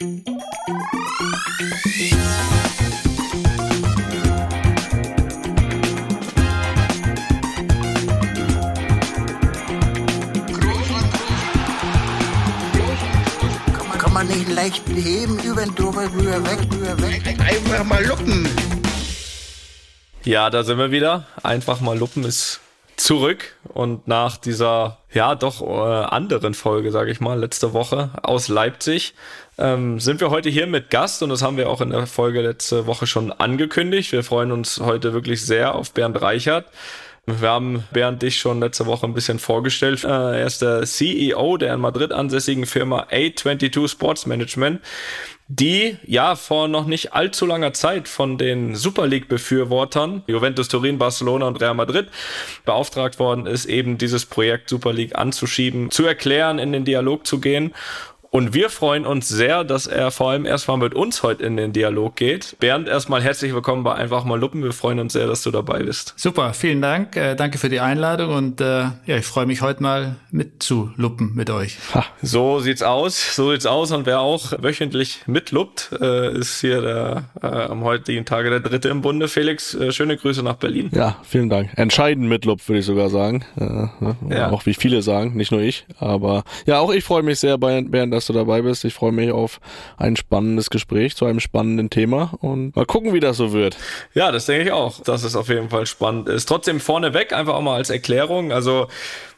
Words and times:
Kann 0.00 0.10
man 14.12 14.26
nicht 14.26 14.48
leicht 14.48 14.82
heben, 14.88 15.38
über 15.44 15.62
den 15.62 15.74
drüber, 15.76 16.12
rüber, 16.12 16.44
weg, 16.44 16.58
rüber, 16.72 17.00
weg. 17.00 17.22
Einfach 17.38 17.84
mal 17.84 18.04
luppen. 18.04 18.48
Ja, 20.24 20.50
da 20.50 20.64
sind 20.64 20.78
wir 20.78 20.90
wieder. 20.90 21.24
Einfach 21.44 21.80
mal 21.80 21.96
Luppen 21.96 22.24
ist 22.24 22.60
zurück 22.96 23.56
und 23.68 24.06
nach 24.08 24.36
dieser 24.36 24.98
ja 25.12 25.34
doch 25.34 25.60
äh, 25.62 26.04
anderen 26.04 26.54
Folge, 26.54 26.90
sage 26.92 27.10
ich 27.10 27.20
mal, 27.20 27.38
letzte 27.38 27.72
Woche 27.72 28.10
aus 28.22 28.48
Leipzig, 28.48 29.14
ähm, 29.58 30.00
sind 30.00 30.20
wir 30.20 30.30
heute 30.30 30.50
hier 30.50 30.66
mit 30.66 30.90
Gast 30.90 31.22
und 31.22 31.28
das 31.28 31.42
haben 31.42 31.56
wir 31.56 31.68
auch 31.70 31.80
in 31.80 31.90
der 31.90 32.06
Folge 32.06 32.40
letzte 32.40 32.86
Woche 32.86 33.06
schon 33.06 33.32
angekündigt. 33.32 34.12
Wir 34.12 34.24
freuen 34.24 34.52
uns 34.52 34.80
heute 34.80 35.12
wirklich 35.12 35.44
sehr 35.44 35.74
auf 35.74 35.92
Bernd 35.92 36.20
Reichert. 36.20 36.66
Wir 37.26 37.48
haben 37.48 37.84
Bernd 37.90 38.20
dich 38.20 38.36
schon 38.36 38.60
letzte 38.60 38.84
Woche 38.84 39.06
ein 39.06 39.14
bisschen 39.14 39.38
vorgestellt. 39.38 40.04
Äh, 40.04 40.08
er 40.08 40.46
ist 40.46 40.60
der 40.60 40.82
CEO 40.82 41.56
der 41.56 41.74
in 41.74 41.80
Madrid 41.80 42.12
ansässigen 42.12 42.66
Firma 42.66 43.06
A22 43.10 43.88
Sports 43.88 44.26
Management, 44.26 44.82
die 45.48 45.98
ja 46.06 46.36
vor 46.36 46.68
noch 46.68 46.86
nicht 46.86 47.12
allzu 47.12 47.44
langer 47.44 47.72
Zeit 47.74 48.08
von 48.08 48.38
den 48.38 48.74
Super 48.74 49.06
League-Befürwortern, 49.06 50.22
Juventus 50.26 50.68
Turin, 50.68 50.98
Barcelona 50.98 51.46
und 51.46 51.60
Real 51.60 51.74
Madrid, 51.74 52.08
beauftragt 52.64 53.18
worden 53.18 53.46
ist, 53.46 53.66
eben 53.66 53.98
dieses 53.98 54.24
Projekt 54.24 54.70
Super 54.70 54.92
League 54.92 55.16
anzuschieben, 55.16 55.90
zu 55.90 56.06
erklären, 56.06 56.58
in 56.58 56.72
den 56.72 56.84
Dialog 56.84 57.26
zu 57.26 57.40
gehen 57.40 57.74
und 58.34 58.52
wir 58.52 58.68
freuen 58.68 59.06
uns 59.06 59.28
sehr, 59.28 59.62
dass 59.62 59.86
er 59.86 60.10
vor 60.10 60.30
allem 60.30 60.44
erstmal 60.44 60.76
mit 60.76 60.92
uns 60.92 61.22
heute 61.22 61.44
in 61.44 61.56
den 61.56 61.72
Dialog 61.72 62.16
geht. 62.16 62.56
Bernd, 62.58 62.88
erstmal 62.88 63.22
herzlich 63.22 63.54
willkommen 63.54 63.84
bei 63.84 63.94
Einfach 63.94 64.24
mal 64.24 64.40
Luppen. 64.40 64.64
Wir 64.64 64.72
freuen 64.72 64.98
uns 64.98 65.12
sehr, 65.12 65.28
dass 65.28 65.44
du 65.44 65.52
dabei 65.52 65.84
bist. 65.84 66.14
Super, 66.16 66.52
vielen 66.52 66.82
Dank. 66.82 67.14
Äh, 67.14 67.36
danke 67.36 67.58
für 67.58 67.68
die 67.68 67.78
Einladung 67.78 68.34
und 68.34 68.60
äh, 68.60 68.86
ja, 69.06 69.16
ich 69.18 69.24
freue 69.24 69.46
mich 69.46 69.62
heute 69.62 69.84
mal 69.84 70.16
mitzuluppen 70.32 71.32
mit 71.36 71.48
euch. 71.48 71.76
Ha, 71.94 72.06
so 72.22 72.58
sieht's 72.58 72.82
aus. 72.82 73.36
So 73.36 73.52
sieht's 73.52 73.66
aus. 73.66 73.92
Und 73.92 74.04
wer 74.04 74.18
auch 74.18 74.50
wöchentlich 74.60 75.20
mitluppt, 75.28 75.90
äh, 76.00 76.36
ist 76.36 76.60
hier 76.60 76.80
der 76.80 77.24
äh, 77.40 77.46
am 77.46 77.84
heutigen 77.84 78.24
Tage 78.24 78.50
der 78.50 78.58
Dritte 78.58 78.88
im 78.88 79.00
Bunde. 79.00 79.28
Felix, 79.28 79.76
äh, 79.76 79.92
schöne 79.92 80.16
Grüße 80.16 80.42
nach 80.42 80.56
Berlin. 80.56 80.90
Ja, 80.92 81.18
vielen 81.22 81.50
Dank. 81.50 81.70
Entscheidend 81.76 82.28
mitluppt, 82.28 82.68
würde 82.68 82.80
ich 82.80 82.86
sogar 82.86 83.10
sagen. 83.10 83.44
Äh, 83.56 84.34
ja. 84.34 84.50
Auch 84.50 84.66
wie 84.66 84.74
viele 84.74 85.02
sagen, 85.02 85.36
nicht 85.36 85.52
nur 85.52 85.60
ich. 85.60 85.86
Aber 86.00 86.42
ja, 86.66 86.80
auch 86.80 86.92
ich 86.92 87.04
freue 87.04 87.22
mich 87.22 87.38
sehr, 87.38 87.58
Bernd, 87.58 88.12
dass 88.12 88.23
dass 88.24 88.28
du 88.28 88.32
dabei 88.32 88.62
bist. 88.62 88.84
Ich 88.84 88.94
freue 88.94 89.12
mich 89.12 89.30
auf 89.32 89.60
ein 89.98 90.16
spannendes 90.16 90.70
Gespräch 90.70 91.14
zu 91.14 91.26
einem 91.26 91.40
spannenden 91.40 91.90
Thema 91.90 92.32
und 92.40 92.74
mal 92.74 92.86
gucken, 92.86 93.12
wie 93.12 93.20
das 93.20 93.36
so 93.36 93.52
wird. 93.52 93.76
Ja, 94.14 94.32
das 94.32 94.46
denke 94.46 94.64
ich 94.64 94.72
auch, 94.72 95.00
dass 95.00 95.24
es 95.24 95.36
auf 95.36 95.48
jeden 95.48 95.68
Fall 95.68 95.84
spannend 95.84 96.28
ist. 96.28 96.46
Trotzdem 96.46 96.80
vorneweg 96.80 97.34
einfach 97.34 97.54
auch 97.54 97.60
mal 97.60 97.76
als 97.76 97.90
Erklärung. 97.90 98.52
Also 98.52 98.88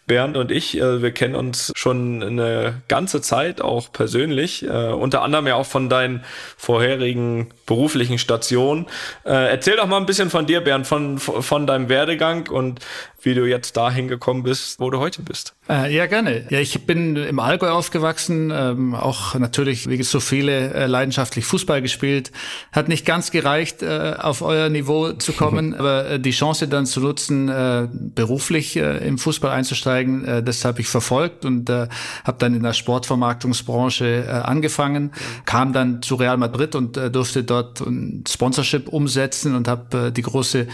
Bernd 0.07 0.37
und 0.37 0.51
ich, 0.51 0.79
äh, 0.79 1.03
wir 1.03 1.11
kennen 1.11 1.35
uns 1.35 1.73
schon 1.77 2.23
eine 2.23 2.83
ganze 2.89 3.21
Zeit 3.21 3.61
auch 3.61 3.93
persönlich, 3.93 4.65
äh, 4.65 4.93
unter 4.93 5.23
anderem 5.23 5.47
ja 5.47 5.57
auch 5.57 5.67
von 5.67 5.89
deinen 5.89 6.25
vorherigen 6.57 7.49
beruflichen 7.67 8.19
Stationen. 8.19 8.87
Äh, 9.25 9.51
erzähl 9.51 9.77
doch 9.77 9.87
mal 9.87 9.97
ein 9.97 10.07
bisschen 10.07 10.31
von 10.31 10.47
dir, 10.47 10.61
Bernd, 10.61 10.87
von, 10.87 11.19
von 11.19 11.67
deinem 11.67 11.89
Werdegang 11.89 12.49
und 12.49 12.81
wie 13.27 13.34
du 13.34 13.45
jetzt 13.45 13.77
dahin 13.77 14.07
gekommen 14.07 14.45
bist, 14.45 14.79
wo 14.79 14.89
du 14.89 15.01
heute 15.01 15.21
bist. 15.21 15.55
Äh, 15.69 15.95
ja, 15.95 16.07
gerne. 16.07 16.47
Ja, 16.49 16.61
ich 16.61 16.87
bin 16.87 17.17
im 17.17 17.41
Allgäu 17.41 17.71
aufgewachsen, 17.71 18.53
ähm, 18.55 18.95
auch 18.95 19.34
natürlich, 19.34 19.91
wie 19.91 20.01
so 20.05 20.21
viele, 20.21 20.73
äh, 20.73 20.87
leidenschaftlich 20.87 21.45
Fußball 21.45 21.83
gespielt. 21.83 22.31
Hat 22.71 22.89
nicht 22.89 23.05
ganz 23.05 23.33
gereicht, 23.33 23.83
äh, 23.83 24.15
auf 24.17 24.43
euer 24.43 24.69
Niveau 24.69 25.12
zu 25.12 25.33
kommen, 25.33 25.75
aber 25.79 26.09
äh, 26.11 26.21
die 26.21 26.31
Chance 26.31 26.69
dann 26.69 26.87
zu 26.87 27.01
nutzen, 27.01 27.49
äh, 27.49 27.89
beruflich 27.91 28.77
äh, 28.77 28.99
im 29.06 29.19
Fußball 29.19 29.50
einzusteigen, 29.50 29.96
äh, 30.03 30.43
das 30.43 30.65
habe 30.65 30.81
ich 30.81 30.89
verfolgt 30.89 31.45
und 31.45 31.69
äh, 31.71 31.89
habe 32.25 32.39
dann 32.39 32.55
in 32.55 32.62
der 32.62 32.73
Sportvermarktungsbranche 32.73 34.27
äh, 34.27 34.31
angefangen, 34.31 35.12
kam 35.45 35.73
dann 35.73 36.03
zu 36.03 36.17
Real 36.17 36.37
Madrid 36.37 36.75
und 36.75 36.97
äh, 36.97 37.11
durfte 37.11 37.45
dort 37.45 37.81
ein 37.81 38.25
Sponsorship 38.29 38.89
umsetzen 38.89 39.55
und 39.55 39.69
habe 39.69 40.09
äh, 40.09 40.12
die 40.12 40.23
große 40.23 40.67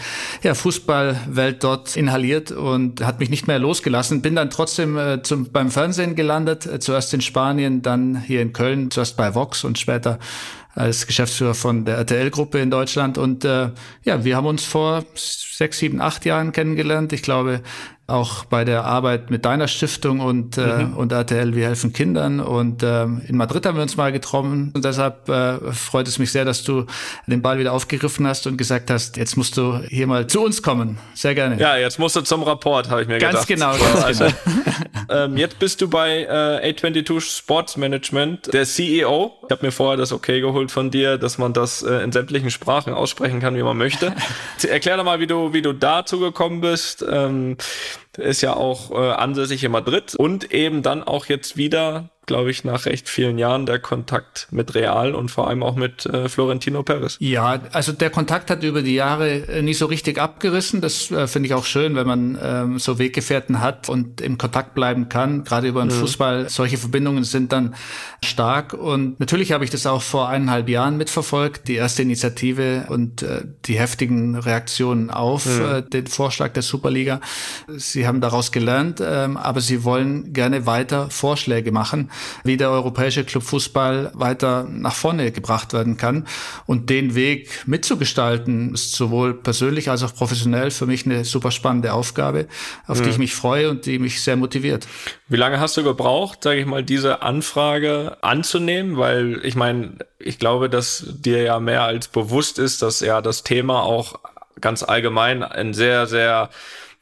ja, 0.43 0.55
Fußballwelt 0.55 1.63
dort 1.65 1.97
inhaliert 1.97 2.53
und 2.53 3.05
hat 3.05 3.21
mich 3.21 3.31
nicht 3.31 3.47
mehr 3.47 3.59
losgelassen. 3.59 4.23
Bin 4.23 4.35
dann 4.35 4.51
trotzdem 4.51 4.97
äh, 4.97 5.23
zum, 5.23 5.51
beim 5.51 5.71
Fernsehen 5.71 6.15
gelandet, 6.15 6.67
äh, 6.67 6.79
zuerst 6.79 7.15
in 7.15 7.21
Spanien, 7.21 7.83
dann 7.83 8.21
hier 8.21 8.43
in 8.43 8.53
Köln, 8.53 8.91
zuerst 8.91 9.17
bei 9.17 9.35
Vox 9.35 9.65
und 9.65 9.79
später 9.79 10.19
als 10.75 11.07
Geschäftsführer 11.07 11.55
von 11.55 11.85
der 11.85 11.97
RTL-Gruppe 11.99 12.59
in 12.59 12.71
Deutschland. 12.71 13.19
Und 13.19 13.45
äh, 13.45 13.71
ja, 14.05 14.25
wir 14.25 14.37
haben 14.37 14.47
uns 14.47 14.65
vor 14.65 15.05
sechs, 15.53 15.79
sieben, 15.79 16.01
acht 16.01 16.25
Jahren 16.25 16.53
kennengelernt. 16.53 17.13
Ich 17.13 17.23
glaube, 17.23 17.63
auch 18.13 18.45
bei 18.45 18.65
der 18.65 18.85
Arbeit 18.85 19.31
mit 19.31 19.45
deiner 19.45 19.69
Stiftung 19.69 20.21
und, 20.21 20.59
äh, 20.59 20.85
mhm. 20.85 20.97
und 20.97 21.13
RTL 21.13 21.55
Wir 21.55 21.67
helfen 21.67 21.93
Kindern. 21.93 22.41
Und 22.41 22.83
äh, 22.83 23.05
in 23.05 23.37
Madrid 23.37 23.65
haben 23.65 23.77
wir 23.77 23.83
uns 23.83 23.97
mal 23.97 24.13
getroffen. 24.13 24.71
Und 24.75 24.85
deshalb 24.85 25.29
äh, 25.29 25.73
freut 25.73 26.07
es 26.09 26.19
mich 26.19 26.31
sehr, 26.31 26.45
dass 26.45 26.63
du 26.63 26.87
den 27.27 27.43
Ball 27.43 27.59
wieder 27.59 27.73
aufgegriffen 27.73 28.27
hast 28.27 28.47
und 28.47 28.57
gesagt 28.57 28.91
hast, 28.91 29.17
jetzt 29.17 29.37
musst 29.37 29.57
du 29.57 29.79
hier 29.89 30.07
mal 30.07 30.27
zu 30.27 30.43
uns 30.43 30.63
kommen. 30.63 30.99
Sehr 31.15 31.35
gerne. 31.35 31.59
Ja, 31.59 31.77
jetzt 31.77 31.99
musst 31.99 32.15
du 32.15 32.21
zum 32.21 32.43
Rapport, 32.43 32.91
habe 32.91 33.03
ich 33.03 33.09
mir 33.09 33.19
ganz 33.19 33.47
gedacht. 33.47 33.79
Genau, 33.79 33.93
ganz 33.93 34.05
also, 34.05 34.25
genau. 34.25 35.07
ähm, 35.25 35.37
jetzt 35.37 35.59
bist 35.59 35.81
du 35.81 35.89
bei 35.89 36.25
äh, 36.25 36.73
A22 36.73 37.21
Sports 37.21 37.77
Management, 37.77 38.53
der 38.53 38.65
CEO. 38.65 39.33
Ich 39.47 39.51
habe 39.51 39.67
mir 39.67 39.73
vorher 39.73 39.97
das 39.97 40.13
okay 40.13 40.41
geholt 40.41 40.71
von 40.71 40.91
dir, 40.91 41.19
dass 41.19 41.39
man 41.39 41.53
das 41.53 41.83
äh, 41.83 42.03
in 42.03 42.13
sämtlichen 42.13 42.51
Sprachen 42.51 42.93
aussprechen 42.93 43.41
kann, 43.41 43.55
wie 43.57 43.63
man 43.63 43.79
möchte. 43.79 44.13
Erklär 44.69 44.99
doch 44.99 45.05
mal, 45.05 45.21
wie 45.21 45.27
du, 45.27 45.42
wie 45.53 45.63
du 45.63 45.73
dazu 45.73 46.19
gekommen 46.21 46.61
bist. 46.61 47.05
Ähm, 47.09 47.57
ist 48.17 48.43
ja 48.43 48.55
auch 48.55 48.91
äh, 48.91 49.13
ansässig 49.13 49.65
in 49.65 49.73
Madrid 49.73 50.15
und 50.15 50.53
eben 50.53 50.83
dann 50.83 51.03
auch 51.03 51.27
jetzt 51.27 51.57
wieder 51.57 52.11
glaube 52.27 52.51
ich, 52.51 52.63
nach 52.63 52.87
recht 52.87 53.09
vielen 53.09 53.37
Jahren 53.37 53.67
der 53.67 53.81
Kontakt 53.81 54.47
mit 54.51 54.75
Real 54.75 55.15
und 55.15 55.31
vor 55.31 55.49
allem 55.49 55.63
auch 55.63 55.75
mit 55.75 56.07
äh, 56.07 56.29
Florentino 56.29 56.83
Perez. 56.85 57.17
Ja, 57.19 57.61
also 57.73 57.91
der 57.91 58.11
Kontakt 58.11 58.49
hat 58.51 58.63
über 58.63 58.83
die 58.83 58.95
Jahre 58.95 59.49
äh, 59.49 59.63
nicht 59.63 59.79
so 59.79 59.87
richtig 59.87 60.21
abgerissen. 60.21 60.81
Das 60.81 61.11
äh, 61.11 61.27
finde 61.27 61.49
ich 61.49 61.55
auch 61.55 61.65
schön, 61.65 61.97
wenn 61.97 62.07
man 62.07 62.39
ähm, 62.41 62.79
so 62.79 62.99
Weggefährten 62.99 63.61
hat 63.61 63.89
und 63.89 64.21
im 64.21 64.39
Kontakt 64.39 64.75
bleiben 64.75 65.09
kann. 65.09 65.43
Gerade 65.43 65.67
über 65.67 65.81
den 65.83 65.89
mhm. 65.89 66.01
Fußball. 66.01 66.49
Solche 66.49 66.79
Verbindungen 66.79 67.25
sind 67.25 67.51
dann 67.51 67.75
stark. 68.25 68.73
Und 68.73 69.19
natürlich 69.19 69.51
habe 69.51 69.65
ich 69.65 69.71
das 69.71 69.87
auch 69.87 70.03
vor 70.03 70.29
eineinhalb 70.29 70.69
Jahren 70.69 70.97
mitverfolgt. 70.97 71.67
Die 71.67 71.75
erste 71.75 72.03
Initiative 72.03 72.87
und 72.89 73.23
äh, 73.23 73.43
die 73.65 73.79
heftigen 73.79 74.37
Reaktionen 74.37 75.11
auf 75.11 75.47
mhm. 75.47 75.65
äh, 75.65 75.83
den 75.83 76.07
Vorschlag 76.07 76.53
der 76.53 76.63
Superliga. 76.63 77.21
Sie 77.67 78.07
haben 78.07 78.21
daraus 78.21 78.53
gelernt, 78.53 79.03
ähm, 79.05 79.37
aber 79.37 79.61
sie 79.61 79.83
wollen 79.83 80.33
gerne 80.33 80.67
weiter 80.67 81.11
Vorschläge 81.11 81.73
machen 81.73 82.11
wie 82.45 82.57
der 82.57 82.71
europäische 82.71 83.25
Clubfußball 83.25 84.13
weiter 84.15 84.67
nach 84.69 84.95
vorne 84.95 85.33
gebracht 85.33 85.73
werden 85.73 85.97
kann. 85.97 86.27
Und 86.67 86.91
den 86.91 87.15
Weg 87.15 87.67
mitzugestalten, 87.67 88.75
ist 88.75 88.93
sowohl 88.93 89.35
persönlich 89.35 89.91
als 89.91 90.03
auch 90.03 90.15
professionell 90.15 90.71
für 90.71 90.87
mich 90.87 91.07
eine 91.07 91.25
super 91.25 91.51
spannende 91.51 91.93
Aufgabe, 91.93 92.47
auf 92.87 93.01
mhm. 93.01 93.05
die 93.05 93.11
ich 93.11 93.19
mich 93.19 93.35
freue 93.35 93.71
und 93.71 93.87
die 93.87 93.99
mich 93.99 94.23
sehr 94.23 94.37
motiviert. 94.37 94.87
Wie 95.29 95.37
lange 95.37 95.61
hast 95.61 95.77
du 95.77 95.83
gebraucht, 95.83 96.43
sage 96.43 96.61
ich 96.61 96.67
mal, 96.67 96.83
diese 96.83 97.23
Anfrage 97.23 98.19
anzunehmen? 98.23 98.97
Weil 98.97 99.41
ich 99.45 99.55
meine, 99.55 99.99
ich 100.19 100.39
glaube, 100.39 100.69
dass 100.69 101.05
dir 101.09 101.43
ja 101.43 101.61
mehr 101.61 101.83
als 101.83 102.09
bewusst 102.09 102.59
ist, 102.59 102.83
dass 102.83 103.01
ja 103.01 103.21
das 103.21 103.43
Thema 103.43 103.83
auch 103.83 104.19
ganz 104.61 104.83
allgemein 104.83 105.43
ein 105.43 105.75
sehr, 105.75 106.07
sehr 106.07 106.51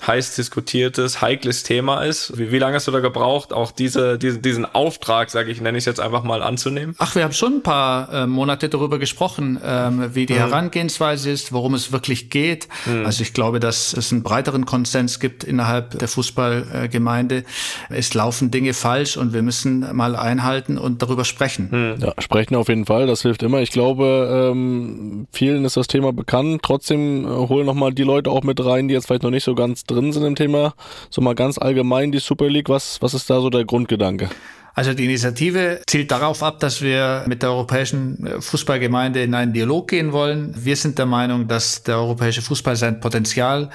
heiß 0.07 0.37
diskutiertes, 0.37 1.21
heikles 1.21 1.63
Thema 1.63 2.03
ist. 2.03 2.37
Wie, 2.39 2.53
wie 2.53 2.59
lange 2.59 2.77
hast 2.77 2.89
du 2.89 2.91
da 2.93 3.01
gebraucht, 3.01 3.53
auch 3.53 3.71
diese, 3.71 4.19
diese 4.19 4.39
diesen 4.39 4.65
Auftrag, 4.65 5.31
sage 5.31 5.51
ich, 5.51 5.61
nenne 5.61 5.79
ich 5.79 5.83
es 5.83 5.87
jetzt 5.87 6.01
einfach 6.01 6.23
mal 6.23 6.43
anzunehmen? 6.43 6.95
Ach, 6.99 7.15
wir 7.15 7.25
haben 7.25 7.33
schon 7.33 7.55
ein 7.55 7.63
paar 7.63 8.13
äh, 8.13 8.27
Monate 8.27 8.69
darüber 8.69 8.99
gesprochen, 8.99 9.61
ähm, 9.65 10.15
wie 10.15 10.27
die 10.27 10.35
mhm. 10.35 10.39
Herangehensweise 10.39 11.31
ist, 11.31 11.53
worum 11.53 11.75
es 11.75 11.93
wirklich 11.93 12.31
geht. 12.31 12.69
Mhm. 12.87 13.07
Also 13.07 13.23
ich 13.23 13.33
glaube, 13.33 13.61
dass 13.61 13.93
es 13.93 14.13
einen 14.13 14.23
breiteren 14.23 14.67
Konsens 14.67 15.21
gibt 15.21 15.45
innerhalb 15.45 15.99
der 15.99 16.09
Fußballgemeinde. 16.09 17.45
Es 17.89 18.15
laufen 18.15 18.51
Dinge 18.51 18.75
falsch 18.75 19.17
und 19.17 19.33
wir 19.33 19.43
müssen 19.43 19.95
mal 19.95 20.17
einhalten 20.17 20.79
und 20.79 21.03
darüber 21.03 21.25
sprechen. 21.25 21.69
Mhm. 21.71 22.01
Ja, 22.01 22.15
sprechen 22.19 22.57
auf 22.57 22.69
jeden 22.69 22.87
Fall, 22.87 23.07
das 23.07 23.23
hilft 23.23 23.43
immer. 23.43 23.61
Ich 23.61 23.71
glaube, 23.71 24.51
ähm, 24.53 25.27
vielen 25.33 25.65
ist 25.65 25.77
das 25.77 25.87
Thema 25.87 26.13
bekannt. 26.13 26.63
Trotzdem 26.63 27.25
äh, 27.25 27.29
holen 27.29 27.67
nochmal 27.67 27.93
die 27.93 28.03
Leute 28.03 28.31
auch 28.31 28.43
mit 28.43 28.65
rein, 28.65 28.89
die 28.89 28.95
jetzt 28.95 29.07
vielleicht 29.07 29.23
noch 29.23 29.31
nicht 29.31 29.45
so 29.45 29.55
ganz 29.55 29.85
drin 29.91 30.13
sind 30.13 30.25
im 30.25 30.37
Thema. 30.37 30.75
So 31.11 31.21
mal 31.21 31.35
ganz 31.35 31.59
allgemein 31.59 32.13
die 32.13 32.19
Super 32.19 32.49
League, 32.49 32.69
was, 32.69 33.01
was 33.03 33.15
ist 33.15 33.29
da 33.29 33.41
so 33.41 33.51
der 33.51 33.65
Grundgedanke? 33.65 34.31
Also 34.75 34.95
die 34.95 35.05
Initiative 35.05 35.83
zielt 35.87 36.11
darauf 36.11 36.43
ab, 36.43 36.61
dass 36.61 36.81
wir 36.81 37.25
mit 37.27 37.43
der 37.43 37.51
europäischen 37.51 38.25
äh, 38.25 38.41
Fußballgemeinde 38.41 39.23
in 39.23 39.35
einen 39.35 39.53
Dialog 39.53 39.89
gehen 39.89 40.13
wollen. 40.13 40.55
Wir 40.57 40.77
sind 40.77 40.99
der 40.99 41.07
Meinung, 41.07 41.49
dass 41.49 41.83
der 41.83 41.97
europäische 41.97 42.41
Fußball 42.41 42.77
sein 42.77 43.01
Potenzial 43.01 43.71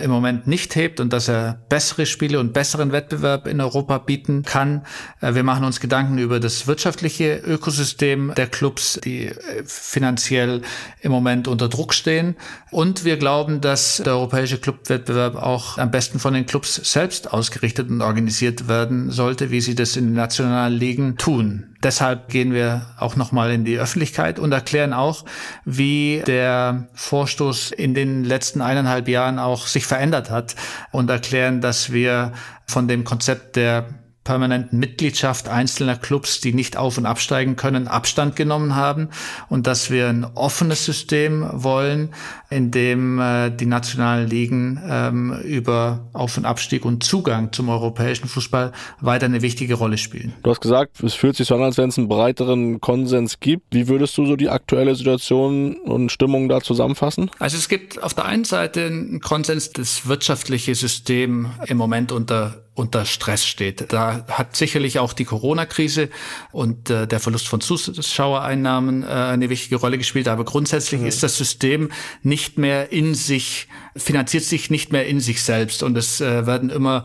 im 0.00 0.12
Moment 0.12 0.46
nicht 0.46 0.76
hebt 0.76 1.00
und 1.00 1.12
dass 1.12 1.26
er 1.26 1.58
bessere 1.68 2.06
Spiele 2.06 2.38
und 2.38 2.52
besseren 2.52 2.92
Wettbewerb 2.92 3.48
in 3.48 3.60
Europa 3.60 3.98
bieten 3.98 4.44
kann. 4.44 4.86
Äh, 5.20 5.34
wir 5.34 5.42
machen 5.42 5.64
uns 5.64 5.80
Gedanken 5.80 6.18
über 6.18 6.38
das 6.38 6.68
wirtschaftliche 6.68 7.38
Ökosystem 7.38 8.32
der 8.36 8.46
Clubs, 8.46 9.00
die 9.02 9.26
äh, 9.26 9.34
finanziell 9.64 10.62
im 11.00 11.10
Moment 11.10 11.48
unter 11.48 11.68
Druck 11.68 11.94
stehen. 11.94 12.36
Und 12.70 13.04
wir 13.04 13.16
glauben, 13.16 13.60
dass 13.60 13.96
der 13.96 14.12
europäische 14.12 14.58
Clubwettbewerb 14.58 15.34
auch 15.34 15.78
am 15.78 15.90
besten 15.90 16.20
von 16.20 16.32
den 16.32 16.46
Clubs 16.46 16.76
selbst 16.76 17.32
ausgerichtet 17.32 17.90
und 17.90 18.00
organisiert 18.00 18.68
werden 18.68 19.10
sollte, 19.10 19.50
wie 19.50 19.60
sie 19.60 19.74
das 19.74 19.96
in 19.96 20.04
den 20.04 20.14
nationalen 20.14 20.78
Ligen 20.78 21.16
tun. 21.16 21.67
Deshalb 21.82 22.28
gehen 22.28 22.52
wir 22.52 22.86
auch 22.98 23.14
nochmal 23.14 23.52
in 23.52 23.64
die 23.64 23.78
Öffentlichkeit 23.78 24.40
und 24.40 24.50
erklären 24.50 24.92
auch, 24.92 25.24
wie 25.64 26.22
der 26.26 26.88
Vorstoß 26.94 27.70
in 27.70 27.94
den 27.94 28.24
letzten 28.24 28.60
eineinhalb 28.60 29.06
Jahren 29.06 29.38
auch 29.38 29.68
sich 29.68 29.86
verändert 29.86 30.30
hat 30.30 30.56
und 30.90 31.08
erklären, 31.08 31.60
dass 31.60 31.92
wir 31.92 32.32
von 32.66 32.88
dem 32.88 33.04
Konzept 33.04 33.54
der 33.54 33.86
permanenten 34.28 34.78
Mitgliedschaft 34.78 35.48
einzelner 35.48 35.96
Clubs, 35.96 36.42
die 36.42 36.52
nicht 36.52 36.76
auf- 36.76 36.98
und 36.98 37.06
absteigen 37.06 37.56
können, 37.56 37.88
Abstand 37.88 38.36
genommen 38.36 38.76
haben 38.76 39.08
und 39.48 39.66
dass 39.66 39.90
wir 39.90 40.06
ein 40.08 40.26
offenes 40.34 40.84
System 40.84 41.48
wollen, 41.50 42.10
in 42.50 42.70
dem 42.70 43.18
äh, 43.18 43.48
die 43.48 43.64
nationalen 43.64 44.28
Ligen 44.28 44.82
ähm, 44.86 45.32
über 45.44 46.10
Auf- 46.12 46.36
und 46.36 46.44
Abstieg 46.44 46.84
und 46.84 47.02
Zugang 47.02 47.54
zum 47.54 47.70
europäischen 47.70 48.28
Fußball 48.28 48.72
weiter 49.00 49.24
eine 49.24 49.40
wichtige 49.40 49.76
Rolle 49.76 49.96
spielen. 49.96 50.34
Du 50.42 50.50
hast 50.50 50.60
gesagt, 50.60 51.02
es 51.02 51.14
fühlt 51.14 51.36
sich 51.36 51.48
so 51.48 51.54
an, 51.54 51.62
als 51.62 51.78
wenn 51.78 51.88
es 51.88 51.96
einen 51.96 52.08
breiteren 52.08 52.82
Konsens 52.82 53.40
gibt. 53.40 53.74
Wie 53.74 53.88
würdest 53.88 54.18
du 54.18 54.26
so 54.26 54.36
die 54.36 54.50
aktuelle 54.50 54.94
Situation 54.94 55.76
und 55.76 56.12
Stimmung 56.12 56.50
da 56.50 56.60
zusammenfassen? 56.60 57.30
Also 57.38 57.56
es 57.56 57.70
gibt 57.70 58.02
auf 58.02 58.12
der 58.12 58.26
einen 58.26 58.44
Seite 58.44 58.84
einen 58.84 59.20
Konsens, 59.20 59.72
das 59.72 60.06
wirtschaftliche 60.06 60.74
System 60.74 61.46
im 61.66 61.78
Moment 61.78 62.12
unter 62.12 62.67
unter 62.78 63.04
Stress 63.04 63.44
steht. 63.44 63.92
Da 63.92 64.24
hat 64.28 64.56
sicherlich 64.56 64.98
auch 64.98 65.12
die 65.12 65.24
Corona-Krise 65.24 66.08
und 66.52 66.90
äh, 66.90 67.06
der 67.06 67.20
Verlust 67.20 67.48
von 67.48 67.60
Zuschauereinnahmen 67.60 69.02
äh, 69.02 69.06
eine 69.06 69.50
wichtige 69.50 69.76
Rolle 69.76 69.98
gespielt. 69.98 70.28
Aber 70.28 70.44
grundsätzlich 70.44 71.00
mhm. 71.00 71.06
ist 71.06 71.22
das 71.22 71.36
System 71.36 71.90
nicht 72.22 72.56
mehr 72.56 72.92
in 72.92 73.14
sich, 73.14 73.68
finanziert 73.96 74.44
sich 74.44 74.70
nicht 74.70 74.92
mehr 74.92 75.06
in 75.06 75.20
sich 75.20 75.42
selbst 75.42 75.82
und 75.82 75.96
es 75.96 76.20
äh, 76.20 76.46
werden 76.46 76.70
immer 76.70 77.04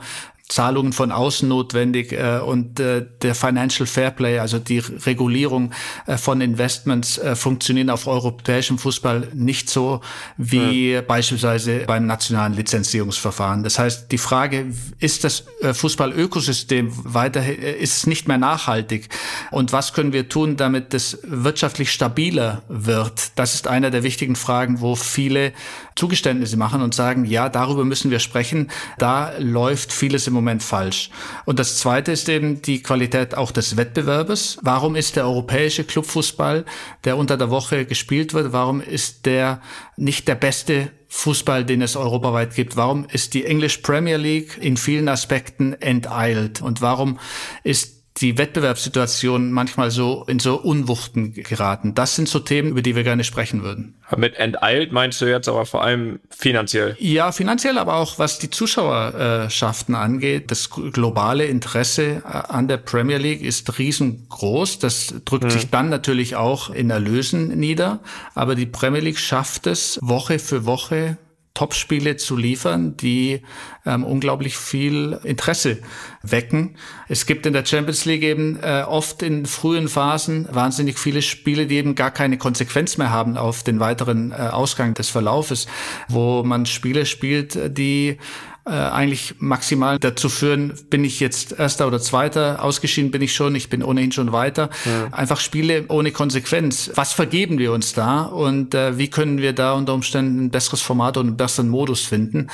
Zahlungen 0.54 0.94
von 0.94 1.12
außen 1.12 1.50
notwendig 1.50 2.12
äh, 2.12 2.40
und 2.40 2.80
äh, 2.80 3.06
der 3.22 3.34
Financial 3.34 3.88
Fairplay, 3.88 4.38
also 4.38 4.60
die 4.60 4.80
Regulierung 4.80 5.72
äh, 6.06 6.18
von 6.18 6.42
Investments, 6.42 7.18
äh, 7.18 7.36
funktionieren 7.36 7.90
auf 7.90 8.06
europäischem 8.06 8.78
Fußball 8.78 9.30
nicht 9.34 9.70
so 9.70 10.02
wie 10.38 10.92
ja. 10.92 11.02
beispielsweise 11.02 11.80
beim 11.88 12.06
nationalen 12.06 12.54
Lizenzierungsverfahren. 12.54 13.64
Das 13.64 13.80
heißt, 13.80 14.12
die 14.12 14.20
Frage, 14.20 14.68
ist 15.00 15.24
das 15.24 15.46
äh, 15.62 15.74
Fußballökosystem 15.74 16.92
weiterhin, 17.04 17.60
äh, 17.60 17.72
ist 17.74 17.98
es 17.98 18.08
nicht 18.08 18.28
mehr 18.28 18.38
nachhaltig? 18.38 19.10
Und 19.50 19.74
was 19.74 19.94
können 19.94 20.14
wir 20.14 20.30
tun, 20.30 20.56
damit 20.56 20.94
es 20.94 21.18
wirtschaftlich 21.24 21.92
stabiler 21.92 22.62
wird? 22.68 23.32
Das 23.36 23.56
ist 23.56 23.68
einer 23.68 23.90
der 23.90 24.04
wichtigen 24.04 24.36
Fragen, 24.36 24.82
wo 24.82 24.96
viele 24.96 25.52
Zugeständnisse 25.96 26.58
machen 26.58 26.82
und 26.82 26.94
sagen, 26.94 27.26
ja, 27.26 27.50
darüber 27.50 27.86
müssen 27.86 28.12
wir 28.12 28.20
sprechen. 28.20 28.70
Da 28.98 29.34
läuft 29.40 29.94
vieles 29.94 30.28
im 30.28 30.34
Moment 30.34 30.64
falsch. 30.64 31.10
Und 31.46 31.60
das 31.60 31.78
Zweite 31.78 32.12
ist 32.12 32.30
eben 32.30 32.62
die 32.62 32.82
Qualität 32.82 33.36
auch 33.36 33.52
des 33.52 33.78
Wettbewerbes. 33.78 34.58
Warum 34.62 34.96
ist 34.96 35.16
der 35.16 35.26
europäische 35.26 35.84
Clubfußball, 35.84 36.66
der 37.04 37.18
unter 37.18 37.38
der 37.38 37.50
Woche 37.50 37.86
gespielt 37.86 38.34
wird, 38.34 38.54
warum 38.54 38.82
ist 38.82 39.26
der 39.26 39.62
nicht 39.98 40.28
der 40.28 40.36
beste 40.36 40.92
Fußball, 41.08 41.64
den 41.64 41.84
es 41.84 41.96
europaweit 41.96 42.56
gibt? 42.56 42.76
Warum 42.76 43.06
ist 43.06 43.36
die 43.36 43.46
English 43.46 43.78
Premier 43.78 44.18
League 44.18 44.58
in 44.60 44.78
vielen 44.78 45.08
Aspekten 45.08 45.74
enteilt? 45.74 46.62
Und 46.62 46.82
warum 46.82 47.20
ist 47.64 47.93
die 48.18 48.38
Wettbewerbssituation 48.38 49.52
manchmal 49.52 49.90
so 49.90 50.24
in 50.28 50.40
so 50.40 50.56
Unwuchten 50.56 51.34
geraten. 51.34 51.96
Das 51.96 52.16
sind 52.16 52.30
so 52.30 52.40
Themen, 52.40 52.70
über 52.70 52.82
die 52.82 52.96
wir 52.96 53.04
gerne 53.04 53.24
sprechen 53.24 53.64
würden. 53.64 53.96
Mit 54.16 54.36
enteilt 54.36 54.92
meinst 54.92 55.20
du 55.22 55.26
jetzt 55.26 55.48
aber 55.48 55.66
vor 55.66 55.84
allem 55.84 56.20
finanziell? 56.30 56.96
Ja, 57.00 57.32
finanziell, 57.32 57.80
aber 57.80 57.96
auch 57.96 58.20
was 58.20 58.38
die 58.38 58.52
Zuschauerschaften 58.52 59.96
angeht. 59.96 60.52
Das 60.52 60.70
globale 60.70 61.46
Interesse 61.46 62.22
äh, 62.24 62.28
an 62.28 62.68
der 62.68 62.78
Premier 62.78 63.18
League 63.18 63.42
ist 63.42 63.80
riesengroß. 63.80 64.80
Das 64.80 65.16
drückt 65.26 65.46
hm. 65.46 65.52
sich 65.52 65.70
dann 65.72 65.90
natürlich 65.90 66.36
auch 66.36 66.70
in 66.70 66.92
Erlösen 66.92 67.58
nieder. 67.58 68.00
Aber 68.36 68.54
die 68.54 68.68
Premier 68.68 69.02
League 69.02 69.20
schafft 69.20 69.66
es 69.66 69.98
Woche 70.02 70.38
für 70.38 70.66
Woche 70.66 71.18
Topspiele 71.54 72.18
zu 72.18 72.36
liefern, 72.36 72.98
die 72.98 73.42
ähm, 73.86 74.04
unglaublich 74.04 74.58
viel 74.58 75.20
Interesse 75.24 75.80
wecken. 76.24 76.78
Es 77.08 77.28
gibt 77.28 77.46
in 77.46 77.54
der 77.54 77.64
Champions 77.64 78.06
League 78.06 78.24
eben 78.24 78.60
äh, 78.64 78.84
oft 78.88 79.22
in 79.22 79.46
frühen 79.46 79.88
Phasen 79.88 80.48
wahnsinnig 80.52 80.98
viele 80.98 81.22
Spiele, 81.22 81.68
die 81.68 81.76
eben 81.76 81.94
gar 81.94 82.10
keine 82.10 82.40
Konsequenz 82.40 82.98
mehr 82.98 83.12
haben 83.12 83.38
auf 83.38 83.62
den 83.62 83.80
weiteren 83.80 84.32
äh, 84.32 84.36
Ausgang 84.36 84.96
des 84.96 85.10
Verlaufes, 85.10 85.68
wo 86.08 86.42
man 86.44 86.66
Spiele 86.66 87.06
spielt, 87.06 87.78
die 87.78 88.18
äh, 88.66 88.72
eigentlich 88.72 89.36
maximal 89.40 90.00
dazu 90.00 90.30
führen, 90.30 90.74
bin 90.90 91.04
ich 91.04 91.20
jetzt 91.20 91.52
Erster 91.60 91.86
oder 91.86 92.00
Zweiter, 92.00 92.64
ausgeschieden 92.64 93.12
bin 93.12 93.22
ich 93.22 93.36
schon, 93.36 93.56
ich 93.56 93.70
bin 93.70 93.84
ohnehin 93.84 94.12
schon 94.12 94.32
weiter. 94.32 94.70
Ja. 94.86 95.08
Einfach 95.12 95.40
Spiele 95.40 95.86
ohne 95.90 96.12
Konsequenz. 96.12 96.92
Was 96.96 97.12
vergeben 97.14 97.58
wir 97.58 97.74
uns 97.74 97.94
da 97.94 98.24
und 98.24 98.74
äh, 98.74 98.98
wie 98.98 99.10
können 99.10 99.40
wir 99.40 99.54
da 99.54 99.74
unter 99.74 99.94
Umständen 99.94 100.46
ein 100.46 100.50
besseres 100.50 100.82
Format 100.82 101.18
und 101.18 101.28
einen 101.28 101.38
besseren 101.38 101.70
Modus 101.70 102.06
finden? 102.06 102.50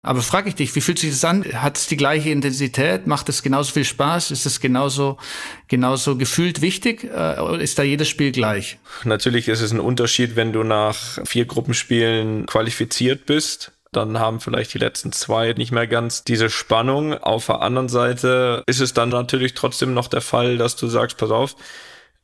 Aber 0.00 0.22
frage 0.22 0.48
ich 0.48 0.54
dich, 0.54 0.74
wie 0.76 0.80
fühlt 0.80 0.98
sich 0.98 1.10
das 1.10 1.24
an? 1.24 1.44
Hat 1.44 1.76
es 1.76 1.88
die 1.88 1.96
gleiche 1.96 2.30
Intensität? 2.30 3.06
Macht 3.06 3.28
es 3.28 3.42
genauso 3.42 3.72
viel 3.72 3.84
Spaß? 3.84 4.30
Ist 4.30 4.46
es 4.46 4.60
genauso, 4.60 5.18
genauso 5.66 6.16
gefühlt 6.16 6.62
wichtig? 6.62 7.04
Äh, 7.04 7.40
oder 7.40 7.60
ist 7.60 7.78
da 7.78 7.82
jedes 7.82 8.08
Spiel 8.08 8.32
gleich? 8.32 8.78
Natürlich 9.04 9.48
ist 9.48 9.60
es 9.60 9.72
ein 9.72 9.80
Unterschied, 9.80 10.36
wenn 10.36 10.52
du 10.52 10.62
nach 10.62 11.18
vier 11.26 11.44
Gruppenspielen 11.44 12.46
qualifiziert 12.46 13.26
bist 13.26 13.72
dann 13.92 14.18
haben 14.18 14.40
vielleicht 14.40 14.74
die 14.74 14.78
letzten 14.78 15.12
zwei 15.12 15.52
nicht 15.52 15.72
mehr 15.72 15.86
ganz 15.86 16.24
diese 16.24 16.50
Spannung. 16.50 17.14
Auf 17.14 17.46
der 17.46 17.62
anderen 17.62 17.88
Seite 17.88 18.62
ist 18.66 18.80
es 18.80 18.92
dann 18.92 19.08
natürlich 19.08 19.54
trotzdem 19.54 19.94
noch 19.94 20.08
der 20.08 20.20
Fall, 20.20 20.58
dass 20.58 20.76
du 20.76 20.86
sagst, 20.88 21.16
pass 21.16 21.30
auf, 21.30 21.56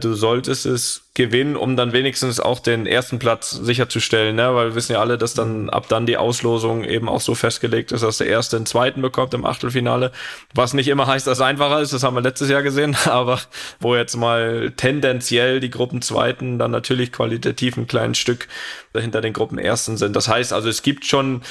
du 0.05 0.15
solltest 0.15 0.67
es 0.67 1.03
gewinnen, 1.15 1.57
um 1.57 1.77
dann 1.77 1.93
wenigstens 1.93 2.41
auch 2.41 2.59
den 2.59 2.87
ersten 2.87 3.19
Platz 3.19 3.51
sicherzustellen, 3.51 4.37
ne? 4.37 4.55
weil 4.55 4.71
wir 4.71 4.75
wissen 4.75 4.93
ja 4.93 5.01
alle, 5.01 5.17
dass 5.17 5.35
dann 5.35 5.71
ab 5.71 5.89
dann 5.89 6.07
die 6.07 6.17
Auslosung 6.17 6.85
eben 6.85 7.09
auch 7.09 7.21
so 7.21 7.35
festgelegt 7.35 7.93
ist, 7.93 8.03
dass 8.03 8.19
der 8.19 8.27
Erste 8.27 8.57
den 8.57 8.67
Zweiten 8.67 9.01
bekommt 9.01 9.33
im 9.35 9.45
Achtelfinale, 9.45 10.13
was 10.55 10.75
nicht 10.75 10.89
immer 10.89 11.07
heißt, 11.07 11.27
dass 11.27 11.39
es 11.39 11.45
einfacher 11.45 11.81
ist, 11.81 11.93
das 11.93 12.03
haben 12.03 12.17
wir 12.17 12.21
letztes 12.21 12.51
Jahr 12.51 12.63
gesehen, 12.63 12.97
aber 13.05 13.41
wo 13.81 13.97
jetzt 13.97 14.17
mal 14.17 14.73
tendenziell 14.77 15.61
die 15.61 15.71
Gruppenzweiten 15.71 16.59
dann 16.59 16.71
natürlich 16.71 17.13
qualitativ 17.13 17.77
ein 17.77 17.87
kleines 17.87 18.19
Stück 18.19 18.49
hinter 18.97 19.21
den 19.21 19.33
Gruppenersten 19.33 19.97
sind. 19.97 20.15
Das 20.17 20.29
heißt 20.29 20.53
also, 20.53 20.69
es 20.69 20.83
gibt 20.83 21.07
schon 21.07 21.43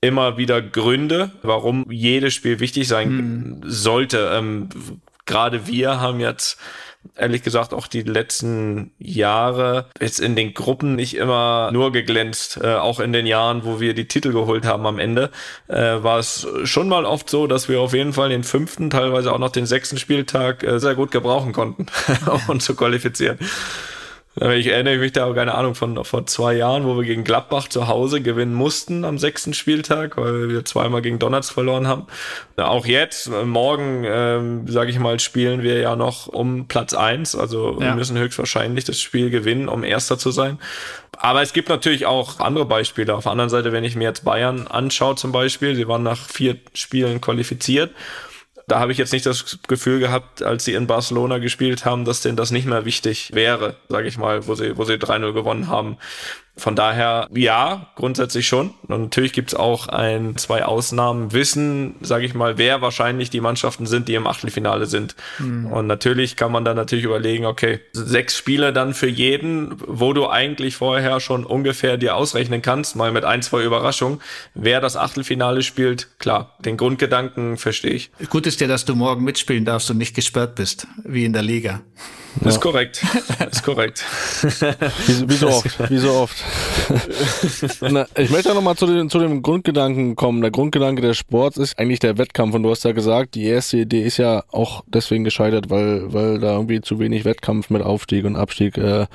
immer 0.00 0.36
wieder 0.36 0.62
Gründe, 0.62 1.30
warum 1.42 1.90
jedes 1.90 2.34
Spiel 2.34 2.60
wichtig 2.60 2.88
sein 2.88 3.08
hm. 3.08 3.60
sollte. 3.64 4.30
Ähm, 4.34 4.68
Gerade 5.26 5.66
wir 5.66 6.00
haben 6.00 6.18
jetzt 6.18 6.58
ehrlich 7.16 7.42
gesagt 7.42 7.72
auch 7.72 7.86
die 7.86 8.02
letzten 8.02 8.92
Jahre 8.98 9.86
jetzt 10.00 10.20
in 10.20 10.36
den 10.36 10.54
Gruppen 10.54 10.96
nicht 10.96 11.16
immer 11.16 11.70
nur 11.72 11.92
geglänzt. 11.92 12.60
Äh, 12.62 12.74
auch 12.74 13.00
in 13.00 13.12
den 13.12 13.26
Jahren, 13.26 13.64
wo 13.64 13.80
wir 13.80 13.94
die 13.94 14.08
Titel 14.08 14.32
geholt 14.32 14.64
haben 14.64 14.86
am 14.86 14.98
Ende, 14.98 15.30
äh, 15.68 16.02
war 16.02 16.18
es 16.18 16.46
schon 16.64 16.88
mal 16.88 17.04
oft 17.04 17.30
so, 17.30 17.46
dass 17.46 17.68
wir 17.68 17.80
auf 17.80 17.92
jeden 17.94 18.12
Fall 18.12 18.28
den 18.28 18.44
fünften, 18.44 18.90
teilweise 18.90 19.32
auch 19.32 19.38
noch 19.38 19.52
den 19.52 19.66
sechsten 19.66 19.98
Spieltag 19.98 20.62
äh, 20.62 20.78
sehr 20.78 20.94
gut 20.94 21.10
gebrauchen 21.10 21.52
konnten, 21.52 21.86
um 22.26 22.40
uns 22.48 22.64
zu 22.64 22.74
qualifizieren. 22.74 23.38
Ich 24.42 24.68
erinnere 24.68 24.96
mich 24.96 25.12
da, 25.12 25.30
keine 25.34 25.54
Ahnung, 25.54 25.74
von 25.74 26.02
vor 26.02 26.26
zwei 26.26 26.54
Jahren, 26.54 26.86
wo 26.86 26.96
wir 26.96 27.04
gegen 27.04 27.24
Gladbach 27.24 27.68
zu 27.68 27.88
Hause 27.88 28.22
gewinnen 28.22 28.54
mussten 28.54 29.04
am 29.04 29.18
sechsten 29.18 29.52
Spieltag, 29.52 30.16
weil 30.16 30.48
wir 30.48 30.64
zweimal 30.64 31.02
gegen 31.02 31.18
Donnerts 31.18 31.50
verloren 31.50 31.86
haben. 31.86 32.06
Auch 32.56 32.86
jetzt, 32.86 33.26
äh, 33.26 33.44
morgen, 33.44 34.04
ähm, 34.06 34.66
sage 34.66 34.90
ich 34.90 34.98
mal, 34.98 35.20
spielen 35.20 35.62
wir 35.62 35.78
ja 35.80 35.94
noch 35.94 36.26
um 36.26 36.68
Platz 36.68 36.94
eins. 36.94 37.36
Also 37.36 37.72
ja. 37.74 37.80
wir 37.80 37.94
müssen 37.94 38.16
höchstwahrscheinlich 38.16 38.86
das 38.86 38.98
Spiel 38.98 39.28
gewinnen, 39.28 39.68
um 39.68 39.84
Erster 39.84 40.16
zu 40.16 40.30
sein. 40.30 40.58
Aber 41.18 41.42
es 41.42 41.52
gibt 41.52 41.68
natürlich 41.68 42.06
auch 42.06 42.40
andere 42.40 42.64
Beispiele. 42.64 43.14
Auf 43.14 43.24
der 43.24 43.32
anderen 43.32 43.50
Seite, 43.50 43.72
wenn 43.72 43.84
ich 43.84 43.94
mir 43.94 44.04
jetzt 44.04 44.24
Bayern 44.24 44.66
anschaue 44.68 45.16
zum 45.16 45.32
Beispiel, 45.32 45.74
sie 45.74 45.86
waren 45.86 46.02
nach 46.02 46.30
vier 46.30 46.56
Spielen 46.72 47.20
qualifiziert 47.20 47.90
da 48.70 48.78
habe 48.78 48.92
ich 48.92 48.98
jetzt 48.98 49.12
nicht 49.12 49.26
das 49.26 49.58
Gefühl 49.66 49.98
gehabt, 49.98 50.42
als 50.42 50.64
sie 50.64 50.74
in 50.74 50.86
Barcelona 50.86 51.38
gespielt 51.38 51.84
haben, 51.84 52.04
dass 52.04 52.20
denen 52.20 52.36
das 52.36 52.52
nicht 52.52 52.66
mehr 52.66 52.84
wichtig 52.84 53.30
wäre, 53.34 53.74
sage 53.88 54.06
ich 54.06 54.16
mal, 54.16 54.46
wo 54.46 54.54
sie, 54.54 54.76
wo 54.76 54.84
sie 54.84 54.94
3-0 54.94 55.32
gewonnen 55.32 55.68
haben. 55.68 55.96
Von 56.56 56.76
daher, 56.76 57.28
ja, 57.32 57.86
grundsätzlich 57.96 58.46
schon. 58.46 58.74
Und 58.86 59.02
natürlich 59.02 59.32
gibt 59.32 59.52
es 59.52 59.54
auch 59.54 59.88
ein, 59.88 60.36
zwei 60.36 60.64
Ausnahmen, 60.64 61.32
wissen, 61.32 61.94
sage 62.02 62.26
ich 62.26 62.34
mal, 62.34 62.58
wer 62.58 62.82
wahrscheinlich 62.82 63.30
die 63.30 63.40
Mannschaften 63.40 63.86
sind, 63.86 64.08
die 64.08 64.14
im 64.14 64.26
Achtelfinale 64.26 64.86
sind. 64.86 65.16
Mhm. 65.38 65.66
Und 65.66 65.86
natürlich 65.86 66.36
kann 66.36 66.52
man 66.52 66.64
dann 66.64 66.76
natürlich 66.76 67.04
überlegen, 67.04 67.46
okay, 67.46 67.80
sechs 67.92 68.36
Spiele 68.36 68.72
dann 68.72 68.92
für 68.92 69.08
jeden, 69.08 69.76
wo 69.86 70.12
du 70.12 70.28
eigentlich 70.28 70.76
vorher 70.76 71.20
schon 71.20 71.44
ungefähr 71.46 71.96
dir 71.96 72.16
ausrechnen 72.16 72.60
kannst, 72.60 72.94
mal 72.94 73.10
mit 73.12 73.24
ein, 73.24 73.42
zwei 73.42 73.64
Überraschungen, 73.64 74.20
wer 74.54 74.80
das 74.80 74.96
Achtelfinale 74.96 75.62
spielt. 75.62 76.08
Klar, 76.18 76.56
den 76.58 76.76
Grundgedanken 76.76 77.56
verstehe 77.56 77.92
ich. 77.92 78.10
Gut 78.28 78.46
ist 78.46 78.60
ja, 78.60 78.66
dass 78.66 78.84
du 78.84 78.94
morgen 78.94 79.24
mitspielen 79.24 79.64
darfst 79.64 79.90
und 79.90 79.98
nicht 79.98 80.14
gesperrt 80.14 80.56
bist, 80.56 80.86
wie 81.04 81.24
in 81.24 81.32
der 81.32 81.42
Liga. 81.42 81.80
Ja. 82.40 82.48
Ist 82.48 82.60
korrekt. 82.60 83.04
Ist 83.50 83.64
korrekt. 83.64 84.04
wie, 85.06 85.28
wie 85.28 85.34
so 85.34 85.48
oft. 85.48 85.90
Wie 85.90 85.98
so 85.98 86.12
oft. 86.12 86.36
Na, 87.80 88.06
ich 88.16 88.30
möchte 88.30 88.54
nochmal 88.54 88.76
zu, 88.76 88.86
den, 88.86 89.10
zu 89.10 89.18
dem 89.18 89.42
Grundgedanken 89.42 90.16
kommen. 90.16 90.40
Der 90.40 90.50
Grundgedanke 90.50 91.02
des 91.02 91.18
Sports 91.18 91.56
ist 91.56 91.78
eigentlich 91.78 91.98
der 91.98 92.18
Wettkampf. 92.18 92.54
Und 92.54 92.62
du 92.62 92.70
hast 92.70 92.84
ja 92.84 92.92
gesagt, 92.92 93.34
die 93.34 93.44
erste 93.44 93.78
Idee 93.78 94.02
ist 94.02 94.16
ja 94.16 94.44
auch 94.52 94.84
deswegen 94.86 95.24
gescheitert, 95.24 95.70
weil, 95.70 96.12
weil 96.12 96.38
da 96.38 96.54
irgendwie 96.54 96.80
zu 96.80 96.98
wenig 96.98 97.24
Wettkampf 97.24 97.68
mit 97.68 97.82
Aufstieg 97.82 98.24
und 98.24 98.36
Abstieg 98.36 98.78
äh, 98.78 99.06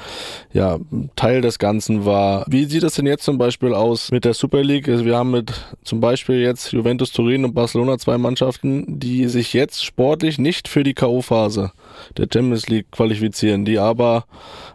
ja 0.54 0.78
Teil 1.16 1.42
des 1.42 1.58
Ganzen 1.58 2.06
war. 2.06 2.46
Wie 2.48 2.66
sieht 2.66 2.84
es 2.84 2.96
denn 2.96 3.08
jetzt 3.08 3.24
zum 3.24 3.38
Beispiel 3.38 3.74
aus 3.74 4.12
mit 4.12 4.26
der 4.26 4.34
Super 4.34 4.62
League? 4.62 4.90
Also 4.90 5.06
wir 5.06 5.16
haben 5.16 5.32
mit 5.32 5.54
zum 5.84 6.02
Beispiel 6.02 6.42
jetzt 6.42 6.74
Juventus 6.74 7.12
Turin 7.12 7.46
und 7.46 7.54
Barcelona 7.54 7.98
zwei 7.98 8.18
Mannschaften, 8.18 9.00
die 9.00 9.28
sich 9.28 9.54
jetzt 9.54 9.84
sportlich 9.86 10.38
nicht 10.38 10.68
für 10.68 10.84
die 10.84 10.94
K.O.-Phase 10.94 11.72
der 12.18 12.28
Champions 12.32 12.68
League 12.68 12.92
qualifizieren, 12.92 13.66
die 13.66 13.80
aber 13.80 14.26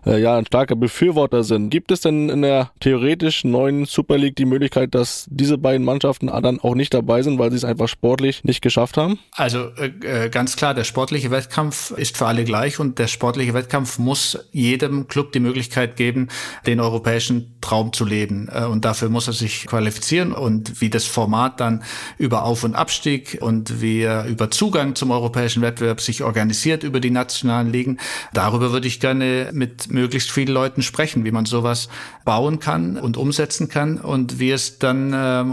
äh, 0.06 0.20
ja 0.20 0.36
ein 0.36 0.46
starker 0.46 0.76
Befürworter 0.76 1.44
sind. 1.44 1.70
Gibt 1.70 1.90
es 1.90 2.00
denn 2.00 2.28
in 2.28 2.42
der 2.42 2.70
theoretisch 2.80 3.44
neuen 3.44 3.84
Super 3.84 4.18
League 4.18 4.36
die 4.36 4.44
Möglichkeit, 4.44 4.94
dass 4.94 5.26
diese 5.30 5.58
beiden 5.58 5.84
Mannschaften 5.84 6.26
dann 6.26 6.60
auch 6.60 6.74
nicht 6.74 6.94
dabei 6.94 7.22
sind, 7.22 7.38
weil 7.38 7.50
sie 7.50 7.56
es 7.56 7.64
einfach 7.64 7.88
sportlich 7.88 8.44
nicht 8.44 8.62
geschafft 8.62 8.96
haben? 8.96 9.18
Also 9.32 9.70
äh, 9.76 10.26
äh, 10.26 10.28
ganz 10.30 10.56
klar, 10.56 10.74
der 10.74 10.84
sportliche 10.84 11.30
Wettkampf 11.30 11.90
ist 11.92 12.16
für 12.16 12.26
alle 12.26 12.44
gleich 12.44 12.78
und 12.78 12.98
der 12.98 13.06
sportliche 13.06 13.54
Wettkampf 13.54 13.98
muss 13.98 14.38
jedem 14.52 15.08
Club 15.08 15.32
die 15.32 15.40
Möglichkeit 15.40 15.96
geben, 15.96 16.28
den 16.66 16.80
europäischen 16.80 17.56
Traum 17.60 17.92
zu 17.92 18.04
leben. 18.04 18.48
Äh, 18.52 18.64
und 18.64 18.84
dafür 18.84 19.08
muss 19.08 19.26
er 19.26 19.32
sich 19.32 19.66
qualifizieren 19.66 20.32
und 20.32 20.80
wie 20.80 20.90
das 20.90 21.04
Format 21.04 21.60
dann 21.60 21.82
über 22.18 22.44
Auf- 22.44 22.64
und 22.64 22.74
Abstieg 22.74 23.38
und 23.40 23.80
wie 23.80 24.02
er 24.02 24.26
über 24.26 24.50
Zugang 24.50 24.94
zum 24.94 25.10
europäischen 25.10 25.62
Wettbewerb 25.62 26.00
sich 26.00 26.22
organisiert 26.22 26.82
über 26.82 27.00
die 27.00 27.09
nationalen 27.10 27.72
Ligen, 27.72 27.98
darüber 28.32 28.72
würde 28.72 28.88
ich 28.88 29.00
gerne 29.00 29.50
mit 29.52 29.90
möglichst 29.90 30.30
vielen 30.30 30.52
Leuten 30.52 30.82
sprechen, 30.82 31.24
wie 31.24 31.32
man 31.32 31.46
sowas 31.46 31.88
bauen 32.24 32.58
kann 32.58 32.96
und 32.96 33.16
umsetzen 33.16 33.68
kann 33.68 33.98
und 33.98 34.38
wie 34.38 34.50
es 34.50 34.78
dann 34.78 35.12
äh, 35.12 35.44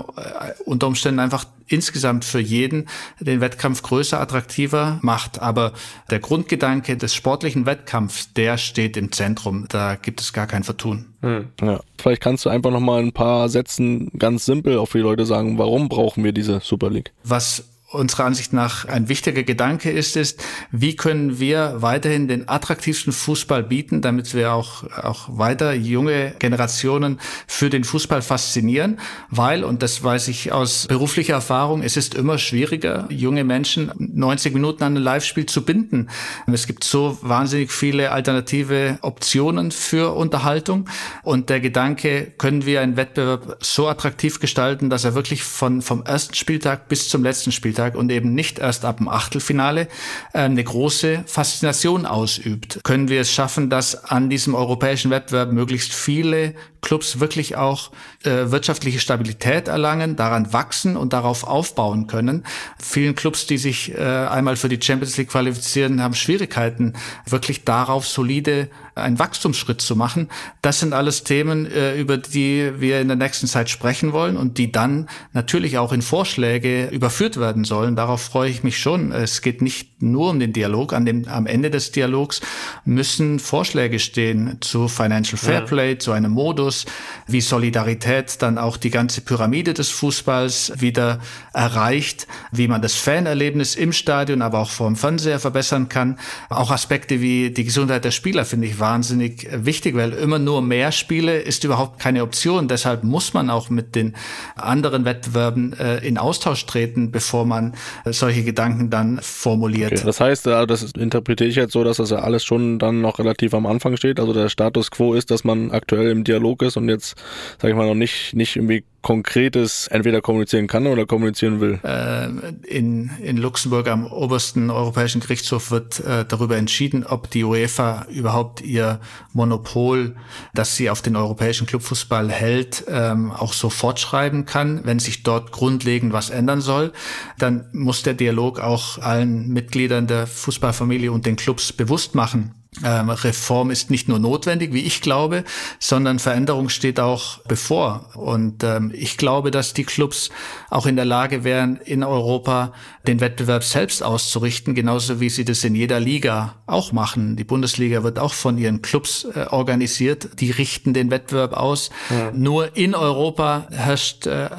unter 0.66 0.88
Umständen 0.88 1.20
einfach 1.20 1.46
insgesamt 1.68 2.26
für 2.26 2.40
jeden 2.40 2.88
den 3.20 3.42
Wettkampf 3.42 3.82
größer, 3.82 4.20
attraktiver 4.20 5.00
macht. 5.02 5.42
Aber 5.42 5.74
der 6.10 6.20
Grundgedanke 6.20 6.98
des 6.98 7.14
sportlichen 7.14 7.66
Wettkampfs, 7.66 8.34
der 8.34 8.58
steht 8.58 8.98
im 8.98 9.12
Zentrum. 9.12 9.66
Da 9.70 9.96
gibt 9.96 10.22
es 10.22 10.34
gar 10.34 10.48
kein 10.48 10.64
Vertun. 10.64 11.08
Hm. 11.22 11.50
Ja. 11.62 11.82
Vielleicht 11.98 12.22
kannst 12.22 12.46
du 12.46 12.50
einfach 12.50 12.72
noch 12.72 12.80
mal 12.80 13.02
ein 13.02 13.12
paar 13.12 13.50
Sätzen 13.50 14.12
ganz 14.18 14.46
simpel 14.46 14.78
auch 14.78 14.88
für 14.88 15.00
die 15.00 15.04
Leute 15.04 15.26
sagen, 15.26 15.58
warum 15.58 15.90
brauchen 15.90 16.24
wir 16.24 16.32
diese 16.32 16.62
Super 16.62 16.90
League? 16.90 17.12
Was 17.24 17.64
unserer 17.90 18.26
Ansicht 18.26 18.52
nach 18.52 18.86
ein 18.86 19.08
wichtiger 19.08 19.44
Gedanke 19.44 19.90
ist, 19.90 20.18
ist, 20.18 20.44
wie 20.72 20.98
können 20.98 21.40
wir 21.40 21.76
weiterhin 21.78 22.28
den 22.28 22.50
attraktivsten 22.50 23.14
Fußball 23.14 23.64
bieten, 23.64 24.02
damit 24.02 24.34
wir 24.34 24.52
auch, 24.52 24.84
auch 24.92 25.30
weiter 25.30 25.74
junge 25.74 26.36
Generationen 26.38 27.18
für 27.48 27.70
den 27.70 27.86
Fußball 27.86 28.22
faszinieren, 28.22 29.00
weil, 29.30 29.64
und 29.64 29.84
das 29.84 30.04
weiß 30.04 30.28
ich 30.28 30.52
aus 30.52 30.86
beruflicher 30.88 31.36
Erfahrung, 31.36 31.82
es 31.82 31.96
ist 31.96 32.14
immer 32.14 32.38
schwieriger, 32.38 33.06
junge 33.10 33.46
Menschen 33.46 33.92
90 33.98 34.54
Minuten 34.54 34.84
an 34.84 34.98
ein 34.98 35.04
Live-Spiel 35.04 35.46
zu 35.46 35.64
binden. 35.64 36.10
Es 36.46 36.68
gibt 36.68 36.84
so 36.84 37.18
wahnsinnig 37.22 37.72
viele 37.72 38.12
alternative 38.12 39.00
Optionen 39.02 39.72
für 39.72 40.14
Unterhaltung 40.14 40.90
und 41.24 41.50
der 41.50 41.62
Gedanke, 41.62 42.34
können 42.38 42.66
wir 42.66 42.82
einen 42.82 42.98
Wettbewerb 42.98 43.58
so 43.62 43.88
attraktiv 43.88 44.42
gestalten, 44.42 44.90
dass 44.90 45.06
er 45.06 45.16
wirklich 45.16 45.44
von, 45.44 45.82
vom 45.82 46.04
ersten 46.04 46.34
Spieltag 46.34 46.90
bis 46.90 47.08
zum 47.08 47.24
letzten 47.24 47.54
Spieltag 47.54 47.77
Spieltag 47.78 47.96
und 47.96 48.12
eben 48.12 48.34
nicht 48.34 48.58
erst 48.60 48.86
ab 48.86 48.98
dem 48.98 49.08
Achtelfinale 49.08 49.88
äh, 50.34 50.40
eine 50.40 50.64
große 50.64 51.24
Faszination 51.28 52.06
ausübt. 52.06 52.80
Können 52.84 53.08
wir 53.08 53.22
es 53.22 53.32
schaffen, 53.32 53.70
dass 53.70 54.06
an 54.06 54.30
diesem 54.30 54.56
europäischen 54.56 55.12
Wettbewerb 55.12 55.52
möglichst 55.52 55.94
viele 55.94 56.56
Clubs 56.82 57.20
wirklich 57.20 57.56
auch 57.56 57.92
äh, 58.24 58.52
wirtschaftliche 58.52 59.00
Stabilität 59.00 59.68
erlangen, 59.68 60.16
daran 60.16 60.54
wachsen 60.54 60.96
und 60.96 61.14
darauf 61.14 61.44
aufbauen 61.44 62.08
können. 62.08 62.46
Vielen 62.80 63.16
Clubs, 63.16 63.46
die 63.46 63.58
sich 63.58 63.94
äh, 63.94 64.02
einmal 64.02 64.56
für 64.56 64.70
die 64.70 64.80
Champions 64.82 65.18
League 65.18 65.30
qualifizieren, 65.30 66.02
haben 66.02 66.14
Schwierigkeiten, 66.14 66.94
wirklich 67.26 67.64
darauf 67.64 68.08
solide 68.08 68.70
einen 68.96 69.20
Wachstumsschritt 69.20 69.82
zu 69.82 69.96
machen. 69.96 70.30
Das 70.64 70.80
sind 70.80 70.94
alles 70.94 71.24
Themen, 71.24 71.68
über 71.68 72.18
die 72.18 72.72
wir 72.80 73.00
in 73.00 73.08
der 73.08 73.18
nächsten 73.18 73.46
Zeit 73.46 73.70
sprechen 73.70 74.12
wollen 74.12 74.38
und 74.38 74.58
die 74.58 74.72
dann 74.72 75.08
natürlich 75.34 75.78
auch 75.78 75.94
in 75.94 76.02
Vorschläge 76.02 76.88
überführt 76.88 77.38
werden 77.38 77.64
sollen. 77.68 77.96
Darauf 77.96 78.22
freue 78.22 78.50
ich 78.50 78.64
mich 78.64 78.80
schon. 78.80 79.12
Es 79.12 79.44
geht 79.44 79.62
nicht 79.62 80.02
nur 80.02 80.32
um 80.32 80.40
den 80.40 80.54
Dialog. 80.54 80.94
An 80.94 81.06
dem, 81.06 81.28
am 81.28 81.46
Ende 81.46 81.70
des 81.70 81.92
Dialogs 81.92 82.42
müssen 82.86 83.38
Vorschläge 83.38 84.00
stehen 84.00 84.58
zu 84.62 84.88
Financial 84.88 85.38
Fairplay, 85.38 85.92
ja. 85.92 86.00
zu 86.00 86.12
einem 86.14 86.32
Modus, 86.32 86.86
wie 87.28 87.42
Solidarität 87.42 88.42
dann 88.42 88.58
auch 88.58 88.78
die 88.78 88.90
ganze 88.90 89.22
Pyramide 89.22 89.74
des 89.74 89.90
Fußballs 89.90 90.74
wieder 90.78 91.20
erreicht, 91.54 92.28
wie 92.52 92.68
man 92.68 92.82
das 92.82 92.96
Fanerlebnis 92.96 93.76
im 93.76 93.92
Stadion, 93.94 94.42
aber 94.42 94.60
auch 94.60 94.70
vor 94.70 94.88
dem 94.88 94.96
Fernseher 94.96 95.40
verbessern 95.40 95.90
kann. 95.90 96.18
Auch 96.50 96.72
Aspekte 96.72 97.22
wie 97.22 97.52
die 97.52 97.66
Gesundheit 97.66 98.06
der 98.06 98.12
Spieler 98.12 98.46
finde 98.46 98.68
ich 98.68 98.80
wahnsinnig 98.80 99.48
wichtig, 99.52 99.96
weil 99.96 100.14
immer 100.14 100.40
nur 100.40 100.62
mehr 100.62 100.92
Spiele 100.92 101.40
ist 101.40 101.64
überhaupt 101.64 102.00
keine 102.00 102.24
Option. 102.24 102.68
Deshalb 102.68 103.04
muss 103.04 103.34
man 103.34 103.50
auch 103.50 103.70
mit 103.70 103.96
den 103.96 104.16
anderen 104.56 105.06
Wettbewerben 105.06 105.74
äh, 105.74 105.98
in 105.98 106.18
Austausch 106.18 106.66
treten, 106.66 107.12
bevor 107.12 107.46
man 107.46 107.57
äh, 107.66 108.14
solche 108.14 108.44
Gedanken 108.44 108.90
dann 108.90 109.20
formuliert. 109.22 109.94
Okay, 109.94 110.04
das 110.06 110.20
heißt, 110.20 110.46
das 110.46 110.92
interpretiere 110.94 111.50
ich 111.50 111.56
jetzt 111.56 111.74
so, 111.74 111.84
dass 111.84 111.98
das 111.98 112.10
ja 112.10 112.20
alles 112.20 112.44
schon 112.44 112.80
dann 112.80 113.02
noch 113.02 113.20
relativ 113.20 113.54
am 113.54 113.66
Anfang 113.66 113.98
steht. 113.98 114.20
Also 114.20 114.34
der 114.34 114.50
Status 114.50 114.92
quo 114.92 115.14
ist, 115.14 115.32
dass 115.32 115.44
man 115.44 115.72
aktuell 115.72 116.10
im 116.12 116.24
Dialog 116.24 116.62
ist 116.62 116.78
und 116.78 116.90
jetzt, 116.90 117.16
sage 117.62 117.74
ich 117.74 117.78
mal, 117.78 117.88
noch 117.88 117.96
nicht, 117.96 118.34
nicht 118.34 118.56
irgendwie 118.56 118.84
Konkretes 119.02 119.88
entweder 119.88 120.22
kommunizieren 120.22 120.68
kann 120.68 120.88
oder 120.88 121.06
kommunizieren 121.06 121.62
will? 121.62 121.80
Äh, 121.84 122.28
in, 122.68 123.10
in 123.22 123.38
Luxemburg 123.38 123.88
am 123.88 124.06
obersten 124.06 124.70
Europäischen 124.70 125.22
Gerichtshof 125.22 125.72
wird 125.72 126.00
äh, 126.02 126.26
darüber 126.26 126.58
entschieden, 126.58 127.06
ob 127.06 127.30
die 127.30 127.44
UEFA 127.44 128.06
überhaupt 128.10 128.62
ihr 128.62 129.00
Monopol, 129.34 130.16
das 130.54 130.76
sie 130.76 130.90
auf 130.90 131.02
den 131.02 131.16
europäischen 131.16 131.68
Clubfußball 131.68 132.30
hält, 132.30 132.84
ähm, 132.88 133.32
auch 133.32 133.54
so 133.54 133.70
fortschreiben 133.70 134.46
kann. 134.46 134.82
Wenn 134.84 135.00
sich 135.00 135.24
dort 135.24 135.52
grundlegend 135.52 136.12
was 136.12 136.30
ändern 136.30 136.62
soll, 136.62 136.92
dann 137.38 137.70
muss 137.72 138.04
der 138.04 138.14
Dialog 138.14 138.60
auch 138.60 138.98
allen 138.98 139.50
Mitgliedern 139.50 140.08
der 140.08 140.28
Fußballfamilie 140.28 141.12
und 141.12 141.26
den 141.26 141.36
Clubs 141.36 141.72
bewusst 141.72 142.16
machen, 142.16 142.56
Reform 142.84 143.72
ist 143.72 143.90
nicht 143.90 144.08
nur 144.08 144.20
notwendig, 144.20 144.74
wie 144.74 144.82
ich 144.82 145.02
glaube, 145.02 145.44
sondern 145.80 146.20
Veränderung 146.20 146.70
steht 146.70 147.00
auch 147.00 147.40
bevor. 147.48 148.10
Und 148.16 148.64
ähm, 148.64 148.92
ich 148.94 149.18
glaube, 149.18 149.52
dass 149.52 149.74
die 149.74 149.84
Clubs 149.84 150.30
auch 150.70 150.86
in 150.86 150.96
der 150.96 151.06
Lage 151.06 151.44
wären, 151.44 151.78
in 151.78 152.04
Europa 152.04 152.74
den 153.08 153.22
Wettbewerb 153.22 153.64
selbst 153.64 154.04
auszurichten, 154.04 154.76
genauso 154.76 155.20
wie 155.20 155.30
sie 155.30 155.46
das 155.46 155.64
in 155.64 155.76
jeder 155.76 156.00
Liga 156.00 156.56
auch 156.66 156.92
machen. 156.92 157.36
Die 157.36 157.44
Bundesliga 157.44 158.04
wird 158.04 158.20
auch 158.20 158.34
von 158.34 158.58
ihren 158.58 158.82
Clubs 158.82 159.26
äh, 159.26 159.46
organisiert, 159.50 160.40
die 160.40 160.52
richten 160.52 160.94
den 160.94 161.10
Wettbewerb 161.10 161.54
aus. 161.54 161.90
Ja. 162.10 162.32
Nur 162.34 162.76
in 162.76 162.96
Europa 162.96 163.68
herrscht 163.72 164.28
äh, 164.28 164.50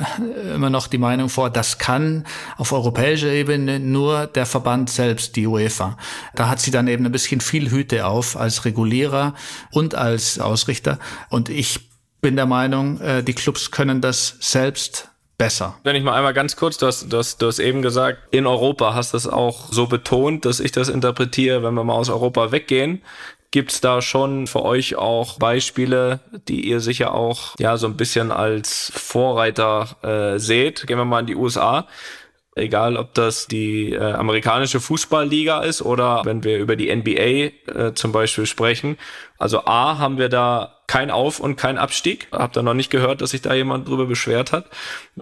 immer 0.54 0.70
noch 0.70 0.86
die 0.86 0.98
Meinung 0.98 1.28
vor, 1.28 1.50
das 1.50 1.78
kann 1.78 2.24
auf 2.56 2.72
europäischer 2.72 3.28
Ebene 3.28 3.78
nur 3.78 4.26
der 4.26 4.46
Verband 4.46 4.90
selbst, 4.90 5.36
die 5.36 5.46
UEFA. 5.46 5.96
Da 6.34 6.48
hat 6.48 6.60
sie 6.60 6.70
dann 6.70 6.88
eben 6.88 7.04
ein 7.04 7.12
bisschen 7.12 7.40
viel 7.40 7.70
Hüte 7.70 8.06
auf 8.08 8.36
als 8.36 8.64
Regulierer 8.64 9.34
und 9.70 9.94
als 9.94 10.38
Ausrichter. 10.38 10.98
Und 11.30 11.48
ich 11.48 11.80
bin 12.20 12.36
der 12.36 12.46
Meinung, 12.46 13.00
äh, 13.00 13.22
die 13.22 13.34
Clubs 13.34 13.70
können 13.70 14.00
das 14.00 14.36
selbst 14.40 15.08
besser. 15.38 15.78
Wenn 15.84 15.94
ich 15.94 16.02
mal 16.02 16.14
einmal 16.14 16.34
ganz 16.34 16.56
kurz, 16.56 16.78
du 16.78 16.86
hast, 16.86 17.12
du 17.12 17.16
hast, 17.16 17.40
du 17.40 17.46
hast 17.46 17.60
eben 17.60 17.80
gesagt, 17.80 18.18
in 18.32 18.46
Europa 18.46 18.94
hast 18.94 19.12
du 19.12 19.16
es 19.16 19.28
auch 19.28 19.72
so 19.72 19.86
betont, 19.86 20.44
dass 20.44 20.58
ich 20.58 20.72
das 20.72 20.88
interpretiere, 20.88 21.62
wenn 21.62 21.74
wir 21.74 21.84
mal 21.84 21.94
aus 21.94 22.10
Europa 22.10 22.50
weggehen. 22.50 23.02
Gibt's 23.50 23.80
da 23.80 24.02
schon 24.02 24.46
für 24.46 24.62
euch 24.62 24.96
auch 24.96 25.38
Beispiele, 25.38 26.20
die 26.48 26.68
ihr 26.68 26.80
sicher 26.80 27.14
auch 27.14 27.54
ja 27.58 27.78
so 27.78 27.86
ein 27.86 27.96
bisschen 27.96 28.30
als 28.30 28.92
Vorreiter 28.94 29.96
äh, 30.02 30.38
seht? 30.38 30.86
Gehen 30.86 30.98
wir 30.98 31.06
mal 31.06 31.20
in 31.20 31.26
die 31.26 31.36
USA 31.36 31.86
egal 32.58 32.96
ob 32.96 33.14
das 33.14 33.46
die 33.46 33.92
äh, 33.92 34.12
amerikanische 34.12 34.80
Fußballliga 34.80 35.60
ist 35.60 35.82
oder 35.82 36.22
wenn 36.24 36.44
wir 36.44 36.58
über 36.58 36.76
die 36.76 36.94
NBA 36.94 37.12
äh, 37.12 37.94
zum 37.94 38.12
Beispiel 38.12 38.46
sprechen. 38.46 38.98
Also 39.38 39.64
A 39.64 39.98
haben 39.98 40.18
wir 40.18 40.28
da 40.28 40.78
kein 40.88 41.10
Auf- 41.10 41.38
und 41.38 41.56
kein 41.56 41.78
Abstieg. 41.78 42.28
Hab 42.32 42.52
da 42.54 42.62
noch 42.62 42.74
nicht 42.74 42.90
gehört, 42.90 43.20
dass 43.20 43.30
sich 43.30 43.42
da 43.42 43.54
jemand 43.54 43.86
drüber 43.88 44.06
beschwert 44.06 44.52
hat. 44.52 44.66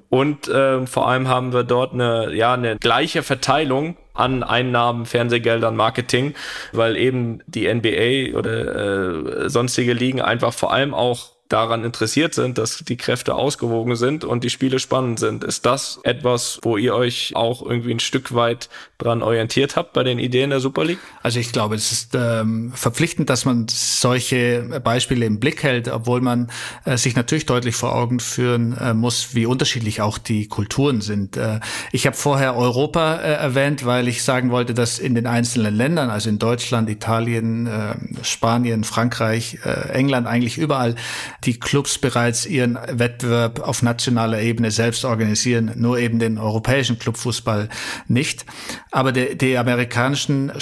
Und 0.08 0.48
äh, 0.48 0.86
vor 0.86 1.08
allem 1.08 1.28
haben 1.28 1.52
wir 1.52 1.64
dort 1.64 1.92
eine, 1.92 2.32
ja, 2.32 2.54
eine 2.54 2.76
gleiche 2.78 3.22
Verteilung 3.22 3.96
an 4.14 4.42
Einnahmen, 4.42 5.04
Fernsehgeldern, 5.04 5.76
Marketing, 5.76 6.34
weil 6.72 6.96
eben 6.96 7.42
die 7.46 7.72
NBA 7.72 8.38
oder 8.38 9.44
äh, 9.44 9.50
sonstige 9.50 9.92
Ligen 9.92 10.22
einfach 10.22 10.54
vor 10.54 10.72
allem 10.72 10.94
auch 10.94 11.35
daran 11.48 11.84
interessiert 11.84 12.34
sind, 12.34 12.58
dass 12.58 12.78
die 12.78 12.96
Kräfte 12.96 13.34
ausgewogen 13.34 13.96
sind 13.96 14.24
und 14.24 14.44
die 14.44 14.50
Spiele 14.50 14.78
spannend 14.78 15.18
sind. 15.18 15.44
Ist 15.44 15.66
das 15.66 16.00
etwas, 16.02 16.58
wo 16.62 16.76
ihr 16.76 16.94
euch 16.94 17.34
auch 17.34 17.62
irgendwie 17.62 17.92
ein 17.92 18.00
Stück 18.00 18.34
weit 18.34 18.68
dran 18.98 19.22
orientiert 19.22 19.76
habt 19.76 19.92
bei 19.92 20.02
den 20.02 20.18
Ideen 20.18 20.50
der 20.50 20.60
Super 20.60 20.84
League? 20.84 20.98
Also 21.26 21.40
ich 21.40 21.50
glaube, 21.50 21.74
es 21.74 21.90
ist 21.90 22.14
ähm, 22.14 22.70
verpflichtend, 22.72 23.30
dass 23.30 23.44
man 23.44 23.66
solche 23.68 24.80
Beispiele 24.84 25.26
im 25.26 25.40
Blick 25.40 25.64
hält, 25.64 25.88
obwohl 25.88 26.20
man 26.20 26.52
äh, 26.84 26.96
sich 26.96 27.16
natürlich 27.16 27.46
deutlich 27.46 27.74
vor 27.74 27.96
Augen 27.96 28.20
führen 28.20 28.78
äh, 28.78 28.94
muss, 28.94 29.34
wie 29.34 29.44
unterschiedlich 29.44 30.00
auch 30.00 30.18
die 30.18 30.46
Kulturen 30.46 31.00
sind. 31.00 31.36
Äh, 31.36 31.58
ich 31.90 32.06
habe 32.06 32.16
vorher 32.16 32.56
Europa 32.56 33.16
äh, 33.16 33.32
erwähnt, 33.32 33.84
weil 33.84 34.06
ich 34.06 34.22
sagen 34.22 34.52
wollte, 34.52 34.72
dass 34.72 35.00
in 35.00 35.16
den 35.16 35.26
einzelnen 35.26 35.74
Ländern, 35.74 36.10
also 36.10 36.28
in 36.28 36.38
Deutschland, 36.38 36.88
Italien, 36.88 37.66
äh, 37.66 37.96
Spanien, 38.22 38.84
Frankreich, 38.84 39.58
äh, 39.64 39.88
England, 39.88 40.28
eigentlich 40.28 40.58
überall 40.58 40.94
die 41.42 41.58
Clubs 41.58 41.98
bereits 41.98 42.46
ihren 42.46 42.78
Wettbewerb 42.88 43.58
auf 43.66 43.82
nationaler 43.82 44.40
Ebene 44.42 44.70
selbst 44.70 45.04
organisieren, 45.04 45.72
nur 45.74 45.98
eben 45.98 46.20
den 46.20 46.38
europäischen 46.38 47.00
Clubfußball 47.00 47.68
nicht. 48.06 48.46
Aber 48.92 49.10
die, 49.10 49.36
die 49.36 49.58
amerikanischen 49.58 50.52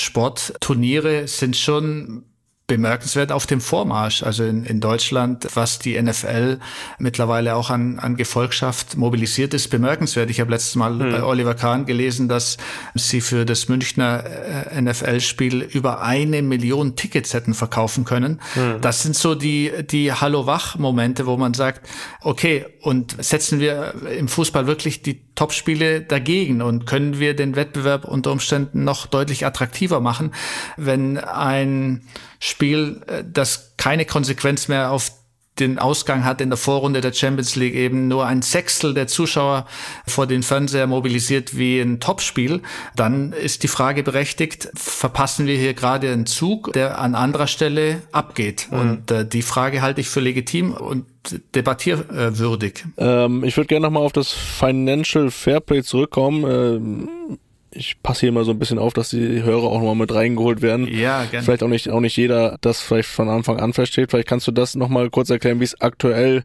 Sportturniere 0.55 1.27
sind 1.27 1.57
schon 1.57 2.27
bemerkenswert 2.67 3.31
auf 3.31 3.47
dem 3.47 3.61
Vormarsch. 3.61 4.23
Also 4.23 4.45
in, 4.45 4.65
in 4.65 4.81
Deutschland, 4.81 5.47
was 5.55 5.79
die 5.79 6.01
NFL 6.01 6.59
mittlerweile 6.99 7.57
auch 7.57 7.69
an, 7.69 7.99
an 7.99 8.17
Gefolgschaft 8.17 8.97
mobilisiert 8.97 9.53
ist, 9.53 9.69
bemerkenswert. 9.69 10.31
Ich 10.31 10.41
habe 10.41 10.51
letztes 10.51 10.75
Mal 10.75 10.99
hm. 10.99 11.11
bei 11.11 11.23
Oliver 11.23 11.55
Kahn 11.55 11.85
gelesen, 11.85 12.27
dass 12.27 12.57
sie 12.95 13.21
für 13.21 13.45
das 13.45 13.69
Münchner 13.69 14.25
äh, 14.25 14.81
NFL-Spiel 14.81 15.61
über 15.61 16.01
eine 16.01 16.41
Million 16.41 16.97
Tickets 16.97 17.35
hätten 17.35 17.53
verkaufen 17.53 18.07
können. 18.07 18.41
Hm. 18.55 18.81
Das 18.81 19.03
sind 19.03 19.15
so 19.15 19.35
die, 19.35 19.71
die 19.83 20.13
Hallo-Wach-Momente, 20.13 21.27
wo 21.27 21.37
man 21.37 21.53
sagt, 21.53 21.87
okay, 22.23 22.65
und 22.81 23.23
setzen 23.23 23.61
wir 23.61 23.95
im 24.19 24.29
Fußball 24.29 24.67
wirklich 24.67 25.03
die 25.03 25.21
Topspiele 25.35 26.01
dagegen 26.01 26.63
und 26.63 26.87
können 26.87 27.19
wir 27.19 27.35
den 27.37 27.57
Wettbewerb 27.57 28.07
unter 28.07 28.33
Umständen 28.33 28.85
noch 28.85 29.07
deutlich 29.07 29.45
attraktiver 29.45 30.01
machen, 30.01 30.33
wenn 30.77 31.19
ein 31.19 32.03
Spiel, 32.45 33.01
äh, 33.07 33.25
das 33.25 33.73
keine 33.79 34.05
Konsequenz 34.05 34.69
mehr 34.69 34.91
auf 34.91 35.13
den 35.59 35.79
Ausgang 35.79 36.25
hat 36.25 36.43
in 36.43 36.51
der 36.51 36.57
Vorrunde 36.59 37.01
der 37.01 37.13
Champions 37.15 37.57
League 37.57 37.75
eben 37.75 38.07
nur 38.09 38.27
ein 38.27 38.43
Sechstel 38.43 38.93
der 38.93 39.07
Zuschauer 39.07 39.67
vor 40.07 40.27
den 40.27 40.43
Fernseher 40.43 40.87
mobilisiert 40.87 41.57
wie 41.57 41.81
ein 41.81 42.01
Topspiel, 42.01 42.61
dann 42.97 43.33
ist 43.33 43.63
die 43.63 43.69
Frage 43.69 44.03
berechtigt, 44.03 44.69
verpassen 44.75 45.47
wir 45.47 45.57
hier 45.57 45.73
gerade 45.73 46.13
einen 46.13 46.27
Zug, 46.27 46.73
der 46.75 46.99
an 46.99 47.15
anderer 47.15 47.47
Stelle 47.47 48.03
abgeht? 48.13 48.67
Mhm. 48.71 48.79
Und 48.79 49.11
äh, 49.11 49.27
die 49.27 49.43
Frage 49.43 49.81
halte 49.81 50.03
ich 50.03 50.09
für 50.09 50.21
legitim 50.21 50.73
und 50.73 51.07
debattierwürdig. 51.55 52.85
Ähm, 52.99 53.43
ich 53.45 53.57
würde 53.57 53.69
gerne 53.69 53.87
nochmal 53.87 54.03
auf 54.03 54.13
das 54.13 54.33
Financial 54.33 55.31
Fairplay 55.31 55.83
zurückkommen. 55.83 56.45
Ähm 56.45 57.39
ich 57.75 58.03
passe 58.03 58.21
hier 58.21 58.33
mal 58.33 58.45
so 58.45 58.53
ein 58.53 58.59
bisschen 58.59 58.79
auf, 58.79 58.93
dass 58.93 59.11
die 59.11 59.43
Hörer 59.43 59.65
auch 59.65 59.79
nochmal 59.79 59.97
mit 59.97 60.15
reingeholt 60.15 60.63
werden. 60.63 60.87
Ja, 60.87 61.25
gerne. 61.25 61.45
Vielleicht 61.45 61.63
auch 61.63 61.69
nicht, 61.69 61.91
auch 61.91 62.01
nicht 62.01 62.17
jeder 62.17 62.59
das 62.61 62.81
vielleicht 62.81 63.09
von 63.09 63.29
Anfang 63.29 63.61
an 63.61 63.73
versteht. 63.73 64.11
Vielleicht 64.11 64.29
kannst 64.29 64.47
du 64.47 64.53
das 64.53 64.75
nochmal 64.75 65.11
kurz 65.11 65.31
erklären, 65.31 65.61
wie 65.61 65.65
es 65.65 65.81
aktuell, 65.81 66.45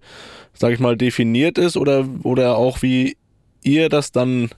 sage 0.54 0.74
ich 0.74 0.80
mal, 0.80 0.98
definiert 0.98 1.58
ist 1.58 1.78
oder, 1.78 2.08
oder 2.24 2.58
auch 2.58 2.82
wie 2.82 3.18
ihr 3.64 3.90
das 3.90 4.12
dann 4.12 4.50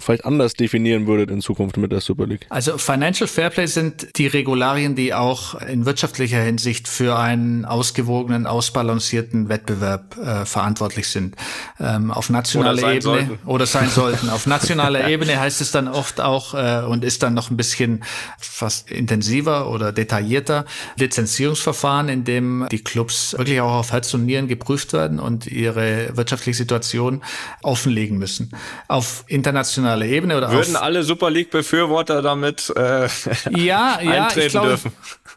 vielleicht 0.00 0.24
anders 0.24 0.54
definieren 0.54 1.06
würdet 1.06 1.30
in 1.30 1.40
Zukunft 1.40 1.76
mit 1.76 1.92
der 1.92 2.00
Super 2.00 2.26
League? 2.26 2.46
Also 2.48 2.78
Financial 2.78 3.28
Fairplay 3.28 3.66
sind 3.66 4.16
die 4.16 4.26
Regularien, 4.26 4.94
die 4.94 5.14
auch 5.14 5.54
in 5.54 5.86
wirtschaftlicher 5.86 6.40
Hinsicht 6.40 6.88
für 6.88 7.18
einen 7.18 7.64
ausgewogenen, 7.64 8.46
ausbalancierten 8.46 9.48
Wettbewerb 9.48 10.16
äh, 10.18 10.44
verantwortlich 10.44 11.08
sind. 11.08 11.36
Ähm, 11.78 12.10
auf 12.10 12.30
nationaler 12.30 12.82
Ebene 12.82 13.00
sollten. 13.00 13.38
oder 13.46 13.66
sein 13.66 13.88
sollten. 13.94 14.30
auf 14.30 14.46
nationaler 14.46 15.08
Ebene 15.08 15.38
heißt 15.38 15.60
es 15.60 15.70
dann 15.70 15.88
oft 15.88 16.20
auch 16.20 16.54
äh, 16.54 16.84
und 16.86 17.04
ist 17.04 17.22
dann 17.22 17.34
noch 17.34 17.50
ein 17.50 17.56
bisschen 17.56 18.02
fast 18.38 18.90
intensiver 18.90 19.70
oder 19.70 19.92
detaillierter 19.92 20.64
Lizenzierungsverfahren, 20.96 22.08
in 22.08 22.24
dem 22.24 22.66
die 22.70 22.82
Clubs 22.82 23.34
wirklich 23.36 23.60
auch 23.60 23.72
auf 23.72 23.92
Herz 23.92 24.12
und 24.14 24.26
Nieren 24.26 24.48
geprüft 24.48 24.92
werden 24.92 25.20
und 25.20 25.46
ihre 25.46 26.16
wirtschaftliche 26.16 26.56
Situation 26.56 27.22
offenlegen 27.62 28.18
müssen. 28.18 28.50
Auf 28.88 29.24
internationaler 29.26 29.89
internationaler 29.90 30.06
Ebene 30.06 30.36
oder 30.36 30.52
Würden 30.52 30.76
alle 30.76 31.02
Super 31.02 31.30
League-Befürworter 31.30 32.22
damit 32.22 32.72
äh, 32.76 33.02
ja, 33.02 33.08
ja, 33.50 33.98
eintreten 33.98 34.46
ich 34.46 34.52
glaube, 34.52 34.68
dürfen? 34.68 34.92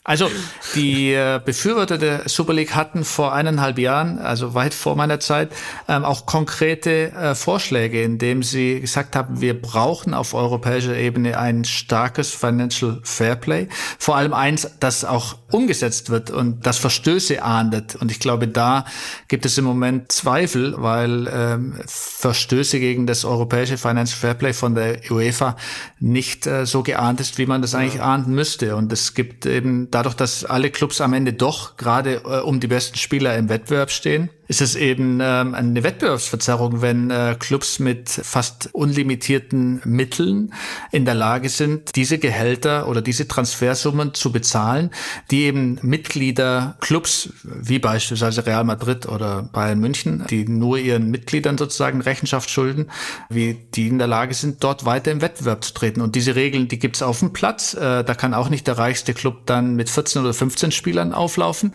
Also 0.06 0.30
die 0.76 1.14
äh, 1.14 1.40
Befürworter 1.44 1.98
der 1.98 2.28
Super 2.28 2.54
League 2.54 2.76
hatten 2.76 3.06
vor 3.06 3.34
eineinhalb 3.34 3.80
Jahren, 3.80 4.20
also 4.20 4.54
weit 4.54 4.74
vor 4.74 4.98
meiner 4.98 5.22
Zeit, 5.22 5.54
ähm, 5.88 6.04
auch 6.04 6.26
konkrete 6.26 7.14
äh, 7.14 7.36
Vorschläge, 7.36 8.04
indem 8.04 8.44
sie 8.44 8.82
gesagt 8.82 9.16
haben, 9.16 9.40
wir 9.40 9.62
brauchen 9.62 10.14
auf 10.14 10.34
europäischer 10.34 10.98
Ebene 10.98 11.40
ein 11.40 11.64
starkes 11.64 12.32
Financial 12.32 13.00
Fairplay. 13.04 13.70
Vor 13.98 14.18
allem 14.18 14.34
eins, 14.34 14.70
das 14.82 15.06
auch 15.06 15.38
umgesetzt 15.52 16.10
wird 16.10 16.32
und 16.32 16.66
das 16.66 16.80
Verstöße 16.80 17.42
ahndet. 17.42 17.96
Und 17.96 18.12
ich 18.12 18.20
glaube, 18.20 18.50
da 18.50 18.84
gibt 19.30 19.46
es 19.46 19.58
im 19.58 19.64
Moment 19.64 20.12
Zweifel, 20.12 20.76
weil 20.78 21.30
ähm, 21.34 21.76
Verstöße 21.86 22.80
gegen 22.82 23.08
das 23.08 23.24
europäische 23.24 23.78
Financial 23.78 24.20
Fairplay 24.20 24.52
von 24.52 24.76
der 24.76 25.00
UEFA 25.10 25.56
nicht 26.00 26.46
äh, 26.46 26.66
so 26.66 26.84
geahnt 26.84 27.22
ist, 27.22 27.38
wie 27.38 27.46
man 27.46 27.62
das 27.62 27.74
eigentlich 27.74 28.02
ahnden 28.02 28.36
müsste. 28.36 28.76
Und 28.76 28.92
es 28.92 29.14
gibt 29.14 29.46
eben 29.46 29.92
dadurch, 29.94 30.16
dass 30.16 30.46
alle 30.46 30.72
Clubs 30.72 31.02
am 31.02 31.14
Ende 31.14 31.34
doch 31.34 31.78
gerade 31.78 32.22
äh, 32.26 32.40
um 32.40 32.60
die 32.60 32.68
besten 32.68 32.98
Spieler 32.98 33.38
im 33.38 33.50
Wettbewerb 33.50 33.92
stehen, 33.92 34.30
ist 34.48 34.62
es 34.62 34.76
eben 34.76 35.20
ähm, 35.22 35.54
eine 35.56 35.84
Wettbewerbsverzerrung, 35.84 36.82
wenn 36.82 37.10
äh, 37.12 37.36
Clubs 37.40 37.80
mit 37.80 38.10
fast 38.10 38.70
unlimitierten 38.74 39.82
Mitteln 39.86 40.54
in 40.92 41.06
der 41.06 41.14
Lage 41.14 41.50
sind, 41.50 41.96
diese 41.96 42.18
Gehälter 42.18 42.88
oder 42.88 43.02
diese 43.02 43.28
Transfersummen 43.28 44.14
zu 44.14 44.32
bezahlen, 44.32 44.92
die 45.32 45.44
eben 45.44 45.80
Mitglieder 45.82 46.76
Clubs 46.82 47.30
wie 47.44 47.80
beispielsweise 47.80 48.46
Real 48.46 48.66
Madrid 48.66 49.08
oder 49.08 49.44
Bayern 49.44 49.80
München, 49.80 50.26
die 50.30 50.46
nur 50.46 50.78
ihren 50.78 51.10
Mitgliedern 51.10 51.58
sozusagen 51.58 52.02
Rechenschaft 52.02 52.50
schulden, 52.50 52.92
wie 53.30 53.54
die 53.74 53.88
in 53.88 53.98
der 53.98 54.08
Lage 54.08 54.34
sind, 54.34 54.64
dort 54.64 54.86
weiter 54.86 55.12
im 55.12 55.22
Wettbewerb 55.22 55.64
zu 55.64 55.74
treten. 55.74 56.02
Und 56.02 56.16
diese 56.16 56.36
Regeln, 56.36 56.68
die 56.68 56.80
gibt's 56.80 57.02
auf 57.02 57.20
dem 57.20 57.32
Platz. 57.32 57.76
Äh, 57.76 58.04
da 58.04 58.14
kann 58.14 58.34
auch 58.34 58.50
nicht 58.50 58.68
der 58.68 58.78
reichste 58.78 59.14
Club 59.14 59.46
dann 59.46 59.76
mit 59.76 59.90
14 59.90 60.22
oder 60.22 60.34
15 60.34 60.72
Spielern 60.72 61.14
auflaufen. 61.14 61.74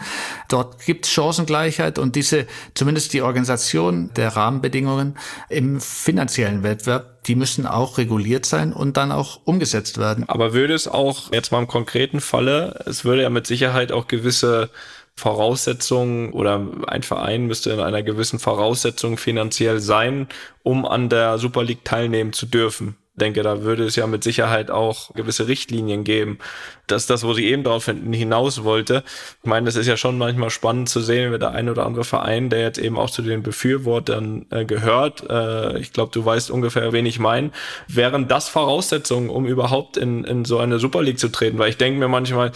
Dort 0.49 0.85
gibt's 0.85 1.11
Chancengleichheit 1.11 1.99
und 1.99 2.15
diese 2.15 2.47
zumindest 2.75 3.13
die 3.13 3.23
Organisation 3.23 4.11
der 4.15 4.37
Rahmenbedingungen 4.37 5.17
im 5.49 5.81
finanziellen 5.81 6.63
Wettbewerb, 6.63 7.25
die 7.25 7.35
müssen 7.35 7.67
auch 7.67 7.99
reguliert 7.99 8.47
sein 8.47 8.73
und 8.73 8.97
dann 8.97 9.13
auch 9.13 9.41
umgesetzt 9.45 9.99
werden. 9.99 10.29
Aber 10.29 10.53
würde 10.53 10.75
es 10.75 10.89
auch 10.89 11.33
jetzt 11.33 11.53
mal 11.53 11.61
im 11.61 11.69
konkreten 11.69 12.21
Falle, 12.21 12.83
es 12.87 13.05
würde 13.05 13.23
ja 13.23 13.31
mit 13.31 13.47
Sicherheit 13.47 13.93
auch 13.93 14.07
gewisse 14.07 14.71
Voraussetzungen 15.17 16.33
oder 16.33 16.65
ein 16.87 17.03
Verein 17.03 17.47
müsste 17.47 17.71
in 17.71 17.81
einer 17.81 18.05
gewissen 18.05 18.39
Voraussetzung 18.39 19.17
finanziell 19.17 19.81
sein, 19.81 20.29
um 20.63 20.87
an 20.87 21.09
der 21.09 21.39
Super 21.39 21.65
League 21.65 21.85
teilnehmen 21.85 22.33
zu 22.33 22.47
dürfen 22.47 22.97
denke, 23.19 23.43
da 23.43 23.63
würde 23.63 23.85
es 23.85 23.97
ja 23.97 24.07
mit 24.07 24.25
Sicherheit 24.25 24.71
auch 24.71 25.15
gewisse 25.15 25.49
Richtlinien 25.49 26.05
geben. 26.05 26.39
Das 26.87 27.03
ist 27.03 27.11
das, 27.11 27.25
wo 27.25 27.35
sie 27.35 27.47
eben 27.47 27.65
darauf 27.65 27.85
hinaus 27.85 28.65
wollte. 28.65 29.05
Ich 29.43 29.49
meine, 29.49 29.67
das 29.67 29.77
ist 29.77 29.87
ja 29.87 29.97
schon 29.97 30.17
manchmal 30.17 30.51
spannend 30.51 30.89
zu 30.89 31.01
sehen, 31.01 31.33
wie 31.33 31.39
der 31.39 31.51
ein 31.51 31.69
oder 31.69 31.85
andere 31.85 32.05
Verein, 32.05 32.49
der 32.49 32.61
jetzt 32.63 32.79
eben 32.79 32.99
auch 32.99 33.11
zu 33.11 33.23
den 33.23 33.43
Befürwortern 33.43 34.47
äh, 34.51 34.65
gehört, 34.65 35.29
äh, 35.29 35.79
ich 35.79 35.93
glaube, 35.93 36.13
du 36.13 36.25
weißt 36.25 36.51
ungefähr, 36.51 36.93
wen 36.93 37.07
ich 37.07 37.19
meine, 37.19 37.51
wären 37.89 38.29
das 38.29 38.49
Voraussetzungen, 38.49 39.29
um 39.29 39.47
überhaupt 39.47 39.97
in, 39.97 40.25
in 40.25 40.45
so 40.45 40.59
eine 40.59 40.79
Super 40.79 41.03
League 41.03 41.19
zu 41.19 41.29
treten? 41.29 41.59
Weil 41.59 41.71
ich 41.71 41.77
denke 41.77 41.99
mir 41.99 42.09
manchmal, 42.09 42.53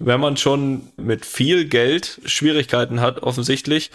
wenn 0.00 0.20
man 0.20 0.36
schon 0.36 0.88
mit 0.96 1.26
viel 1.26 1.66
Geld 1.66 2.20
Schwierigkeiten 2.24 3.00
hat, 3.00 3.22
offensichtlich, 3.22 3.90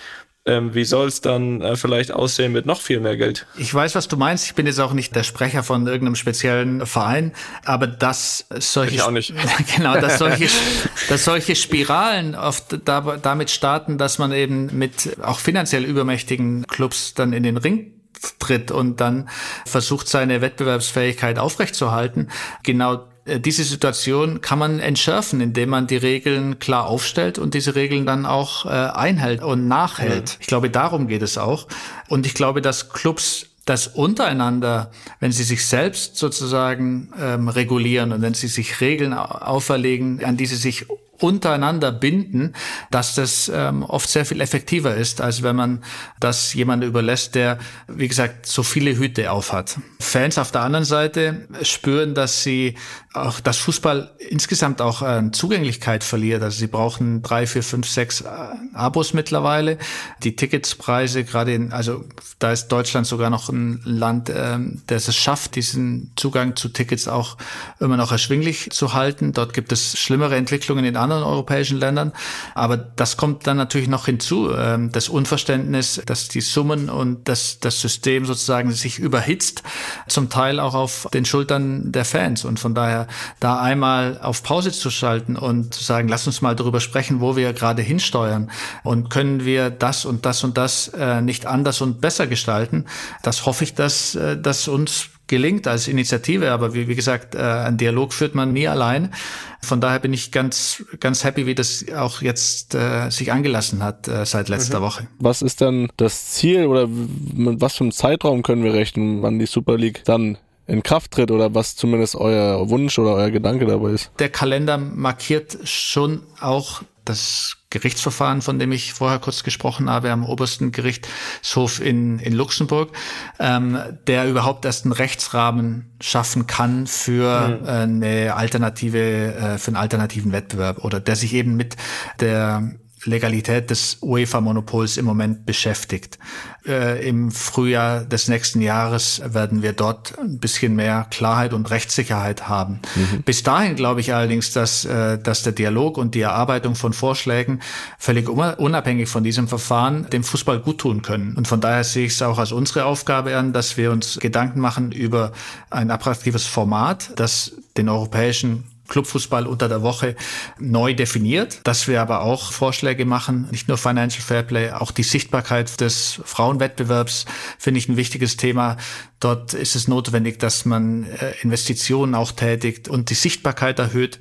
ähm, 0.46 0.74
wie 0.74 0.86
soll 0.86 1.08
es 1.08 1.22
dann 1.22 1.62
äh, 1.62 1.76
vielleicht 1.76 2.12
aussehen 2.12 2.54
mit 2.54 2.66
noch 2.66 2.82
viel 2.82 3.00
mehr 3.00 3.18
Geld? 3.18 3.46
Ich 3.58 3.74
weiß, 3.74 3.96
was 3.96 4.08
du 4.08 4.18
meinst. 4.18 4.46
Ich 4.46 4.56
bin 4.56 4.66
jetzt 4.66 4.80
auch 4.80 4.94
nicht 4.94 5.16
der 5.16 5.24
Sprecher 5.24 5.64
von 5.64 5.86
irgendeinem 5.86 6.16
speziellen 6.16 6.86
Verein, 6.86 7.34
aber 7.66 7.88
dass 7.88 8.46
solche, 8.58 8.96
ich 8.96 9.02
auch 9.02 9.12
nicht. 9.12 9.34
genau, 9.76 10.00
dass 10.00 10.18
solche, 10.18 10.48
dass 11.10 11.26
solche 11.26 11.56
Spiralen 11.56 12.36
oft 12.36 12.80
da, 12.86 13.18
damit 13.22 13.50
starten, 13.50 13.98
dass 13.98 14.18
man 14.18 14.32
eben 14.32 14.78
mit 14.78 15.18
auch 15.22 15.40
finanziell 15.40 15.84
übermächtigen 15.84 16.66
Clubs 16.68 17.14
dann 17.14 17.34
in 17.34 17.44
den 17.44 17.58
Ring 17.58 17.94
tritt 18.40 18.72
und 18.72 19.00
dann 19.02 19.30
versucht, 19.66 20.08
seine 20.08 20.42
Wettbewerbsfähigkeit 20.42 21.38
aufrechtzuerhalten. 21.38 22.30
Genau 22.64 23.08
diese 23.38 23.64
Situation 23.64 24.42
kann 24.42 24.58
man 24.58 24.80
entschärfen, 24.80 25.42
indem 25.42 25.70
man 25.70 25.86
die 25.86 25.98
Regeln 25.98 26.58
klar 26.58 26.88
aufstellt 26.88 27.38
und 27.38 27.54
diese 27.54 27.76
Regeln 27.76 28.06
dann 28.06 28.26
auch 28.26 28.66
äh, 28.66 28.70
einhält 28.70 29.44
und 29.44 29.68
nachhält. 29.68 30.30
Ja. 30.30 30.36
Ich 30.40 30.48
glaube, 30.48 30.70
darum 30.70 31.08
geht 31.08 31.22
es 31.22 31.38
auch. 31.38 31.68
Und 32.08 32.26
ich 32.26 32.34
glaube, 32.34 32.62
dass 32.62 32.90
Clubs 32.90 33.46
das 33.66 33.88
untereinander, 33.88 34.90
wenn 35.20 35.32
sie 35.32 35.44
sich 35.44 35.66
selbst 35.66 36.16
sozusagen 36.16 37.14
ähm, 37.20 37.50
regulieren 37.50 38.12
und 38.12 38.22
wenn 38.22 38.34
sie 38.34 38.48
sich 38.48 38.82
Regeln 38.82 39.14
auferlegen, 39.14 40.24
an 40.26 40.38
die 40.38 40.48
sie 40.48 40.56
sich 40.56 40.88
untereinander 41.20 41.92
binden, 41.92 42.54
dass 42.92 43.16
das 43.16 43.52
ähm, 43.54 43.84
oft 43.84 44.10
sehr 44.10 44.26
viel 44.26 44.42
effektiver 44.42 44.96
ist, 44.96 45.22
als 45.22 45.44
wenn 45.44 45.56
man 45.56 45.84
das 46.20 46.54
jemand 46.54 46.84
überlässt, 46.84 47.36
der, 47.36 47.60
wie 47.88 48.08
gesagt, 48.08 48.46
so 48.46 48.64
viele 48.64 48.98
Hüte 48.98 49.32
aufhat. 49.32 49.78
Fans 50.00 50.38
auf 50.38 50.52
der 50.52 50.62
anderen 50.62 50.86
Seite 50.86 51.48
spüren, 51.64 52.16
dass 52.16 52.44
sie 52.44 52.76
auch 53.14 53.40
das 53.40 53.58
Fußball 53.58 54.12
insgesamt 54.30 54.82
auch 54.82 55.02
äh, 55.02 55.32
Zugänglichkeit 55.32 56.04
verliert. 56.04 56.44
Also 56.44 56.60
sie 56.60 56.68
brauchen 56.68 57.22
drei, 57.24 57.48
vier, 57.48 57.64
fünf, 57.64 57.90
sechs 57.90 58.22
äh, 58.22 58.28
Abos 58.74 59.14
mittlerweile. 59.14 59.78
Die 60.24 60.36
Ticketspreise 60.36 61.24
gerade 61.24 61.54
in, 61.54 61.74
also 61.74 62.06
da 62.38 62.52
ist 62.52 62.68
Deutschland 62.68 63.08
sogar 63.08 63.30
noch 63.30 63.50
ein 63.50 63.82
Land, 63.84 64.30
äh, 64.30 64.60
das 64.88 65.08
es 65.08 65.16
schafft, 65.16 65.56
diesen 65.56 66.12
Zugang 66.16 66.56
zu 66.56 66.70
Tickets 66.70 67.08
auch 67.08 67.38
immer 67.80 67.98
noch 67.98 68.12
erschwinglich 68.12 68.70
zu 68.72 68.94
halten. 68.94 69.34
Dort 69.34 69.54
gibt 69.54 69.72
es 69.72 69.98
schlimmere 69.98 70.36
Entwicklungen 70.36 70.86
in 70.86 70.96
anderen 70.96 71.09
europäischen 71.12 71.78
Ländern. 71.78 72.14
Aber 72.56 72.78
das 72.78 73.18
kommt 73.18 73.48
dann 73.48 73.58
natürlich 73.58 73.88
noch 73.88 74.06
hinzu, 74.06 74.52
äh, 74.52 74.78
das 74.92 75.10
Unverständnis, 75.10 76.02
dass 76.06 76.28
die 76.28 76.42
Summen 76.42 76.90
und 76.90 77.28
das, 77.28 77.60
das 77.60 77.82
System 77.82 78.26
sozusagen 78.26 78.72
sich 78.72 79.00
überhitzt, 79.00 79.64
zum 80.08 80.30
Teil 80.30 80.60
auch 80.60 80.74
auf 80.74 81.08
den 81.14 81.26
Schultern 81.26 81.92
der 81.92 82.06
Fans. 82.06 82.46
Und 82.46 82.60
von 82.60 82.76
daher 82.76 83.08
da 83.40 83.62
einmal 83.62 84.20
auf 84.22 84.44
Pause 84.44 84.72
zu 84.72 84.90
schalten 84.90 85.36
und 85.36 85.74
zu 85.74 85.84
sagen, 85.84 86.08
lass 86.08 86.28
uns 86.28 86.42
mal 86.42 86.56
darüber 86.56 86.80
sprechen, 86.80 87.22
wo 87.22 87.36
wir 87.36 87.54
gerade 87.54 87.82
hinsteuern 87.82 88.52
und 88.84 89.10
können 89.10 89.46
wir 89.46 89.70
das 89.70 90.06
und 90.06 90.26
das 90.26 90.44
und 90.44 90.58
das 90.58 90.90
äh, 90.90 91.22
nicht 91.22 91.46
anders 91.46 91.82
und 91.82 92.02
besser 92.02 92.28
gestalten. 92.28 92.86
Das 93.24 93.46
hoffe 93.46 93.64
ich, 93.64 93.74
dass 93.74 94.16
äh, 94.16 94.38
das 94.40 94.68
uns 94.68 95.10
gelingt 95.30 95.68
als 95.68 95.88
Initiative. 95.88 96.52
Aber 96.52 96.74
wie, 96.74 96.90
wie 96.90 96.96
gesagt, 96.96 97.36
äh, 97.36 97.40
ein 97.40 97.78
Dialog 97.78 98.14
führt 98.14 98.36
man 98.36 98.52
nie 98.52 98.68
allein. 98.68 99.14
Von 99.62 99.80
daher 99.80 100.00
bin 100.00 100.14
ich 100.14 100.32
ganz, 100.32 100.84
ganz 101.00 101.24
happy, 101.24 101.46
wie 101.46 101.56
das 101.56 101.86
auch 101.96 102.22
jetzt 102.22 102.76
äh, 102.76 103.10
sich 103.10 103.32
angelassen 103.32 103.82
hat 103.84 104.08
äh, 104.08 104.26
seit 104.26 104.50
letzter 104.50 104.80
mhm. 104.80 104.84
Woche. 104.84 105.08
Was 105.20 105.42
ist 105.42 105.62
denn 105.62 105.90
das 105.96 106.30
Ziel 106.32 106.66
oder 106.66 106.88
mit 106.88 107.62
was 107.62 107.76
für 107.78 107.86
einem 107.86 107.92
Zeitraum 107.92 108.44
können 108.44 108.64
wir 108.64 108.74
rechnen, 108.74 109.22
wann 109.22 109.40
die 109.40 109.46
Super 109.46 109.78
League 109.78 110.04
dann 110.04 110.38
in 110.68 110.84
Kraft 110.84 111.12
tritt 111.12 111.32
oder 111.32 111.56
was 111.56 111.76
zumindest 111.76 112.16
euer 112.16 112.70
Wunsch 112.70 113.00
oder 113.00 113.16
euer 113.16 113.32
Gedanke 113.32 113.66
dabei 113.66 113.92
ist. 113.92 114.12
Der 114.20 114.30
Kalender 114.30 114.78
markiert 114.78 115.58
schon 115.64 116.22
auch 116.40 116.84
das 117.06 117.59
Gerichtsverfahren, 117.70 118.42
von 118.42 118.58
dem 118.58 118.72
ich 118.72 118.94
vorher 118.94 119.20
kurz 119.20 119.44
gesprochen 119.44 119.90
habe, 119.90 120.12
am 120.12 120.26
obersten 120.26 120.72
Gerichtshof 120.72 121.80
in, 121.80 122.18
in 122.20 122.34
Luxemburg, 122.34 122.96
ähm, 123.40 123.78
der 124.08 124.28
überhaupt 124.28 124.66
erst 124.66 124.86
einen 124.86 124.92
Rechtsrahmen 124.92 125.92
schaffen 126.02 126.48
kann 126.48 126.88
für 126.88 127.60
mhm. 127.62 127.68
eine 127.68 128.36
alternative, 128.36 129.00
äh, 129.36 129.58
für 129.60 129.68
einen 129.68 129.78
alternativen 129.78 130.32
Wettbewerb 130.32 130.84
oder 130.84 131.00
der 131.00 131.16
sich 131.16 131.34
eben 131.34 131.56
mit 131.56 131.76
der 132.20 132.74
Legalität 133.06 133.70
des 133.70 133.98
UEFA-Monopols 134.02 134.98
im 134.98 135.06
Moment 135.06 135.46
beschäftigt. 135.46 136.20
Äh, 136.66 137.08
Im 137.08 137.32
Frühjahr 137.32 138.02
des 138.02 138.28
nächsten 138.28 138.62
Jahres 138.62 139.22
werden 139.26 139.62
wir 139.62 139.74
dort 139.74 140.20
ein 140.20 140.40
bisschen 140.40 140.76
mehr 140.76 141.08
Klarheit 141.10 141.54
und 141.54 141.70
Rechtssicherheit 141.70 142.50
haben. 142.50 142.82
Mhm. 142.96 143.24
Bis 143.24 143.44
dahin 143.44 143.76
glaube 143.76 144.02
ich 144.02 144.14
allerdings, 144.14 144.52
dass, 144.52 144.86
äh, 144.86 145.18
dass 145.18 145.44
der 145.44 145.54
Dialog 145.54 145.98
und 145.98 146.16
die 146.16 146.22
Erarbeitung 146.22 146.76
von 146.76 146.94
Vorschlägen 146.94 147.62
völlig 147.98 148.28
unabhängig 148.28 149.08
von 149.08 149.24
diesem 149.24 149.48
Verfahren 149.48 150.10
dem 150.10 150.24
Fußball 150.24 150.60
gut 150.60 150.80
tun 150.80 151.02
können. 151.02 151.36
Und 151.38 151.48
von 151.48 151.62
daher 151.62 151.84
sehe 151.84 152.06
ich 152.06 152.14
es 152.14 152.22
auch 152.22 152.38
als 152.38 152.52
unsere 152.52 152.86
Aufgabe 152.86 153.38
an, 153.38 153.54
dass 153.54 153.78
wir 153.78 153.92
uns 153.92 154.20
Gedanken 154.20 154.60
machen 154.60 154.92
über 154.92 155.32
ein 155.70 155.90
attraktives 155.92 156.46
Format, 156.46 157.12
das 157.16 157.54
den 157.78 157.88
europäischen 157.88 158.66
Clubfußball 158.90 159.48
unter 159.48 159.70
der 159.70 159.82
Woche 159.82 160.16
neu 160.60 160.94
definiert, 160.94 161.62
dass 161.64 161.88
wir 161.88 162.02
aber 162.02 162.22
auch 162.22 162.52
Vorschläge 162.52 163.06
machen, 163.06 163.48
nicht 163.52 163.68
nur 163.68 163.78
Financial 163.78 164.22
Fairplay, 164.22 164.72
auch 164.72 164.92
die 164.92 165.04
Sichtbarkeit 165.04 165.80
des 165.80 166.22
Frauenwettbewerbs 166.26 167.26
finde 167.58 167.78
ich 167.78 167.88
ein 167.88 167.98
wichtiges 167.98 168.38
Thema. 168.38 168.78
Dort 169.20 169.54
ist 169.54 169.76
es 169.76 169.88
notwendig, 169.88 170.40
dass 170.40 170.66
man 170.66 171.04
äh, 171.04 171.34
Investitionen 171.42 172.16
auch 172.16 172.32
tätigt 172.32 172.88
und 172.88 173.10
die 173.10 173.16
Sichtbarkeit 173.16 173.80
erhöht. 173.80 174.20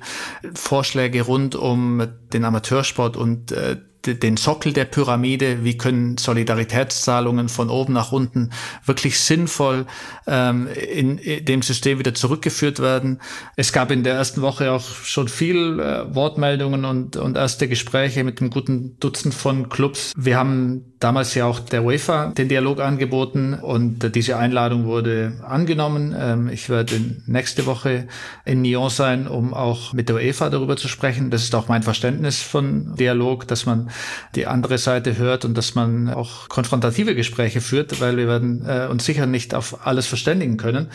Vorschläge 0.53 1.21
rund 1.21 1.55
um 1.55 2.07
den 2.33 2.45
Amateursport 2.45 3.17
und 3.17 3.51
äh, 3.51 3.77
den 4.05 4.37
Sockel 4.37 4.73
der 4.73 4.85
Pyramide, 4.85 5.63
wie 5.63 5.77
können 5.77 6.17
Solidaritätszahlungen 6.17 7.49
von 7.49 7.69
oben 7.69 7.93
nach 7.93 8.11
unten 8.11 8.51
wirklich 8.85 9.19
sinnvoll 9.19 9.85
ähm, 10.27 10.67
in, 10.67 11.17
in 11.17 11.45
dem 11.45 11.61
System 11.61 11.99
wieder 11.99 12.13
zurückgeführt 12.13 12.79
werden. 12.79 13.19
Es 13.55 13.73
gab 13.73 13.91
in 13.91 14.03
der 14.03 14.15
ersten 14.15 14.41
Woche 14.41 14.71
auch 14.71 14.83
schon 14.83 15.27
viel 15.27 15.79
äh, 15.79 16.15
Wortmeldungen 16.15 16.85
und, 16.85 17.17
und 17.17 17.35
erste 17.35 17.67
Gespräche 17.67 18.23
mit 18.23 18.39
einem 18.39 18.49
guten 18.49 18.97
Dutzend 18.99 19.33
von 19.33 19.69
Clubs. 19.69 20.13
Wir 20.15 20.37
haben 20.37 20.88
damals 20.99 21.33
ja 21.33 21.45
auch 21.45 21.59
der 21.59 21.83
UEFA 21.83 22.27
den 22.27 22.49
Dialog 22.49 22.81
angeboten 22.81 23.53
und 23.53 24.15
diese 24.15 24.37
Einladung 24.37 24.85
wurde 24.85 25.33
angenommen. 25.47 26.13
Ähm, 26.17 26.49
ich 26.49 26.69
werde 26.69 26.99
nächste 27.25 27.65
Woche 27.65 28.07
in 28.43 28.61
Nyon 28.61 28.89
sein, 28.89 29.27
um 29.27 29.53
auch 29.53 29.93
mit 29.93 30.09
der 30.09 30.17
UEFA 30.17 30.49
darüber 30.49 30.75
zu 30.75 30.89
sprechen. 30.89 31.29
Das 31.29 31.43
ist 31.43 31.55
auch 31.55 31.69
mein 31.69 31.83
Verständnis 31.83 32.41
von 32.41 32.95
Dialog, 32.95 33.47
dass 33.47 33.65
man 33.65 33.89
die 34.35 34.45
andere 34.45 34.77
Seite 34.77 35.17
hört 35.17 35.45
und 35.45 35.57
dass 35.57 35.73
man 35.73 36.09
auch 36.09 36.49
konfrontative 36.49 37.15
Gespräche 37.15 37.61
führt, 37.61 38.01
weil 38.01 38.17
wir 38.17 38.27
werden 38.27 38.65
äh, 38.67 38.87
uns 38.89 39.05
sicher 39.05 39.25
nicht 39.25 39.55
auf 39.55 39.85
alles 39.87 40.05
verständigen 40.05 40.57
können. 40.57 40.89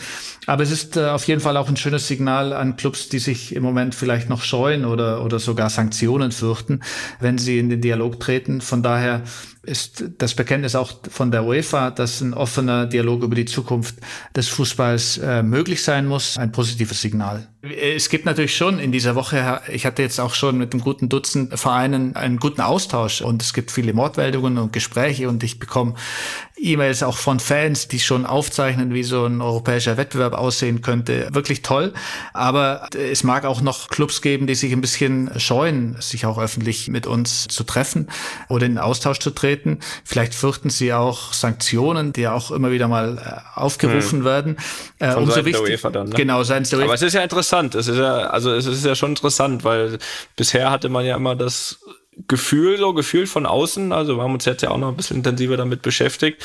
Aber 0.45 0.61
es 0.61 0.71
ist 0.71 0.97
äh, 0.97 1.05
auf 1.07 1.27
jeden 1.27 1.41
Fall 1.41 1.57
auch 1.57 1.67
ein 1.67 1.77
schönes 1.77 2.07
Signal 2.07 2.53
an 2.53 2.75
Clubs, 2.77 3.09
die 3.09 3.19
sich 3.19 3.55
im 3.55 3.63
Moment 3.63 3.95
vielleicht 3.95 4.29
noch 4.29 4.43
scheuen 4.43 4.85
oder, 4.85 5.23
oder 5.23 5.39
sogar 5.39 5.71
Sanktionen 5.71 6.31
fürchten, 6.31 6.81
wenn 7.19 7.39
sie 7.39 7.57
in 7.57 7.69
den 7.69 7.81
Dialog 7.81 8.19
treten. 8.19 8.61
Von 8.61 8.83
daher 8.83 9.23
ist 9.65 10.03
das 10.17 10.33
Bekenntnis 10.33 10.75
auch 10.75 10.93
von 11.09 11.31
der 11.31 11.45
UEFA, 11.45 11.91
dass 11.91 12.21
ein 12.21 12.33
offener 12.33 12.85
Dialog 12.85 13.23
über 13.23 13.35
die 13.35 13.45
Zukunft 13.45 13.95
des 14.35 14.47
Fußballs 14.47 15.17
äh, 15.17 15.43
möglich 15.43 15.83
sein 15.83 16.07
muss, 16.07 16.37
ein 16.37 16.51
positives 16.51 17.01
Signal. 17.01 17.47
Es 17.71 18.09
gibt 18.09 18.25
natürlich 18.25 18.55
schon 18.55 18.79
in 18.79 18.91
dieser 18.91 19.15
Woche, 19.15 19.61
ich 19.71 19.85
hatte 19.85 20.01
jetzt 20.01 20.19
auch 20.19 20.33
schon 20.33 20.57
mit 20.57 20.73
einem 20.73 20.81
guten 20.81 21.09
Dutzend 21.09 21.57
Vereinen 21.59 22.15
einen 22.15 22.37
guten 22.37 22.61
Austausch 22.61 23.21
und 23.21 23.41
es 23.41 23.53
gibt 23.53 23.71
viele 23.71 23.93
Mordmeldungen 23.93 24.57
und 24.57 24.73
Gespräche 24.73 25.29
und 25.29 25.43
ich 25.43 25.59
bekomme 25.59 25.95
E-Mails 26.57 27.03
auch 27.03 27.17
von 27.17 27.39
Fans, 27.39 27.87
die 27.87 27.99
schon 27.99 28.25
aufzeichnen, 28.25 28.93
wie 28.93 29.03
so 29.03 29.25
ein 29.25 29.41
europäischer 29.41 29.97
Wettbewerb 29.97 30.33
aussehen 30.33 30.81
könnte. 30.81 31.27
Wirklich 31.31 31.61
toll. 31.61 31.93
Aber 32.33 32.87
es 32.95 33.23
mag 33.23 33.45
auch 33.45 33.61
noch 33.61 33.89
Clubs 33.89 34.21
geben, 34.21 34.47
die 34.47 34.55
sich 34.55 34.71
ein 34.71 34.81
bisschen 34.81 35.31
scheuen, 35.37 35.97
sich 35.99 36.25
auch 36.25 36.37
öffentlich 36.37 36.87
mit 36.87 37.07
uns 37.07 37.47
zu 37.47 37.63
treffen 37.63 38.07
oder 38.47 38.65
in 38.65 38.77
Austausch 38.77 39.19
zu 39.19 39.31
treten. 39.31 39.79
Vielleicht 40.05 40.33
fürchten 40.33 40.69
sie 40.69 40.93
auch 40.93 41.33
Sanktionen, 41.33 42.13
die 42.13 42.27
auch 42.27 42.51
immer 42.51 42.71
wieder 42.71 42.87
mal 42.87 43.17
äh, 43.17 43.59
aufgerufen 43.59 44.19
hm. 44.19 44.25
werden. 44.25 44.57
Äh, 44.99 45.13
umso 45.15 45.43
wichtig, 45.45 45.81
dann, 45.81 46.09
ne? 46.09 46.15
Genau, 46.15 46.43
seitens 46.43 46.69
der 46.69 46.79
UEFA. 46.79 46.87
Aber 46.87 46.95
es 46.95 47.01
ist 47.01 47.13
ja 47.13 47.23
interessant. 47.23 47.54
Es 47.63 47.87
ist 47.87 47.97
ja, 47.97 48.27
also 48.27 48.51
es 48.53 48.65
ist 48.65 48.85
ja 48.85 48.95
schon 48.95 49.11
interessant, 49.11 49.63
weil 49.63 49.97
bisher 50.35 50.71
hatte 50.71 50.89
man 50.89 51.05
ja 51.05 51.15
immer 51.15 51.35
das 51.35 51.79
Gefühl, 52.27 52.77
so 52.77 52.93
Gefühl 52.93 53.27
von 53.27 53.45
außen, 53.45 53.91
also 53.91 54.15
wir 54.17 54.23
haben 54.23 54.33
uns 54.33 54.45
jetzt 54.45 54.61
ja 54.61 54.71
auch 54.71 54.77
noch 54.77 54.87
ein 54.87 54.95
bisschen 54.95 55.17
intensiver 55.17 55.57
damit 55.57 55.81
beschäftigt, 55.81 56.41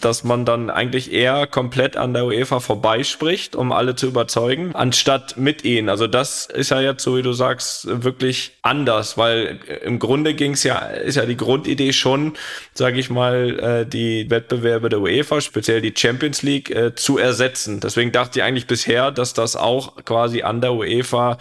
dass 0.00 0.24
man 0.24 0.44
dann 0.44 0.68
eigentlich 0.68 1.12
eher 1.12 1.46
komplett 1.46 1.96
an 1.96 2.12
der 2.12 2.26
UEFA 2.26 2.58
vorbeispricht, 2.58 3.54
um 3.54 3.70
alle 3.70 3.94
zu 3.94 4.08
überzeugen, 4.08 4.74
anstatt 4.74 5.36
mit 5.36 5.64
ihnen. 5.64 5.88
Also 5.88 6.08
das 6.08 6.46
ist 6.46 6.70
ja 6.70 6.80
jetzt, 6.80 7.04
so 7.04 7.16
wie 7.16 7.22
du 7.22 7.32
sagst, 7.32 7.86
wirklich 8.02 8.52
anders, 8.62 9.16
weil 9.16 9.60
im 9.84 10.00
Grunde 10.00 10.34
ging 10.34 10.54
es 10.54 10.64
ja, 10.64 10.78
ist 10.78 11.14
ja 11.14 11.24
die 11.24 11.36
Grundidee 11.36 11.92
schon, 11.92 12.34
sage 12.74 12.98
ich 12.98 13.08
mal, 13.08 13.58
äh, 13.60 13.86
die 13.86 14.28
Wettbewerbe 14.28 14.88
der 14.88 15.00
UEFA, 15.00 15.40
speziell 15.40 15.80
die 15.80 15.94
Champions 15.96 16.42
League, 16.42 16.70
äh, 16.70 16.94
zu 16.96 17.18
ersetzen. 17.18 17.78
Deswegen 17.78 18.10
dachte 18.10 18.40
ich 18.40 18.44
eigentlich 18.44 18.66
bisher, 18.66 19.12
dass 19.12 19.34
das 19.34 19.54
auch 19.54 20.04
quasi 20.04 20.42
an 20.42 20.60
der 20.60 20.72
UEFA 20.72 21.38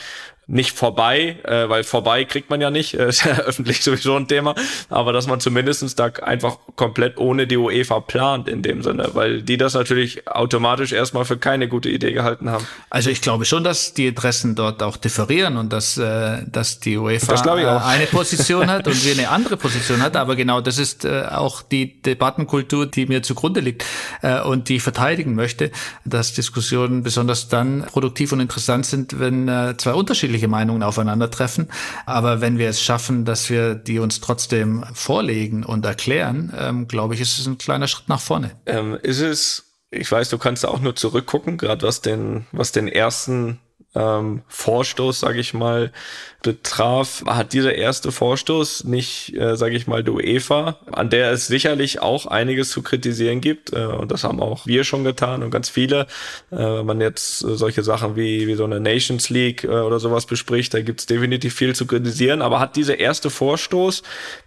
nicht 0.51 0.77
vorbei, 0.77 1.37
äh, 1.43 1.69
weil 1.69 1.83
vorbei 1.83 2.25
kriegt 2.25 2.49
man 2.49 2.59
ja 2.59 2.69
nicht, 2.69 2.93
äh, 2.99 3.07
ist 3.09 3.23
ja 3.23 3.39
öffentlich 3.39 3.81
sowieso 3.81 4.15
ein 4.15 4.27
Thema, 4.27 4.53
aber 4.89 5.13
dass 5.13 5.27
man 5.27 5.39
zumindestens 5.39 5.95
da 5.95 6.07
einfach 6.21 6.57
komplett 6.75 7.17
ohne 7.17 7.47
die 7.47 7.57
UEFA 7.57 8.01
plant 8.01 8.49
in 8.49 8.61
dem 8.61 8.83
Sinne, 8.83 9.09
weil 9.13 9.41
die 9.41 9.57
das 9.57 9.73
natürlich 9.73 10.27
automatisch 10.27 10.91
erstmal 10.91 11.25
für 11.25 11.37
keine 11.37 11.67
gute 11.67 11.89
Idee 11.89 12.11
gehalten 12.11 12.49
haben. 12.49 12.67
Also 12.89 13.09
ich 13.09 13.21
glaube 13.21 13.45
schon, 13.45 13.63
dass 13.63 13.93
die 13.93 14.07
Interessen 14.07 14.55
dort 14.55 14.83
auch 14.83 14.97
differieren 14.97 15.55
und 15.57 15.71
dass, 15.71 15.97
äh, 15.97 16.39
dass 16.45 16.79
die 16.81 16.97
UEFA 16.97 17.33
äh, 17.57 17.65
eine 17.65 18.05
Position 18.07 18.69
hat 18.69 18.87
und 18.87 19.05
wir 19.05 19.13
eine 19.13 19.29
andere 19.29 19.55
Position 19.55 20.01
hat, 20.01 20.17
aber 20.17 20.35
genau 20.35 20.59
das 20.59 20.77
ist 20.77 21.05
äh, 21.05 21.23
auch 21.31 21.61
die 21.61 22.01
Debattenkultur, 22.01 22.87
die 22.87 23.05
mir 23.05 23.23
zugrunde 23.23 23.61
liegt 23.61 23.85
äh, 24.21 24.41
und 24.41 24.67
die 24.67 24.75
ich 24.75 24.83
verteidigen 24.83 25.33
möchte, 25.33 25.71
dass 26.03 26.33
Diskussionen 26.33 27.03
besonders 27.03 27.47
dann 27.47 27.85
produktiv 27.85 28.33
und 28.33 28.41
interessant 28.41 28.85
sind, 28.85 29.17
wenn 29.19 29.47
äh, 29.47 29.75
zwei 29.77 29.93
unterschiedliche 29.93 30.40
unterschiedliche 30.41 30.47
Meinungen 30.47 30.83
aufeinandertreffen. 30.83 31.67
Aber 32.05 32.41
wenn 32.41 32.57
wir 32.57 32.69
es 32.69 32.81
schaffen, 32.81 33.25
dass 33.25 33.49
wir 33.49 33.75
die 33.75 33.99
uns 33.99 34.21
trotzdem 34.21 34.83
vorlegen 34.93 35.63
und 35.63 35.85
erklären, 35.85 36.53
ähm, 36.57 36.87
glaube 36.87 37.13
ich, 37.13 37.21
ist 37.21 37.39
es 37.39 37.47
ein 37.47 37.57
kleiner 37.57 37.87
Schritt 37.87 38.09
nach 38.09 38.19
vorne. 38.19 38.51
Ähm, 38.65 38.97
ist 39.01 39.21
es, 39.21 39.63
ich 39.91 40.11
weiß, 40.11 40.29
du 40.29 40.37
kannst 40.37 40.65
auch 40.65 40.79
nur 40.79 40.95
zurückgucken, 40.95 41.57
gerade 41.57 41.85
was 41.85 42.01
den, 42.01 42.45
was 42.51 42.71
den 42.71 42.87
ersten 42.87 43.59
ähm, 43.93 44.41
Vorstoß, 44.47 45.19
sage 45.19 45.39
ich 45.39 45.53
mal, 45.53 45.91
betraf, 46.41 47.23
hat 47.25 47.53
dieser 47.53 47.75
erste 47.75 48.11
Vorstoß 48.11 48.85
nicht, 48.85 49.35
äh, 49.35 49.55
sage 49.55 49.75
ich 49.75 49.87
mal, 49.87 50.03
die 50.03 50.11
UEFA, 50.11 50.77
an 50.91 51.09
der 51.09 51.31
es 51.31 51.47
sicherlich 51.47 52.01
auch 52.01 52.25
einiges 52.25 52.69
zu 52.69 52.81
kritisieren 52.81 53.41
gibt. 53.41 53.73
Äh, 53.73 53.85
und 53.85 54.11
das 54.11 54.23
haben 54.23 54.41
auch 54.41 54.65
wir 54.65 54.83
schon 54.83 55.03
getan 55.03 55.43
und 55.43 55.51
ganz 55.51 55.69
viele. 55.69 56.07
Äh, 56.51 56.57
wenn 56.57 56.85
man 56.85 57.01
jetzt 57.01 57.43
äh, 57.43 57.55
solche 57.55 57.83
Sachen 57.83 58.15
wie, 58.15 58.47
wie 58.47 58.55
so 58.55 58.65
eine 58.65 58.79
Nations 58.79 59.29
League 59.29 59.63
äh, 59.63 59.67
oder 59.67 59.99
sowas 59.99 60.25
bespricht, 60.25 60.73
da 60.73 60.81
gibt 60.81 61.01
es 61.01 61.05
definitiv 61.05 61.53
viel 61.53 61.75
zu 61.75 61.85
kritisieren. 61.85 62.41
Aber 62.41 62.59
hat 62.59 62.75
dieser 62.75 62.99
erste 62.99 63.29
Vorstoß 63.29 64.01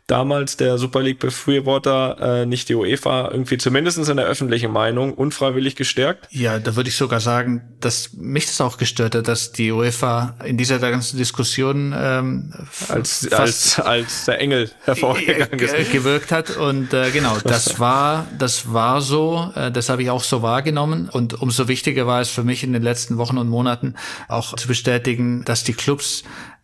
damals 0.06 0.56
der 0.56 0.78
Super 0.78 1.00
League 1.00 1.18
Befürworter 1.18 2.42
äh, 2.42 2.46
nicht 2.46 2.68
die 2.68 2.74
UEFA 2.74 3.30
irgendwie 3.30 3.56
zumindestens 3.56 4.08
in 4.08 4.16
der 4.16 4.26
öffentlichen 4.26 4.70
Meinung 4.70 5.14
unfreiwillig 5.14 5.76
gestärkt? 5.76 6.28
Ja, 6.30 6.58
da 6.58 6.76
würde 6.76 6.88
ich 6.90 6.96
sogar 6.96 7.20
sagen, 7.20 7.62
dass 7.80 8.12
mich 8.12 8.46
das 8.46 8.60
auch 8.60 8.76
gestört 8.76 9.14
hat, 9.14 9.28
dass 9.28 9.52
die 9.52 9.72
UEFA 9.72 10.36
in 10.44 10.58
dieser 10.58 10.78
ganzen 10.78 11.16
Diskussion 11.16 11.83
ähm, 11.92 12.52
als, 12.88 13.30
als, 13.32 13.78
als 13.80 14.24
der 14.26 14.40
Engel 14.40 14.70
hervorgegangen 14.84 15.58
ist. 15.58 15.92
gewirkt 15.92 16.32
hat. 16.32 16.56
Und 16.56 16.92
äh, 16.92 17.10
genau, 17.10 17.36
das 17.42 17.78
war, 17.80 18.26
das 18.38 18.72
war 18.72 19.00
so, 19.00 19.52
äh, 19.54 19.70
das 19.70 19.88
habe 19.88 20.02
ich 20.02 20.10
auch 20.10 20.22
so 20.22 20.42
wahrgenommen. 20.42 21.08
Und 21.10 21.34
umso 21.34 21.68
wichtiger 21.68 22.06
war 22.06 22.20
es 22.20 22.30
für 22.30 22.44
mich 22.44 22.62
in 22.62 22.72
den 22.72 22.82
letzten 22.82 23.18
Wochen 23.18 23.38
und 23.38 23.48
Monaten 23.48 23.94
auch 24.28 24.54
zu 24.54 24.68
bestätigen, 24.68 25.44
dass 25.44 25.64
die 25.64 25.74
Clubs 25.74 26.22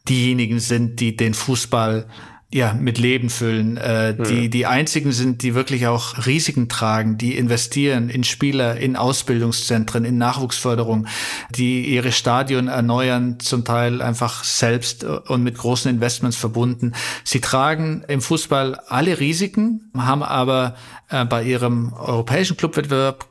diejenigen 0.08 0.60
sind, 0.60 1.00
die 1.00 1.16
den 1.16 1.34
Fußball 1.34 2.06
ja, 2.52 2.74
mit 2.74 2.98
Leben 2.98 3.30
füllen, 3.30 3.76
äh, 3.76 4.12
mhm. 4.12 4.24
die 4.24 4.50
die 4.50 4.66
einzigen 4.66 5.12
sind, 5.12 5.42
die 5.42 5.54
wirklich 5.54 5.86
auch 5.86 6.26
Risiken 6.26 6.68
tragen, 6.68 7.16
die 7.16 7.36
investieren 7.36 8.08
in 8.08 8.24
Spieler, 8.24 8.76
in 8.76 8.96
Ausbildungszentren, 8.96 10.04
in 10.04 10.18
Nachwuchsförderung, 10.18 11.06
die 11.54 11.86
ihre 11.86 12.10
Stadion 12.10 12.66
erneuern, 12.66 13.38
zum 13.38 13.64
Teil 13.64 14.02
einfach 14.02 14.42
selbst 14.42 15.04
und 15.04 15.44
mit 15.44 15.58
großen 15.58 15.90
Investments 15.90 16.36
verbunden. 16.36 16.94
Sie 17.22 17.40
tragen 17.40 18.04
im 18.08 18.20
Fußball 18.20 18.80
alle 18.88 19.20
Risiken, 19.20 19.90
haben 19.96 20.24
aber 20.24 20.74
äh, 21.08 21.24
bei 21.24 21.44
ihrem 21.44 21.92
europäischen 21.92 22.56
Clubwettbewerb 22.56 23.26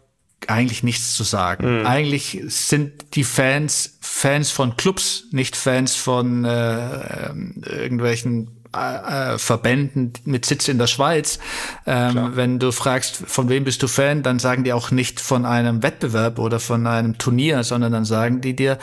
eigentlich 0.47 0.83
nichts 0.83 1.15
zu 1.15 1.23
sagen. 1.23 1.79
Mhm. 1.79 1.85
Eigentlich 1.85 2.39
sind 2.47 3.15
die 3.15 3.25
Fans 3.25 3.97
Fans 3.99 4.49
von 4.49 4.75
Clubs, 4.75 5.25
nicht 5.31 5.55
Fans 5.55 5.95
von 5.95 6.45
äh, 6.45 7.29
ähm, 7.29 7.61
irgendwelchen 7.65 8.58
äh, 8.71 9.37
Verbänden 9.37 10.13
mit 10.25 10.45
Sitz 10.45 10.67
in 10.67 10.77
der 10.77 10.87
Schweiz. 10.87 11.39
Ähm, 11.85 12.31
wenn 12.35 12.59
du 12.59 12.71
fragst, 12.71 13.15
von 13.15 13.49
wem 13.49 13.63
bist 13.63 13.81
du 13.81 13.87
Fan, 13.87 14.21
dann 14.23 14.39
sagen 14.39 14.63
die 14.63 14.73
auch 14.73 14.91
nicht 14.91 15.19
von 15.19 15.45
einem 15.45 15.81
Wettbewerb 15.81 16.39
oder 16.39 16.59
von 16.59 16.85
einem 16.85 17.17
Turnier, 17.17 17.63
sondern 17.63 17.91
dann 17.91 18.05
sagen 18.05 18.41
die 18.41 18.55
dir 18.55 18.77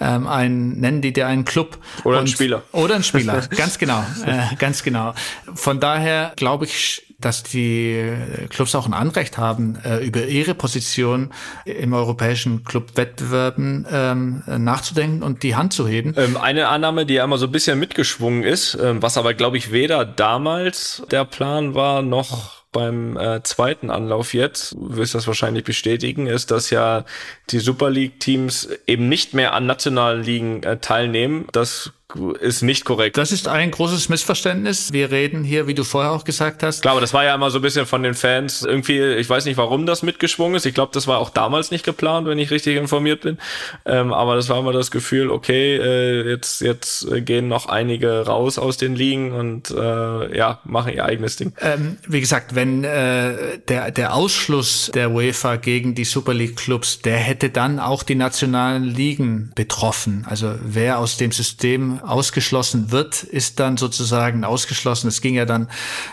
ähm, 0.00 0.26
einen, 0.26 0.78
nennen 0.78 1.02
die 1.02 1.12
dir 1.12 1.26
einen 1.26 1.44
Club. 1.44 1.78
Oder 2.04 2.18
einen 2.18 2.28
Spieler. 2.28 2.62
Oder 2.72 2.94
einen 2.94 3.04
Spieler, 3.04 3.40
ganz 3.56 3.78
genau, 3.78 4.04
äh, 4.24 4.54
ganz 4.58 4.82
genau. 4.82 5.14
Von 5.54 5.80
daher 5.80 6.32
glaube 6.36 6.66
ich, 6.66 7.11
dass 7.24 7.42
die 7.42 8.12
Clubs 8.50 8.74
auch 8.74 8.86
ein 8.86 8.92
Anrecht 8.92 9.38
haben, 9.38 9.78
äh, 9.84 9.98
über 9.98 10.26
ihre 10.26 10.54
Position 10.54 11.30
im 11.64 11.92
europäischen 11.92 12.64
Clubwettbewerben 12.64 13.86
ähm, 13.90 14.42
nachzudenken 14.46 15.22
und 15.22 15.42
die 15.42 15.56
Hand 15.56 15.72
zu 15.72 15.88
heben. 15.88 16.14
Ähm, 16.16 16.36
eine 16.36 16.68
Annahme, 16.68 17.06
die 17.06 17.14
ja 17.14 17.24
immer 17.24 17.38
so 17.38 17.46
ein 17.46 17.52
bisschen 17.52 17.78
mitgeschwungen 17.78 18.42
ist, 18.42 18.76
ähm, 18.80 19.02
was 19.02 19.16
aber, 19.16 19.34
glaube 19.34 19.56
ich, 19.56 19.72
weder 19.72 20.04
damals 20.04 21.02
der 21.10 21.24
Plan 21.24 21.74
war, 21.74 22.02
noch 22.02 22.62
beim 22.72 23.16
äh, 23.18 23.42
zweiten 23.42 23.90
Anlauf 23.90 24.34
jetzt, 24.34 24.74
wirst 24.78 25.14
das 25.14 25.26
wahrscheinlich 25.26 25.64
bestätigen, 25.64 26.26
ist, 26.26 26.50
dass 26.50 26.70
ja 26.70 27.04
die 27.50 27.58
Super 27.58 27.90
League 27.90 28.18
Teams 28.18 28.68
eben 28.86 29.08
nicht 29.08 29.34
mehr 29.34 29.52
an 29.52 29.66
nationalen 29.66 30.24
Ligen 30.24 30.62
äh, 30.62 30.78
teilnehmen. 30.78 31.46
Das 31.52 31.92
ist 32.40 32.62
nicht 32.62 32.84
korrekt. 32.84 33.16
Das 33.16 33.32
ist 33.32 33.48
ein 33.48 33.70
großes 33.70 34.08
Missverständnis. 34.08 34.92
Wir 34.92 35.10
reden 35.10 35.44
hier, 35.44 35.66
wie 35.66 35.74
du 35.74 35.84
vorher 35.84 36.12
auch 36.12 36.24
gesagt 36.24 36.62
hast. 36.62 36.82
Klar, 36.82 36.92
aber 36.92 37.00
das 37.00 37.14
war 37.14 37.24
ja 37.24 37.34
immer 37.34 37.50
so 37.50 37.58
ein 37.58 37.62
bisschen 37.62 37.86
von 37.86 38.02
den 38.02 38.14
Fans 38.14 38.62
irgendwie, 38.62 39.00
ich 39.14 39.28
weiß 39.28 39.44
nicht, 39.44 39.56
warum 39.56 39.86
das 39.86 40.02
mitgeschwungen 40.02 40.56
ist. 40.56 40.66
Ich 40.66 40.74
glaube, 40.74 40.92
das 40.92 41.06
war 41.06 41.18
auch 41.18 41.30
damals 41.30 41.70
nicht 41.70 41.84
geplant, 41.84 42.26
wenn 42.26 42.38
ich 42.38 42.50
richtig 42.50 42.76
informiert 42.76 43.22
bin. 43.22 43.38
Ähm, 43.84 44.12
aber 44.12 44.36
das 44.36 44.48
war 44.48 44.58
immer 44.58 44.72
das 44.72 44.90
Gefühl, 44.90 45.30
okay, 45.30 45.76
äh, 45.76 46.28
jetzt, 46.28 46.60
jetzt 46.60 47.06
gehen 47.24 47.48
noch 47.48 47.66
einige 47.66 48.26
raus 48.26 48.58
aus 48.58 48.76
den 48.76 48.94
Ligen 48.94 49.32
und 49.32 49.70
äh, 49.70 50.36
ja, 50.36 50.60
machen 50.64 50.92
ihr 50.92 51.04
eigenes 51.04 51.36
Ding. 51.36 51.52
Ähm, 51.60 51.96
wie 52.06 52.20
gesagt, 52.20 52.54
wenn 52.54 52.84
äh, 52.84 53.58
der, 53.68 53.90
der 53.90 54.14
Ausschluss 54.14 54.90
der 54.94 55.10
UEFA 55.10 55.56
gegen 55.56 55.94
die 55.94 56.04
Super 56.04 56.34
League 56.34 56.56
Clubs, 56.56 57.00
der 57.00 57.16
hätte 57.16 57.50
dann 57.50 57.78
auch 57.78 58.02
die 58.02 58.14
nationalen 58.14 58.84
Ligen 58.84 59.52
betroffen. 59.54 60.26
Also 60.28 60.54
wer 60.62 60.98
aus 60.98 61.16
dem 61.16 61.32
System 61.32 62.01
ausgeschlossen 62.02 62.90
wird, 62.90 63.22
ist 63.22 63.60
dann 63.60 63.76
sozusagen 63.76 64.44
ausgeschlossen. 64.44 65.08
Es 65.08 65.20
ging 65.20 65.34
ja 65.34 65.44
dann 65.44 65.68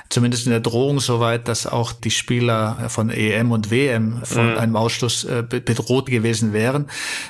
zumindest 0.10 0.46
in 0.46 0.52
der 0.52 0.60
Drohung 0.60 1.00
so 1.00 1.20
weit, 1.20 1.48
dass 1.48 1.66
auch 1.68 1.92
die 1.92 2.12
Spieler 2.12 2.90
von 2.90 3.10
EM 3.10 3.52
und 3.52 3.72
WM 3.72 4.22
von 4.24 4.52
mhm. 4.52 4.58
einem 4.58 4.76
Ausschluss 4.76 5.24
äh, 5.24 5.44
bedroht 5.44 6.08
gewesen 6.08 6.54
wären. 6.54 6.88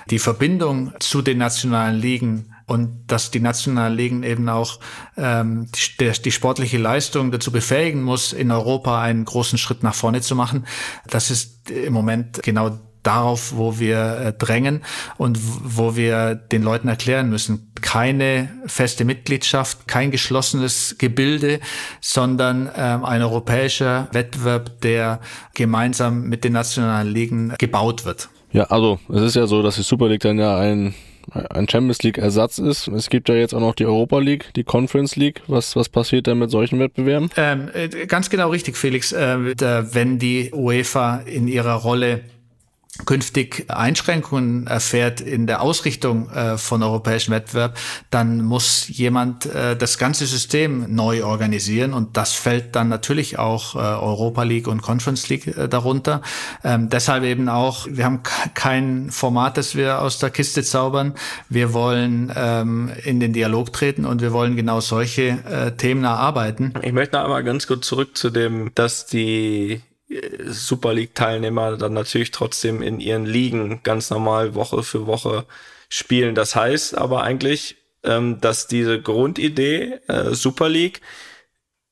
Die 0.10 0.20
Verbindung 0.20 0.94
zu 1.00 1.22
den 1.22 1.38
nationalen 1.38 2.00
Ligen 2.00 2.54
und 2.70 3.06
dass 3.08 3.32
die 3.32 3.40
nationalen 3.40 3.96
Ligen 3.96 4.24
eben 4.24 4.48
auch 4.48 4.80
ähm, 5.18 5.68
die, 6.00 6.12
die 6.12 6.32
sportliche 6.32 6.78
Leistung 6.78 7.32
dazu 7.32 7.52
befähigen 7.52 8.04
muss, 8.04 8.32
in 8.32 8.52
Europa 8.52 9.02
einen 9.02 9.26
großen 9.26 9.58
Schritt 9.58 9.82
nach 9.82 9.96
vorne 9.96 10.22
zu 10.22 10.36
machen. 10.36 10.68
Das 11.08 11.32
ist 11.32 11.72
im 11.72 11.94
Moment 11.94 12.44
genau 12.44 12.80
darauf, 13.04 13.56
wo 13.56 13.80
wir 13.80 14.18
äh, 14.18 14.34
drängen 14.34 14.82
und 15.18 15.40
wo 15.42 15.96
wir 15.96 16.36
den 16.36 16.64
Leuten 16.64 16.88
erklären 16.88 17.30
müssen, 17.30 17.72
keine 17.82 18.50
feste 18.66 19.06
Mitgliedschaft, 19.06 19.88
kein 19.88 20.12
geschlossenes 20.12 20.96
Gebilde, 20.98 21.60
sondern 22.02 22.70
ähm, 22.76 23.06
ein 23.06 23.22
europäischer 23.22 24.08
Wettbewerb, 24.12 24.82
der 24.82 25.20
gemeinsam 25.54 26.24
mit 26.24 26.44
den 26.44 26.54
nationalen 26.54 27.12
Ligen 27.12 27.54
gebaut 27.58 28.06
wird. 28.06 28.30
Ja, 28.52 28.64
also 28.66 29.00
es 29.10 29.22
ist 29.22 29.36
ja 29.36 29.48
so, 29.48 29.62
dass 29.62 29.76
die 29.76 29.84
Super 29.84 30.10
League 30.10 30.22
dann 30.22 30.40
ja 30.40 30.58
ein 30.58 30.94
ein 31.32 31.68
Champions 31.68 32.02
League 32.02 32.18
Ersatz 32.18 32.58
ist. 32.58 32.88
Es 32.88 33.10
gibt 33.10 33.30
ja 33.30 33.36
jetzt 33.36 33.54
auch 33.54 33.60
noch 33.60 33.76
die 33.76 33.86
Europa 33.86 34.20
League, 34.20 34.52
die 34.56 34.64
Conference 34.64 35.16
League. 35.16 35.42
Was, 35.48 35.76
was 35.76 35.90
passiert 35.90 36.28
denn 36.28 36.40
mit 36.40 36.50
solchen 36.50 36.80
Wettbewerben? 36.80 37.30
Ähm, 37.38 37.70
äh, 37.74 37.88
ganz 38.08 38.30
genau 38.30 38.50
richtig, 38.50 38.78
Felix. 38.78 39.12
Äh, 39.12 39.38
wenn 39.94 40.20
die 40.20 40.52
UEFA 40.54 41.18
in 41.26 41.48
ihrer 41.48 41.76
Rolle 41.76 42.22
künftig 43.06 43.66
Einschränkungen 43.70 44.68
erfährt 44.68 45.22
in 45.22 45.48
der 45.48 45.62
Ausrichtung 45.62 46.30
äh, 46.32 46.58
von 46.58 46.84
europäischem 46.84 47.34
Wettbewerb, 47.34 47.78
dann 48.10 48.44
muss 48.44 48.88
jemand 48.90 49.46
äh, 49.46 49.76
das 49.76 49.98
ganze 49.98 50.26
System 50.26 50.94
neu 50.94 51.24
organisieren 51.24 51.94
und 51.94 52.18
das 52.18 52.34
fällt 52.34 52.76
dann 52.76 52.90
natürlich 52.90 53.40
auch 53.40 53.76
äh, 53.76 53.80
Europa 53.80 54.44
League 54.44 54.68
und 54.68 54.82
Conference 54.82 55.30
League 55.30 55.48
äh, 55.48 55.70
darunter. 55.70 56.22
Ähm, 56.64 56.90
deshalb 56.90 57.24
eben 57.24 57.48
auch, 57.48 57.88
wir 57.90 58.06
haben 58.06 58.22
kein 58.54 59.12
Format, 59.12 59.58
das 59.58 59.76
wir 59.76 60.02
aus 60.02 60.20
der 60.20 60.30
Kiste 60.30 60.64
zaubern. 60.64 61.14
Wir 61.48 61.74
wollen 61.74 62.34
ähm, 62.36 62.92
in 63.04 63.20
den 63.20 63.34
Dialog 63.34 63.72
treten 63.72 64.06
und 64.06 64.22
wir 64.22 64.34
wollen 64.34 64.56
genau 64.56 64.82
solche 64.82 65.40
äh, 65.50 65.72
Themen 65.72 66.04
erarbeiten. 66.04 66.74
Ich 66.82 66.92
möchte 66.92 67.18
noch 67.18 67.24
einmal 67.24 67.44
ganz 67.44 67.68
kurz 67.68 67.88
zurück 67.88 68.18
zu 68.18 68.30
dem, 68.30 68.72
dass 68.76 69.06
die 69.06 69.82
Super 70.48 70.94
League-Teilnehmer 70.94 71.78
dann 71.78 71.94
natürlich 71.94 72.32
trotzdem 72.32 72.82
in 72.82 73.00
ihren 73.00 73.26
Ligen 73.26 73.82
ganz 73.84 74.10
normal 74.10 74.56
Woche 74.56 74.84
für 74.84 75.06
Woche 75.06 75.46
spielen. 75.90 76.36
Das 76.36 76.56
heißt 76.56 76.98
aber 76.98 77.24
eigentlich, 77.24 77.76
ähm, 78.04 78.40
dass 78.42 78.68
diese 78.68 79.02
Grundidee 79.02 80.00
äh, 80.08 80.34
Super 80.34 80.70
League 80.70 81.02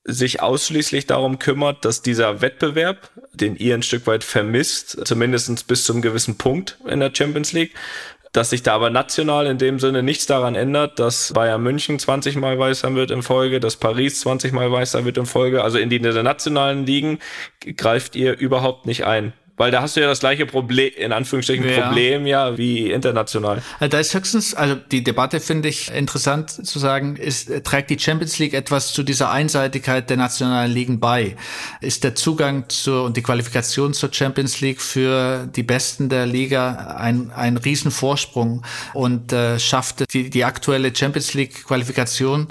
sich 0.09 0.41
ausschließlich 0.41 1.05
darum 1.05 1.37
kümmert, 1.37 1.83
dass 1.83 2.01
dieser 2.01 2.41
Wettbewerb, 2.41 3.11
den 3.33 3.57
ihr 3.57 3.75
ein 3.75 3.83
Stück 3.83 4.07
weit 4.07 4.23
vermisst, 4.23 5.05
zumindestens 5.05 5.63
bis 5.63 5.83
zum 5.83 6.01
gewissen 6.01 6.37
Punkt 6.37 6.77
in 6.87 7.01
der 7.01 7.13
Champions 7.13 7.51
League, 7.51 7.73
dass 8.37 8.51
sich 8.51 8.61
da 8.61 8.75
aber 8.75 8.91
national 8.91 9.47
in 9.47 9.57
dem 9.57 9.79
Sinne 9.79 10.03
nichts 10.03 10.27
daran 10.27 10.53
ändert, 10.53 10.99
dass 10.99 11.33
Bayern 11.33 11.63
München 11.63 11.97
20 11.97 12.35
Mal 12.35 12.59
Weißer 12.59 12.93
wird 12.93 13.09
in 13.09 13.23
Folge, 13.23 13.59
dass 13.59 13.77
Paris 13.77 14.19
20 14.19 14.53
Mal 14.53 14.71
Weißer 14.71 15.05
wird 15.05 15.17
in 15.17 15.25
Folge. 15.25 15.63
Also 15.63 15.79
in 15.79 15.89
die 15.89 15.99
nationalen 15.99 16.85
Ligen 16.85 17.17
greift 17.75 18.15
ihr 18.15 18.37
überhaupt 18.37 18.85
nicht 18.85 19.05
ein. 19.05 19.33
Weil 19.57 19.71
da 19.71 19.81
hast 19.81 19.97
du 19.97 20.01
ja 20.01 20.07
das 20.07 20.19
gleiche 20.19 20.45
Problem, 20.45 20.91
in 20.95 21.11
Anführungsstrichen 21.11 21.67
ja. 21.67 21.81
Problem 21.81 22.27
ja 22.27 22.57
wie 22.59 22.91
international. 22.91 23.63
Also 23.79 23.89
da 23.89 23.99
ist 23.99 24.13
höchstens, 24.13 24.53
also 24.53 24.75
die 24.75 25.03
Debatte 25.03 25.39
finde 25.39 25.67
ich 25.67 25.91
interessant 25.91 26.51
zu 26.51 26.77
sagen, 26.77 27.15
ist, 27.15 27.51
trägt 27.63 27.89
die 27.89 27.97
Champions 27.97 28.37
League 28.37 28.53
etwas 28.53 28.93
zu 28.93 29.01
dieser 29.01 29.31
Einseitigkeit 29.31 30.11
der 30.11 30.17
nationalen 30.17 30.71
Ligen 30.71 30.99
bei? 30.99 31.35
Ist 31.81 32.03
der 32.03 32.13
Zugang 32.13 32.69
zur 32.69 33.03
und 33.03 33.17
die 33.17 33.23
Qualifikation 33.23 33.95
zur 33.95 34.13
Champions 34.13 34.61
League 34.61 34.79
für 34.79 35.47
die 35.47 35.63
Besten 35.63 36.07
der 36.09 36.27
Liga 36.27 36.95
ein, 36.97 37.31
ein 37.31 37.57
Riesenvorsprung 37.57 38.63
und 38.93 39.33
äh, 39.33 39.57
schafft 39.57 40.13
die, 40.13 40.29
die 40.29 40.45
aktuelle 40.45 40.95
Champions 40.95 41.33
League 41.33 41.65
Qualifikation 41.65 42.47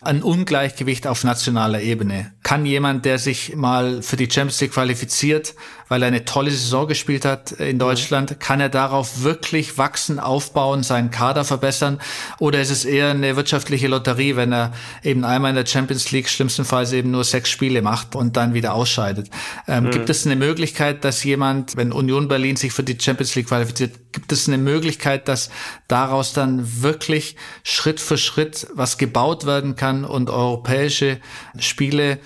ein 0.00 0.22
Ungleichgewicht 0.22 1.08
auf 1.08 1.24
nationaler 1.24 1.80
Ebene. 1.80 2.30
Kann 2.44 2.64
jemand, 2.64 3.04
der 3.04 3.18
sich 3.18 3.56
mal 3.56 4.00
für 4.00 4.16
die 4.16 4.30
Champions 4.30 4.60
League 4.60 4.72
qualifiziert, 4.72 5.54
weil 5.88 6.02
er 6.02 6.08
eine 6.08 6.24
tolle 6.24 6.52
Saison 6.52 6.86
gespielt 6.86 7.24
hat 7.24 7.52
in 7.52 7.80
Deutschland, 7.80 8.38
kann 8.38 8.60
er 8.60 8.68
darauf 8.68 9.22
wirklich 9.24 9.76
wachsen, 9.76 10.20
aufbauen, 10.20 10.84
seinen 10.84 11.10
Kader 11.10 11.44
verbessern? 11.44 11.98
Oder 12.38 12.60
ist 12.60 12.70
es 12.70 12.84
eher 12.84 13.10
eine 13.10 13.34
wirtschaftliche 13.34 13.88
Lotterie, 13.88 14.36
wenn 14.36 14.52
er 14.52 14.72
eben 15.02 15.24
einmal 15.24 15.50
in 15.50 15.56
der 15.56 15.66
Champions 15.66 16.12
League 16.12 16.28
schlimmstenfalls 16.28 16.92
eben 16.92 17.10
nur 17.10 17.24
sechs 17.24 17.50
Spiele 17.50 17.82
macht 17.82 18.14
und 18.14 18.36
dann 18.36 18.54
wieder 18.54 18.74
ausscheidet? 18.74 19.30
Ähm, 19.66 19.84
mhm. 19.84 19.90
Gibt 19.90 20.10
es 20.10 20.24
eine 20.24 20.36
Möglichkeit, 20.36 21.04
dass 21.04 21.24
jemand, 21.24 21.76
wenn 21.76 21.90
Union 21.90 22.28
Berlin 22.28 22.54
sich 22.54 22.72
für 22.72 22.84
die 22.84 22.96
Champions 23.00 23.34
League 23.34 23.48
qualifiziert, 23.48 24.12
gibt 24.12 24.30
es 24.30 24.46
eine 24.46 24.58
Möglichkeit, 24.58 25.26
dass 25.26 25.50
daraus 25.88 26.32
dann 26.32 26.82
wirklich 26.82 27.36
Schritt 27.64 28.00
für 28.00 28.16
Schritt 28.16 28.68
was 28.74 28.96
gebaut 28.96 29.44
werden 29.44 29.74
kann 29.74 29.87
und 30.04 30.30
europäische 30.30 31.18
Spiele 31.58 32.18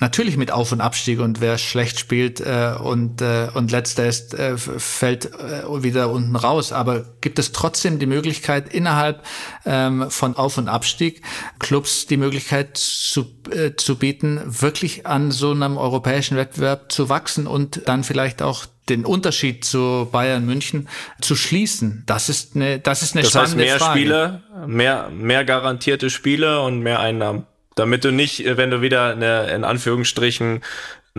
natürlich 0.00 0.36
mit 0.36 0.52
Auf- 0.52 0.72
und 0.72 0.80
Abstieg 0.80 1.20
und 1.20 1.40
wer 1.40 1.58
schlecht 1.58 1.98
spielt 1.98 2.40
äh, 2.40 2.74
und, 2.80 3.20
äh, 3.20 3.48
und 3.52 3.70
letzter 3.70 4.06
ist, 4.06 4.34
äh, 4.34 4.56
fällt 4.56 5.26
äh, 5.26 5.82
wieder 5.82 6.10
unten 6.10 6.36
raus. 6.36 6.72
Aber 6.72 7.04
gibt 7.20 7.38
es 7.38 7.52
trotzdem 7.52 7.98
die 7.98 8.06
Möglichkeit, 8.06 8.72
innerhalb 8.72 9.24
ähm, 9.66 10.10
von 10.10 10.36
Auf- 10.36 10.58
und 10.58 10.68
Abstieg 10.68 11.22
Clubs 11.58 12.06
die 12.06 12.16
Möglichkeit 12.16 12.76
zu, 12.76 13.26
äh, 13.50 13.72
zu 13.76 13.96
bieten, 13.96 14.40
wirklich 14.46 15.06
an 15.06 15.30
so 15.30 15.50
einem 15.50 15.76
europäischen 15.76 16.36
Wettbewerb 16.36 16.92
zu 16.92 17.08
wachsen 17.08 17.46
und 17.46 17.82
dann 17.86 18.04
vielleicht 18.04 18.42
auch 18.42 18.66
den 18.88 19.04
Unterschied 19.04 19.64
zu 19.64 20.08
Bayern 20.10 20.46
München 20.46 20.88
zu 21.20 21.36
schließen. 21.36 22.02
Das 22.06 22.28
ist 22.28 22.56
eine, 22.56 22.78
das 22.78 23.02
ist 23.02 23.14
eine 23.14 23.22
das 23.22 23.34
heißt 23.34 23.56
mehr 23.56 23.78
Frage. 23.78 23.98
Spiele, 23.98 24.42
mehr, 24.66 25.10
mehr 25.10 25.44
garantierte 25.44 26.10
Spiele 26.10 26.60
und 26.62 26.80
mehr 26.80 27.00
Einnahmen 27.00 27.46
damit 27.78 28.04
du 28.04 28.10
nicht, 28.10 28.44
äh, 28.44 28.56
wenn 28.56 28.70
du 28.70 28.82
wieder 28.82 29.12
eine 29.12 29.50
in 29.50 29.64
Anführungsstrichen 29.64 30.62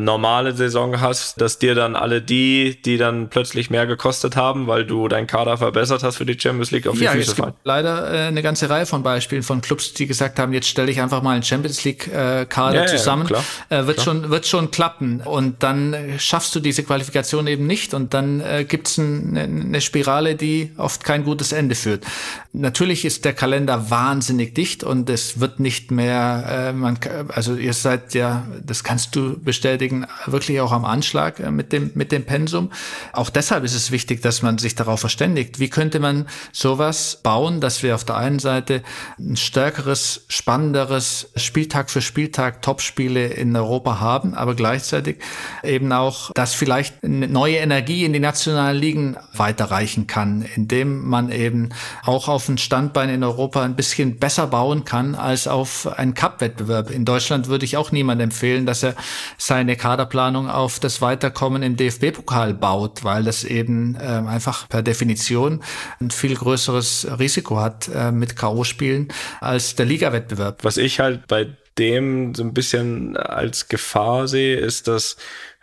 normale 0.04 0.54
Saison 0.54 1.00
hast, 1.00 1.40
dass 1.42 1.60
dir 1.60 1.76
dann 1.76 1.96
alle 1.96 2.22
die, 2.22 2.82
die 2.82 2.98
dann 2.98 3.30
plötzlich 3.30 3.70
mehr 3.70 3.88
gekostet 3.88 4.36
haben, 4.36 4.68
weil 4.68 4.86
du 4.86 5.08
deinen 5.08 5.28
Kader 5.28 5.58
verbessert 5.58 6.04
hast 6.04 6.18
für 6.18 6.26
die 6.26 6.40
Champions 6.40 6.72
League, 6.72 6.88
auf 6.88 6.98
die 6.98 7.04
ja, 7.04 7.12
Füße 7.12 7.32
es 7.32 7.36
gibt 7.36 7.54
leider 7.64 8.14
äh, 8.14 8.28
eine 8.28 8.42
ganze 8.42 8.70
Reihe 8.70 8.86
von 8.86 9.04
Beispielen 9.04 9.44
von 9.44 9.62
Clubs, 9.62 9.94
die 9.94 10.08
gesagt 10.08 10.40
haben, 10.40 10.54
jetzt 10.54 10.68
stelle 10.68 10.92
ich 10.92 11.02
einfach 11.02 11.22
mal 11.22 11.32
einen 11.32 11.44
Champions 11.44 11.84
League 11.84 12.08
äh, 12.08 12.46
Kader 12.46 12.82
ja, 12.82 12.88
zusammen, 12.88 13.30
ja, 13.30 13.44
äh, 13.70 13.88
wird 13.88 13.98
klar. 13.98 14.06
schon 14.06 14.30
wird 14.30 14.48
schon 14.48 14.72
klappen 14.72 15.22
und 15.22 15.64
dann 15.64 15.96
schaffst 16.18 16.56
du 16.56 16.60
diese 16.60 16.84
Qualifikation 16.84 17.48
eben 17.48 17.68
nicht 17.68 17.94
und 17.94 18.14
dann 18.14 18.42
äh, 18.42 18.66
gibt's 18.66 18.98
ein, 18.98 19.38
eine 19.38 19.82
Spirale, 19.82 20.36
die 20.36 20.72
oft 20.78 21.04
kein 21.04 21.24
gutes 21.24 21.52
Ende 21.52 21.76
führt. 21.76 22.06
Natürlich 22.52 23.06
ist 23.06 23.26
der 23.26 23.34
Kalender 23.34 23.90
wahnsinnig 23.90 24.56
dicht 24.56 24.84
und 24.84 25.10
es 25.10 25.40
wird 25.40 25.60
nicht 25.60 25.92
mehr, 25.92 26.70
äh, 26.70 26.74
man, 26.74 27.00
also 27.30 27.56
ihr 27.56 27.74
seid 27.74 28.14
ja, 28.14 28.48
das 28.64 28.84
kannst 28.84 29.16
du 29.16 29.40
bestätigen 29.40 29.89
deswegen 29.90 30.06
wirklich 30.26 30.62
auch 30.62 30.72
am 30.72 30.86
Anschlag 30.86 31.40
äh, 31.40 31.52
mit 31.52 31.74
dem, 31.74 31.92
mit 31.96 32.12
dem 32.12 32.26
Pensum. 32.26 32.72
Auch 33.14 33.30
deshalb 33.30 33.64
ist 33.64 33.76
es 33.76 33.92
wichtig, 33.92 34.22
dass 34.22 34.42
man 34.42 34.58
sich 34.58 34.76
darauf 34.76 35.00
verständigt. 35.00 35.60
Wie 35.60 35.70
könnte 35.70 36.00
man 36.00 36.28
sowas 36.52 37.20
bauen, 37.24 37.62
dass 37.62 37.84
wir 37.84 37.96
auf 37.96 38.04
der 38.04 38.18
einen 38.18 38.40
Seite 38.40 38.84
ein 39.18 39.36
stärkeres, 39.36 40.26
spannenderes 40.28 41.32
Spieltag 41.36 41.90
für 41.90 42.02
Spieltag 42.02 42.62
Topspiele 42.62 43.28
in 43.28 43.56
Europa 43.56 44.00
haben, 44.00 44.34
aber 44.34 44.56
gleichzeitig 44.56 45.18
eben 45.64 45.92
auch, 45.92 46.32
dass 46.34 46.54
vielleicht 46.54 47.04
neue 47.04 47.58
Energie 47.58 48.06
in 48.06 48.14
die 48.14 48.20
nationalen 48.20 48.78
Ligen 48.78 49.18
weiterreichen 49.34 50.08
kann, 50.08 50.46
indem 50.56 51.08
man 51.08 51.32
eben 51.32 51.70
auch 52.04 52.28
auf 52.28 52.48
ein 52.50 52.58
Standbein 52.58 53.10
in 53.10 53.24
Europa 53.24 53.64
ein 53.64 53.76
bisschen 53.76 54.20
besser 54.20 54.48
bauen 54.48 54.86
kann 54.86 55.16
als 55.16 55.48
auf 55.48 55.88
einen 55.98 56.14
Cup-Wettbewerb. 56.14 56.92
In 56.92 57.06
Deutschland 57.06 57.48
würde 57.48 57.66
ich 57.66 57.78
auch 57.78 57.92
niemand 57.92 58.22
empfehlen, 58.22 58.66
dass 58.66 58.84
er 58.84 58.96
seine 59.38 59.76
Kaderplanung 59.80 60.50
auf 60.50 60.80
das 60.80 61.02
Weiterkommen 61.02 61.64
im 61.64 61.76
DFB-Pokal 61.76 62.54
baut, 62.54 63.04
weil 63.04 63.24
das 63.24 63.44
eben 63.44 63.96
äh, 63.96 64.00
einfach 64.00 64.70
per 64.70 64.84
Definition 64.84 65.64
ein 66.00 66.12
viel 66.12 66.36
größeres 66.36 67.08
Risiko 67.18 67.60
hat 67.60 67.90
äh, 67.94 68.12
mit 68.12 68.36
K.O.-Spielen 68.36 69.12
als 69.42 69.76
der 69.76 69.88
Liga-Wettbewerb. 69.88 70.64
Was 70.64 70.78
ich 70.78 71.00
halt 71.00 71.28
bei 71.28 71.48
dem 71.80 72.36
so 72.36 72.44
ein 72.44 72.54
bisschen 72.54 73.18
als 73.18 73.70
Gefahr 73.70 74.28
sehe, 74.28 74.58
ist, 74.58 74.88
dass 74.88 75.18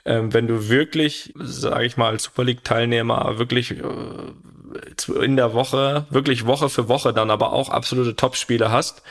ähm, 0.05 0.33
wenn 0.33 0.47
du 0.47 0.69
wirklich, 0.69 1.33
sage 1.37 1.85
ich 1.85 1.97
mal, 1.97 2.11
als 2.11 2.25
Super 2.25 2.45
League-Teilnehmer 2.45 3.39
wirklich 3.39 3.73
äh, 3.73 5.25
in 5.25 5.37
der 5.37 5.53
Woche, 5.53 6.07
wirklich 6.11 6.47
Woche 6.47 6.69
für 6.69 6.89
Woche 6.89 7.13
dann 7.13 7.31
aber 7.31 7.53
auch 7.53 7.69
absolute 7.69 8.17
Top-Spiele 8.17 8.71
hast, 8.71 9.03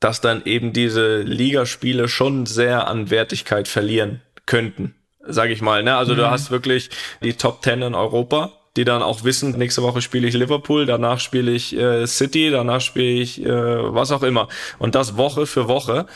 dass 0.00 0.20
dann 0.20 0.44
eben 0.44 0.72
diese 0.72 1.22
Ligaspiele 1.22 2.08
schon 2.08 2.46
sehr 2.46 2.86
an 2.88 3.10
Wertigkeit 3.10 3.68
verlieren 3.68 4.22
könnten, 4.48 4.96
sage 5.20 5.52
ich 5.52 5.62
mal. 5.62 5.84
Ne? 5.84 5.96
Also 5.96 6.14
mhm. 6.14 6.18
du 6.18 6.30
hast 6.30 6.50
wirklich 6.50 6.90
die 7.22 7.34
Top 7.34 7.62
Ten 7.62 7.82
in 7.82 7.94
Europa, 7.94 8.52
die 8.76 8.84
dann 8.84 9.02
auch 9.02 9.22
wissen, 9.22 9.52
nächste 9.52 9.82
Woche 9.82 10.02
spiele 10.02 10.26
ich 10.26 10.34
Liverpool, 10.34 10.86
danach 10.86 11.20
spiele 11.20 11.52
ich 11.52 11.76
äh, 11.76 12.06
City, 12.06 12.50
danach 12.50 12.80
spiele 12.80 13.20
ich 13.20 13.44
äh, 13.44 13.94
was 13.94 14.10
auch 14.10 14.24
immer. 14.24 14.48
Und 14.78 14.96
das 14.96 15.16
Woche 15.16 15.46
für 15.46 15.68
Woche, 15.68 16.06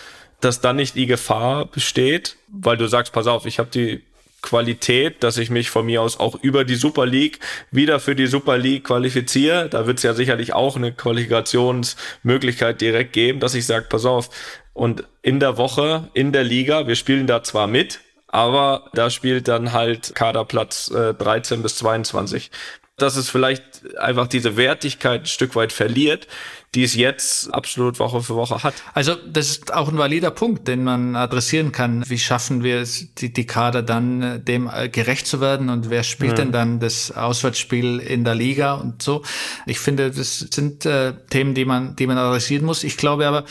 dass 0.40 0.60
dann 0.60 0.76
nicht 0.76 0.96
die 0.96 1.06
Gefahr 1.06 1.66
besteht, 1.66 2.36
weil 2.48 2.76
du 2.76 2.88
sagst, 2.88 3.12
pass 3.12 3.28
auf, 3.28 3.46
ich 3.46 3.60
habe 3.60 3.70
die 3.70 4.02
Qualität, 4.40 5.22
dass 5.22 5.36
ich 5.36 5.50
mich 5.50 5.70
von 5.70 5.86
mir 5.86 6.02
aus 6.02 6.18
auch 6.18 6.34
über 6.42 6.64
die 6.64 6.74
Super 6.74 7.06
League 7.06 7.38
wieder 7.70 8.00
für 8.00 8.16
die 8.16 8.26
Super 8.26 8.58
League 8.58 8.84
qualifiziere. 8.84 9.68
Da 9.68 9.86
wird 9.86 9.98
es 9.98 10.02
ja 10.02 10.14
sicherlich 10.14 10.52
auch 10.52 10.74
eine 10.74 10.92
Qualifikationsmöglichkeit 10.92 12.80
direkt 12.80 13.12
geben, 13.12 13.38
dass 13.38 13.54
ich 13.54 13.66
sage, 13.66 13.86
pass 13.88 14.04
auf, 14.04 14.30
und 14.72 15.04
in 15.20 15.38
der 15.38 15.58
Woche, 15.58 16.08
in 16.14 16.32
der 16.32 16.44
Liga, 16.44 16.88
wir 16.88 16.96
spielen 16.96 17.26
da 17.26 17.42
zwar 17.42 17.66
mit, 17.66 18.00
aber 18.32 18.88
da 18.94 19.10
spielt 19.10 19.46
dann 19.46 19.72
halt 19.72 20.14
Kaderplatz 20.14 20.90
äh, 20.90 21.14
13 21.14 21.62
bis 21.62 21.76
22. 21.76 22.50
Dass 22.96 23.16
es 23.16 23.28
vielleicht 23.28 23.96
einfach 23.98 24.26
diese 24.26 24.56
Wertigkeit 24.56 25.22
ein 25.22 25.26
Stück 25.26 25.54
weit 25.54 25.72
verliert, 25.72 26.28
die 26.74 26.84
es 26.84 26.94
jetzt 26.94 27.52
absolut 27.52 27.98
Woche 27.98 28.22
für 28.22 28.34
Woche 28.34 28.62
hat. 28.62 28.74
Also 28.94 29.14
das 29.14 29.50
ist 29.50 29.74
auch 29.74 29.88
ein 29.88 29.98
valider 29.98 30.30
Punkt, 30.30 30.66
den 30.68 30.84
man 30.84 31.14
adressieren 31.14 31.72
kann. 31.72 32.04
Wie 32.08 32.18
schaffen 32.18 32.62
wir 32.64 32.80
es, 32.80 33.14
die, 33.14 33.32
die 33.32 33.46
Kader 33.46 33.82
dann 33.82 34.22
äh, 34.22 34.40
dem 34.40 34.70
äh, 34.72 34.88
gerecht 34.88 35.26
zu 35.26 35.40
werden 35.40 35.68
und 35.68 35.90
wer 35.90 36.02
spielt 36.02 36.32
mhm. 36.32 36.36
denn 36.36 36.52
dann 36.52 36.80
das 36.80 37.10
Auswärtsspiel 37.12 37.98
in 37.98 38.24
der 38.24 38.34
Liga 38.34 38.74
und 38.74 39.02
so? 39.02 39.22
Ich 39.66 39.78
finde, 39.78 40.10
das 40.10 40.38
sind 40.38 40.86
äh, 40.86 41.12
Themen, 41.28 41.54
die 41.54 41.66
man, 41.66 41.96
die 41.96 42.06
man 42.06 42.16
adressieren 42.16 42.64
muss. 42.64 42.82
Ich 42.82 42.96
glaube 42.96 43.26
aber, 43.28 43.44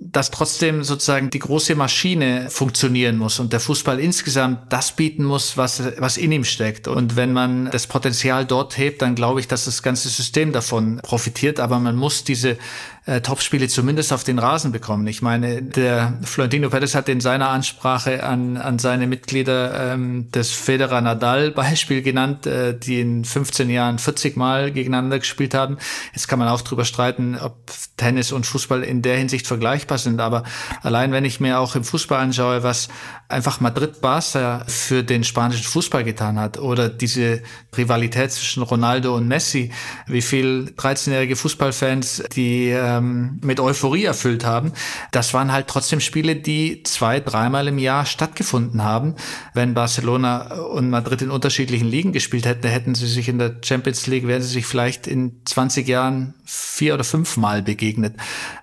dass 0.00 0.30
trotzdem 0.30 0.82
sozusagen 0.82 1.30
die 1.30 1.38
große 1.38 1.76
Maschine 1.76 2.50
funktionieren 2.50 3.16
muss 3.16 3.38
und 3.38 3.52
der 3.52 3.60
Fußball 3.60 4.00
insgesamt 4.00 4.72
das 4.72 4.92
bieten 4.92 5.24
muss, 5.24 5.56
was, 5.56 5.82
was 5.98 6.16
in 6.16 6.32
ihm 6.32 6.44
steckt. 6.44 6.88
Und 6.88 7.16
wenn 7.16 7.32
man 7.32 7.70
das 7.70 7.86
Potenzial 7.86 8.44
dort 8.44 8.76
hebt, 8.76 9.02
dann 9.02 9.14
glaube 9.14 9.40
ich, 9.40 9.48
dass 9.48 9.66
das 9.66 9.82
ganze 9.82 10.08
System 10.08 10.52
davon 10.52 11.00
profitiert. 11.02 11.60
Aber 11.60 11.78
man 11.78 11.94
muss 11.94 12.24
diese 12.24 12.58
äh, 13.06 13.20
Topspiele 13.20 13.68
zumindest 13.68 14.14
auf 14.14 14.24
den 14.24 14.38
Rasen 14.38 14.72
bekommen. 14.72 15.06
Ich 15.06 15.20
meine, 15.20 15.62
der 15.62 16.18
Florentino 16.22 16.70
Perez 16.70 16.94
hat 16.94 17.08
in 17.10 17.20
seiner 17.20 17.50
Ansprache 17.50 18.24
an, 18.24 18.56
an 18.56 18.78
seine 18.78 19.06
Mitglieder 19.06 19.92
ähm, 19.92 20.28
das 20.32 20.50
Federer 20.50 21.02
Nadal 21.02 21.50
Beispiel 21.54 22.00
genannt, 22.00 22.46
äh, 22.46 22.78
die 22.78 23.00
in 23.00 23.24
15 23.24 23.68
Jahren 23.68 23.98
40 23.98 24.36
Mal 24.36 24.72
gegeneinander 24.72 25.18
gespielt 25.18 25.52
haben. 25.52 25.76
Jetzt 26.14 26.28
kann 26.28 26.38
man 26.38 26.48
auch 26.48 26.62
drüber 26.62 26.86
streiten, 26.86 27.36
ob 27.38 27.56
Tennis 27.98 28.32
und 28.32 28.46
Fußball 28.46 28.82
in 28.82 29.02
der 29.02 29.18
Hinsicht 29.18 29.46
vergleichbar 29.46 29.98
sind. 29.98 30.20
Aber 30.20 30.44
allein 30.82 31.12
wenn 31.12 31.26
ich 31.26 31.40
mir 31.40 31.58
auch 31.58 31.76
im 31.76 31.84
Fußball 31.84 32.20
anschaue, 32.20 32.62
was 32.62 32.88
einfach 33.28 33.60
Madrid-Barca 33.60 34.64
für 34.66 35.02
den 35.02 35.24
spanischen 35.24 35.64
Fußball 35.64 36.04
getan 36.04 36.38
hat 36.38 36.58
oder 36.58 36.88
diese 36.88 37.42
Rivalität 37.76 38.32
zwischen 38.32 38.62
Ronaldo 38.62 39.14
und 39.14 39.28
Messi, 39.28 39.72
wie 40.06 40.22
viel 40.22 40.72
13-jährige 40.76 41.36
Fußballfans, 41.36 42.24
die 42.34 42.70
äh, 42.70 42.93
ähm, 42.98 43.40
mit 43.42 43.60
Euphorie 43.60 44.04
erfüllt 44.04 44.44
haben. 44.44 44.72
Das 45.12 45.34
waren 45.34 45.52
halt 45.52 45.68
trotzdem 45.68 46.00
Spiele, 46.00 46.36
die 46.36 46.82
zwei, 46.82 47.20
dreimal 47.20 47.68
im 47.68 47.78
Jahr 47.78 48.06
stattgefunden 48.06 48.82
haben. 48.82 49.14
Wenn 49.52 49.74
Barcelona 49.74 50.54
und 50.54 50.90
Madrid 50.90 51.22
in 51.22 51.30
unterschiedlichen 51.30 51.88
Ligen 51.88 52.12
gespielt 52.12 52.46
hätten, 52.46 52.68
hätten 52.68 52.94
sie 52.94 53.06
sich 53.06 53.28
in 53.28 53.38
der 53.38 53.56
Champions 53.62 54.06
League, 54.06 54.26
wären 54.26 54.42
sie 54.42 54.48
sich 54.48 54.66
vielleicht 54.66 55.06
in 55.06 55.40
20 55.44 55.86
Jahren 55.88 56.34
vier 56.44 56.94
oder 56.94 57.04
fünfmal 57.04 57.62
begegnet. 57.62 58.14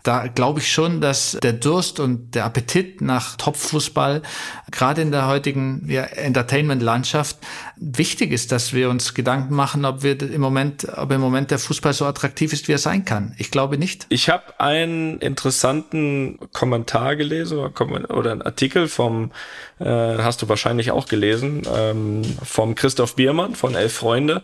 Da 0.04 0.28
glaube 0.28 0.60
ich 0.60 0.72
schon, 0.72 1.02
dass 1.02 1.38
der 1.42 1.54
Durst 1.54 2.00
und 2.00 2.36
der 2.36 2.46
Appetit 2.46 3.02
nach 3.02 3.36
Topfußball 3.38 4.22
gerade 4.70 5.02
in 5.02 5.12
der 5.12 5.28
heutigen 5.28 5.86
ja, 5.88 6.04
Entertainment-Landschaft 6.04 7.38
wichtig 7.78 8.32
ist, 8.32 8.52
dass 8.52 8.74
wir 8.74 8.90
uns 8.90 9.14
Gedanken 9.14 9.56
machen, 9.56 9.86
ob 9.86 10.04
wir 10.04 10.22
im 10.22 10.42
Moment, 10.42 10.88
ob 10.96 11.12
im 11.12 11.22
Moment 11.22 11.52
der 11.52 11.60
Fußball 11.60 11.94
so 11.94 12.06
attraktiv 12.06 12.54
ist, 12.54 12.68
wie 12.68 12.74
er 12.74 12.78
sein 12.78 13.04
kann. 13.04 13.34
Ich 13.38 13.52
glaube 13.52 13.78
nicht. 13.78 14.06
Ich 14.10 14.30
habe 14.30 14.60
einen 14.60 15.20
interessanten 15.20 16.40
Kommentar 16.54 17.16
gelesen 17.16 17.58
oder 17.60 18.32
einen 18.32 18.42
Artikel 18.44 18.88
vom, 18.88 19.32
äh, 19.80 19.86
hast 19.86 20.42
du 20.42 20.50
wahrscheinlich 20.50 20.92
auch 20.92 21.08
gelesen, 21.08 21.64
ähm, 21.76 22.22
vom 22.44 22.76
Christoph 22.76 23.16
Biermann 23.16 23.56
von 23.56 23.76
Elf 23.76 23.94
Freunde. 23.94 24.44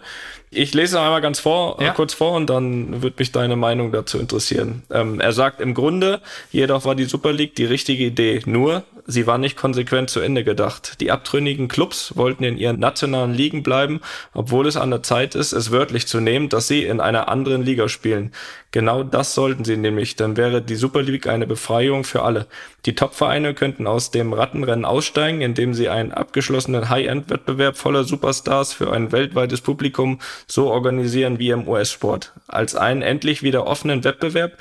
Ich 0.50 0.74
lese 0.74 1.02
einmal 1.02 1.20
ganz 1.20 1.40
vor, 1.40 1.78
ja. 1.82 1.92
kurz 1.92 2.14
vor 2.14 2.34
und 2.34 2.50
dann 2.50 3.02
wird 3.02 3.20
mich 3.20 3.34
deine 3.34 3.58
Meinung 3.58 3.92
dazu 3.92 4.18
interessieren. 4.18 4.84
Ähm, 4.90 5.20
er 5.20 5.34
sagt 5.34 5.60
im 5.60 5.74
Grunde, 5.74 6.22
jedoch 6.52 6.86
war 6.86 6.96
die 6.96 7.04
Super 7.04 7.34
League 7.34 7.56
die 7.56 7.66
richtige 7.66 8.06
Idee. 8.06 8.42
Nur, 8.46 8.84
sie 9.06 9.28
war 9.28 9.38
nicht 9.38 9.58
konsequent 9.58 10.10
zu 10.10 10.22
Ende 10.22 10.46
gedacht. 10.46 11.02
Die 11.02 11.12
abtrünnigen 11.12 11.68
Clubs 11.68 12.16
wollten 12.16 12.46
in 12.46 12.58
ihren 12.58 12.80
nationalen 12.80 13.34
Ligen 13.34 13.62
bleiben, 13.62 14.00
obwohl 14.34 14.68
es 14.68 14.78
an 14.78 14.90
der 14.90 15.04
Zeit 15.04 15.36
ist, 15.36 15.52
es 15.52 15.72
wörtlich 15.72 16.08
zu 16.08 16.22
nehmen, 16.22 16.48
dass 16.48 16.70
sie 16.70 16.86
in 16.86 17.02
einer 17.02 17.28
anderen 17.28 17.64
Liga 17.64 17.90
spielen. 17.90 18.32
Genau 18.78 19.02
das 19.02 19.34
sollten 19.34 19.66
sie 19.66 19.76
nämlich, 19.76 20.18
dann 20.18 20.38
wäre 20.38 20.62
die 20.62 20.76
Super 20.76 21.02
League 21.02 21.26
eine 21.26 21.48
Befreiung 21.48 22.04
für 22.04 22.22
alle. 22.22 22.46
Die 22.86 22.94
Top-Vereine 22.94 23.56
könnten 23.56 23.88
aus 23.88 24.12
dem 24.12 24.34
Rattenrennen 24.34 24.86
aussteigen, 24.86 25.42
indem 25.42 25.74
sie 25.74 25.90
einen 25.90 26.12
abgeschlossenen 26.12 26.88
High-End-Wettbewerb 26.88 27.76
voller 27.76 28.04
Superstars 28.04 28.74
für 28.74 28.94
ein 28.94 29.12
weltweites 29.12 29.62
Publikum 29.62 30.20
so 30.46 30.70
organisieren 30.70 31.40
wie 31.40 31.50
im 31.50 31.68
US-Sport. 31.68 32.34
Als 32.48 32.76
einen 32.76 33.02
endlich 33.02 33.42
wieder 33.42 33.66
offenen 33.66 34.04
Wettbewerb, 34.04 34.52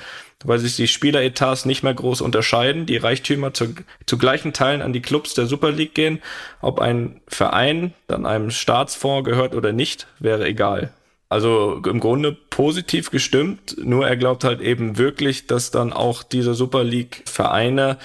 weil 0.43 0.57
sich 0.57 0.75
die 0.75 0.87
Spieleretats 0.87 1.65
nicht 1.65 1.83
mehr 1.83 1.93
groß 1.93 2.21
unterscheiden, 2.21 2.87
die 2.87 2.97
Reichtümer 2.97 3.53
zu, 3.53 3.75
zu 4.07 4.17
gleichen 4.17 4.51
Teilen 4.51 4.81
an 4.81 4.93
die 4.93 5.01
Clubs 5.03 5.35
der 5.35 5.45
Super 5.45 5.71
League 5.71 5.93
gehen, 5.93 6.23
ob 6.59 6.79
ein 6.79 7.21
Verein 7.27 7.93
dann 8.07 8.25
einem 8.25 8.49
Staatsfonds 8.49 9.29
gehört 9.29 9.53
oder 9.53 9.73
nicht, 9.73 10.07
wäre 10.17 10.47
egal. 10.47 10.91
Also 11.29 11.81
im 11.85 11.99
Grunde 11.99 12.31
positiv 12.31 13.11
gestimmt, 13.11 13.75
nur 13.83 14.07
er 14.07 14.15
glaubt 14.15 14.45
halt 14.45 14.61
eben 14.61 14.97
wirklich, 14.97 15.45
dass 15.45 15.71
dann 15.71 15.91
auch 15.91 16.23
diese 16.23 16.53
Super 16.53 16.83
League 16.85 17.23
Vereine 17.25 17.97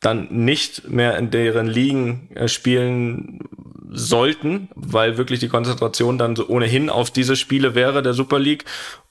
dann 0.00 0.28
nicht 0.30 0.88
mehr 0.88 1.16
in 1.16 1.30
deren 1.30 1.66
Ligen 1.66 2.28
äh, 2.34 2.48
spielen 2.48 3.40
sollten, 3.90 4.68
weil 4.74 5.16
wirklich 5.16 5.40
die 5.40 5.48
Konzentration 5.48 6.18
dann 6.18 6.36
so 6.36 6.48
ohnehin 6.48 6.90
auf 6.90 7.10
diese 7.10 7.34
Spiele 7.34 7.74
wäre 7.74 8.02
der 8.02 8.12
Super 8.12 8.38
League 8.38 8.64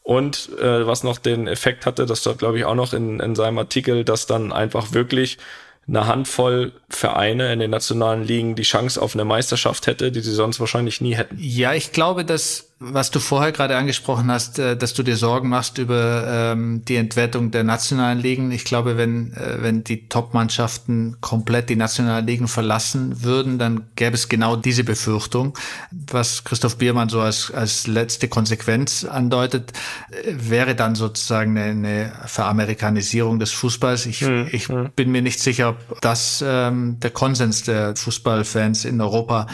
und 0.03 0.49
äh, 0.59 0.86
was 0.86 1.03
noch 1.03 1.18
den 1.18 1.47
Effekt 1.47 1.88
hatte, 1.88 2.05
das 2.05 2.22
dort 2.22 2.38
glaube 2.38 2.59
ich 2.59 2.66
auch 2.66 2.76
noch 2.76 2.93
in, 2.93 3.20
in 3.20 3.34
seinem 3.34 3.57
Artikel, 3.57 4.03
dass 4.03 4.28
dann 4.28 4.53
einfach 4.53 4.93
wirklich 4.93 5.39
eine 5.88 6.07
Handvoll 6.07 6.72
Vereine 6.89 7.51
in 7.53 7.59
den 7.59 7.72
nationalen 7.72 8.24
Ligen 8.24 8.55
die 8.55 8.63
Chance 8.63 9.01
auf 9.01 9.16
eine 9.16 9.26
Meisterschaft 9.26 9.88
hätte, 9.88 10.11
die 10.11 10.22
sie 10.22 10.34
sonst 10.34 10.59
wahrscheinlich 10.59 11.01
nie 11.01 11.16
hätten. 11.16 11.38
Ja, 11.39 11.74
ich 11.74 11.91
glaube, 11.91 12.26
dass 12.26 12.64
was 12.78 13.09
du 13.09 13.19
vorher 13.19 13.53
gerade 13.53 13.78
angesprochen 13.78 14.30
hast, 14.30 14.59
äh, 14.59 14.76
dass 14.76 14.93
du 14.93 15.01
dir 15.01 15.15
Sorgen 15.15 15.47
machst 15.47 15.78
über 15.78 16.26
ähm, 16.28 16.84
die 16.84 16.97
Entwertung 16.97 17.49
der 17.49 17.63
nationalen 17.63 18.19
Ligen. 18.19 18.51
Ich 18.51 18.65
glaube, 18.65 18.97
wenn, 18.97 19.32
äh, 19.34 19.57
wenn 19.61 19.86
die 19.86 20.09
Top-Mannschaften 20.09 21.15
komplett 21.21 21.69
die 21.69 21.78
nationalen 21.78 22.28
Ligen 22.28 22.49
verlassen 22.49 23.23
würden, 23.23 23.59
dann 23.59 23.86
gäbe 23.95 24.15
es 24.15 24.28
genau 24.28 24.57
diese 24.57 24.84
Befürchtung. 24.84 25.57
Was 26.11 26.43
Christoph 26.43 26.78
Biermann 26.78 27.07
so 27.07 27.21
als, 27.21 27.49
als 27.49 27.88
letzte 27.88 28.28
Konsequenz 28.28 29.05
andeutet, 29.05 29.71
äh, 30.11 30.34
wäre 30.36 30.76
dann 30.76 30.95
sozusagen 30.95 31.57
eine, 31.57 31.71
eine 31.71 32.11
Veramerikanisierung 32.26 33.39
des 33.39 33.53
Fußballs. 33.53 34.05
Ich, 34.05 34.19
hm, 34.19 34.49
ich 34.51 34.67
hm. 34.67 34.89
bin 34.97 35.13
mir 35.13 35.21
nicht 35.21 35.39
sicher, 35.39 35.69
ob 35.69 36.01
das 36.01 36.43
ähm, 36.45 36.99
der 36.99 37.11
Konsens 37.11 37.63
der 37.63 37.95
Fußballfans 37.95 38.84
in 38.84 38.99
Europa 38.99 39.47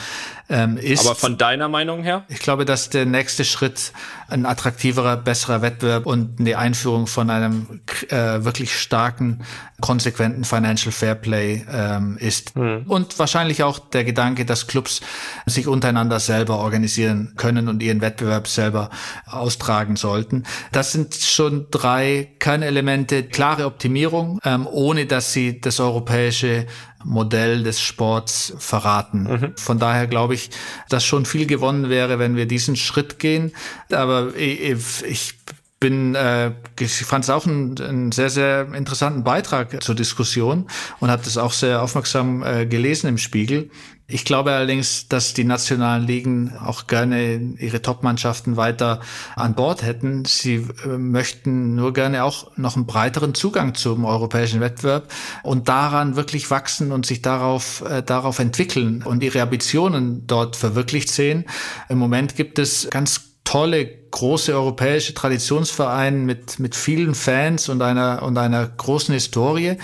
ähm, 0.52 0.78
ist. 0.78 1.06
Aber 1.06 1.16
von 1.16 1.38
deiner 1.38 1.70
Meinung 1.70 2.04
her? 2.04 2.26
Ich 2.28 2.40
glaube, 2.40 2.66
dass 2.66 2.90
der 2.90 3.06
nächste 3.06 3.46
Schritt 3.46 3.94
ein 4.28 4.46
attraktiverer, 4.46 5.18
besserer 5.18 5.62
Wettbewerb 5.62 6.06
und 6.06 6.36
die 6.40 6.56
Einführung 6.56 7.08
von 7.08 7.30
einem 7.30 7.82
äh, 8.10 8.44
wirklich 8.44 8.78
starken, 8.78 9.44
konsequenten 9.82 10.44
Financial 10.44 10.92
Fairplay 10.92 11.66
ähm, 11.72 12.18
ist. 12.20 12.56
Mhm. 12.56 12.84
Und 12.88 13.18
wahrscheinlich 13.18 13.64
auch 13.64 13.80
der 13.80 14.04
Gedanke, 14.04 14.46
dass 14.46 14.68
Clubs 14.68 15.02
sich 15.46 15.68
untereinander 15.68 16.20
selber 16.20 16.60
organisieren 16.60 17.34
können 17.38 17.68
und 17.68 17.82
ihren 17.82 18.02
Wettbewerb 18.02 18.48
selber 18.48 18.90
austragen 19.26 19.96
sollten. 19.96 20.44
Das 20.72 20.92
sind 20.92 21.16
schon 21.16 21.68
drei 21.72 22.34
Kernelemente, 22.40 23.24
klare 23.24 23.66
Optimierung, 23.66 24.40
ähm, 24.44 24.68
ohne 24.68 25.06
dass 25.06 25.34
sie 25.34 25.60
das 25.60 25.80
europäische 25.80 26.68
Modell 27.04 27.64
des 27.64 27.82
Sports 27.82 28.54
verraten. 28.58 29.24
Mhm. 29.24 29.54
Von 29.58 29.80
daher 29.80 30.08
glaube 30.08 30.34
ich, 30.34 30.50
dass 30.90 31.06
schon 31.06 31.26
viel 31.26 31.46
gewonnen 31.46 31.90
wäre, 31.90 32.20
wenn 32.20 32.36
wir 32.36 32.46
diesen 32.46 32.76
Schritt 32.76 33.20
gehen. 33.20 33.54
Aber 33.92 34.36
ich, 34.36 35.04
ich 35.04 35.34
bin, 35.82 36.16
äh, 36.16 36.52
ich 36.80 36.94
fand 37.04 37.26
es 37.26 37.30
auch 37.30 37.46
einen, 37.46 37.78
einen 37.80 38.12
sehr, 38.14 38.30
sehr 38.30 38.74
interessanten 38.74 39.24
Beitrag 39.24 39.84
zur 39.84 39.96
Diskussion 39.96 40.70
und 41.00 41.10
habe 41.10 41.24
das 41.24 41.38
auch 41.38 41.52
sehr 41.52 41.82
aufmerksam 41.82 42.44
äh, 42.44 42.66
gelesen 42.66 43.08
im 43.08 43.18
Spiegel. 43.18 43.70
Ich 44.12 44.26
glaube 44.26 44.52
allerdings, 44.52 45.08
dass 45.08 45.34
die 45.34 45.46
nationalen 45.46 46.06
Ligen 46.06 46.54
auch 46.58 46.88
gerne 46.88 47.56
ihre 47.58 47.82
Top-Mannschaften 47.82 48.58
weiter 48.58 49.00
an 49.36 49.56
Bord 49.56 49.84
hätten. 49.84 50.26
Sie 50.26 50.68
äh, 50.84 50.98
möchten 50.98 51.76
nur 51.76 51.94
gerne 51.94 52.26
auch 52.26 52.56
noch 52.58 52.76
einen 52.76 52.86
breiteren 52.86 53.34
Zugang 53.34 53.74
zum 53.74 54.04
europäischen 54.04 54.60
Wettbewerb 54.60 55.12
und 55.44 55.70
daran 55.70 56.18
wirklich 56.18 56.52
wachsen 56.52 56.92
und 56.92 57.06
sich 57.06 57.22
darauf, 57.22 57.84
äh, 57.90 58.04
darauf 58.04 58.40
entwickeln 58.40 59.02
und 59.02 59.24
ihre 59.24 59.42
Ambitionen 59.42 60.28
dort 60.28 60.58
verwirklicht 60.58 61.10
sehen. 61.10 61.46
Im 61.88 61.98
Moment 61.98 62.36
gibt 62.36 62.60
es 62.60 62.90
ganz 62.90 63.32
tolle 63.46 63.86
große 64.12 64.54
europäische 64.54 65.14
Traditionsverein 65.14 66.26
mit, 66.26 66.60
mit 66.60 66.76
vielen 66.76 67.16
Fans 67.16 67.70
und 67.70 67.82
einer, 67.82 68.24
und 68.24 68.38
einer 68.38 68.68
großen 68.68 69.14
Historie, 69.14 69.78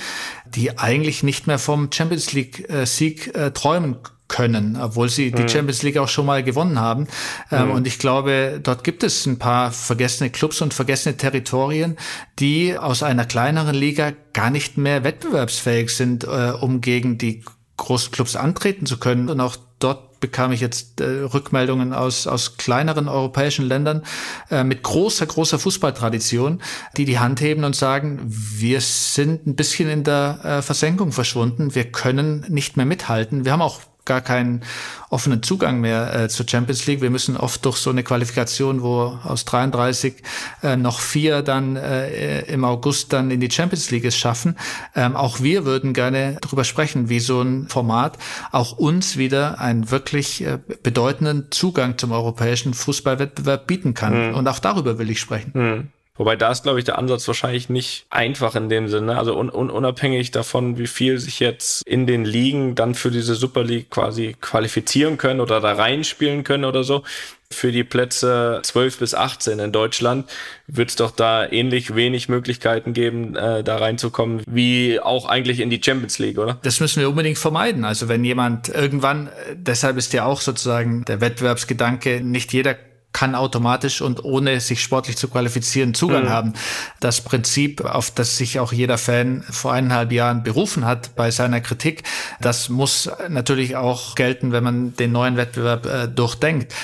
die 0.46 0.78
eigentlich 0.78 1.24
nicht 1.24 1.48
mehr 1.48 1.60
vom 1.60 1.90
Champions 1.92 2.34
League 2.34 2.70
äh, 2.70 2.86
Sieg 2.86 3.34
äh, 3.36 3.52
träumen 3.52 3.98
können, 4.28 4.78
obwohl 4.80 5.10
sie 5.10 5.32
die 5.32 5.44
mhm. 5.44 5.50
Champions 5.50 5.84
League 5.84 5.98
auch 5.98 6.08
schon 6.08 6.26
mal 6.26 6.44
gewonnen 6.44 6.80
haben. 6.80 7.08
Ähm, 7.52 7.68
mhm. 7.68 7.72
Und 7.72 7.88
ich 7.88 8.00
glaube, 8.00 8.60
dort 8.62 8.84
gibt 8.84 9.04
es 9.04 9.26
ein 9.26 9.40
paar 9.40 9.72
vergessene 9.72 10.30
Clubs 10.30 10.62
und 10.62 10.74
vergessene 10.74 11.18
Territorien, 11.18 11.98
die 12.40 12.78
aus 12.78 13.04
einer 13.04 13.26
kleineren 13.26 13.76
Liga 13.76 14.14
gar 14.34 14.50
nicht 14.50 14.78
mehr 14.78 15.04
wettbewerbsfähig 15.04 15.90
sind, 15.90 16.26
äh, 16.26 16.52
um 16.60 16.82
gegen 16.82 17.18
die 17.18 17.44
großen 17.78 18.12
Clubs 18.12 18.36
antreten 18.36 18.86
zu 18.86 18.98
können. 18.98 19.30
Und 19.30 19.40
auch 19.40 19.56
dort 19.80 20.20
bekam 20.20 20.52
ich 20.52 20.62
jetzt 20.62 21.00
äh, 21.00 21.06
Rückmeldungen 21.06 21.94
aus, 21.94 22.28
aus 22.28 22.58
kleineren 22.58 23.08
europäischen 23.08 23.66
Ländern 23.66 24.04
äh, 24.50 24.64
mit 24.64 24.84
großer, 24.84 25.26
großer 25.26 25.60
Fußballtradition, 25.60 26.62
die 26.98 27.06
die 27.06 27.20
Hand 27.20 27.40
heben 27.40 27.64
und 27.64 27.76
sagen, 27.76 28.20
wir 28.26 28.82
sind 28.82 29.46
ein 29.46 29.56
bisschen 29.56 29.90
in 29.90 30.04
der 30.04 30.40
äh, 30.44 30.62
Versenkung 30.62 31.12
verschwunden, 31.12 31.76
wir 31.76 31.92
können 31.92 32.46
nicht 32.50 32.78
mehr 32.78 32.86
mithalten. 32.86 33.46
Wir 33.46 33.52
haben 33.52 33.62
auch 33.62 33.80
gar 34.08 34.22
keinen 34.22 34.64
offenen 35.10 35.44
Zugang 35.44 35.80
mehr 35.80 36.14
äh, 36.14 36.30
zur 36.30 36.48
Champions 36.50 36.88
League. 36.88 37.02
Wir 37.02 37.12
müssen 37.12 37.38
oft 37.38 37.64
durch 37.64 37.78
so 37.78 37.92
eine 37.92 38.04
Qualifikation, 38.04 38.82
wo 38.82 39.20
aus 39.24 39.46
33 39.46 40.16
äh, 40.64 40.76
noch 40.76 41.00
vier 41.00 41.44
dann 41.44 41.76
äh, 41.76 42.42
im 42.42 42.64
August 42.64 43.14
dann 43.14 43.30
in 43.30 43.40
die 43.40 43.52
Champions 43.52 43.92
League 43.92 44.06
es 44.06 44.18
schaffen. 44.18 44.58
Ähm, 44.96 45.16
auch 45.16 45.42
wir 45.42 45.66
würden 45.66 45.94
gerne 45.94 46.38
darüber 46.42 46.64
sprechen, 46.64 47.10
wie 47.10 47.20
so 47.20 47.42
ein 47.42 47.68
Format 47.68 48.18
auch 48.52 48.78
uns 48.78 49.18
wieder 49.18 49.60
einen 49.60 49.92
wirklich 49.92 50.44
äh, 50.44 50.58
bedeutenden 50.82 51.48
Zugang 51.52 51.98
zum 51.98 52.12
europäischen 52.12 52.74
Fußballwettbewerb 52.74 53.68
bieten 53.68 53.94
kann. 53.94 54.30
Mhm. 54.30 54.36
Und 54.36 54.48
auch 54.48 54.60
darüber 54.60 54.98
will 54.98 55.10
ich 55.10 55.20
sprechen. 55.20 55.52
Mhm. 55.54 55.88
Wobei 56.18 56.36
da 56.36 56.52
ist, 56.52 56.64
glaube 56.64 56.80
ich, 56.80 56.86
der 56.86 56.98
Ansatz 56.98 57.28
wahrscheinlich 57.28 57.70
nicht 57.70 58.06
einfach 58.10 58.56
in 58.56 58.70
dem 58.70 58.88
Sinne. 58.88 59.18
Also 59.18 59.38
un 59.38 59.50
un 59.50 59.70
unabhängig 59.70 60.32
davon, 60.32 60.78
wie 60.78 60.88
viel 60.88 61.20
sich 61.20 61.40
jetzt 61.40 61.88
in 61.88 62.08
den 62.08 62.26
Ligen 62.26 62.76
dann 62.76 62.96
für 62.96 63.12
diese 63.12 63.36
Super 63.36 63.64
League 63.64 63.90
quasi 63.90 64.36
qualifizieren 64.42 65.18
können 65.18 65.40
oder 65.40 65.60
da 65.60 65.74
reinspielen 65.74 66.44
können 66.44 66.66
oder 66.66 66.84
so. 66.84 67.04
Für 67.50 67.72
die 67.72 67.86
Plätze 67.86 68.60
12 68.62 69.00
bis 69.00 69.14
18 69.14 69.60
in 69.60 69.72
Deutschland 69.72 70.30
wird 70.68 70.90
es 70.90 70.98
doch 70.98 71.12
da 71.12 71.50
ähnlich 71.50 71.96
wenig 71.96 72.28
Möglichkeiten 72.28 72.92
geben, 72.92 73.38
äh, 73.38 73.64
da 73.64 73.78
reinzukommen, 73.78 74.42
wie 74.46 75.00
auch 75.00 75.28
eigentlich 75.28 75.62
in 75.62 75.70
die 75.70 75.82
Champions 75.82 76.20
League, 76.20 76.40
oder? 76.40 76.60
Das 76.64 76.82
müssen 76.82 77.00
wir 77.00 77.10
unbedingt 77.10 77.38
vermeiden. 77.38 77.86
Also 77.86 78.10
wenn 78.10 78.26
jemand 78.26 78.68
irgendwann, 78.68 79.30
deshalb 79.54 79.96
ist 79.96 80.12
ja 80.12 80.26
auch 80.26 80.42
sozusagen 80.42 81.06
der 81.06 81.22
Wettbewerbsgedanke, 81.22 82.20
nicht 82.22 82.52
jeder 82.52 82.76
kann 83.18 83.34
automatisch 83.34 84.02
und 84.02 84.24
ohne 84.24 84.60
sich 84.60 84.80
sportlich 84.80 85.18
zu 85.18 85.28
qualifizieren 85.28 85.96
Zugang 85.96 86.26
mhm. 86.26 86.30
haben. 86.30 86.54
Das 87.00 87.22
Prinzip, 87.22 87.84
auf 87.84 88.12
das 88.12 88.38
sich 88.38 88.60
auch 88.60 88.72
jeder 88.72 89.00
Fan 89.00 89.44
vor 89.50 89.74
eineinhalb 89.74 90.12
Jahren 90.12 90.44
berufen 90.44 90.86
hat 90.86 91.16
bei 91.16 91.32
seiner 91.32 91.60
Kritik, 91.60 92.04
das 92.42 92.70
muss 92.70 93.10
natürlich 93.28 93.76
auch 93.76 94.14
gelten, 94.14 94.52
wenn 94.52 94.64
man 94.64 94.96
den 94.96 95.14
neuen 95.14 95.36
Wettbewerb 95.36 95.88
äh, 95.88 96.08
durchdenkt. 96.08 96.76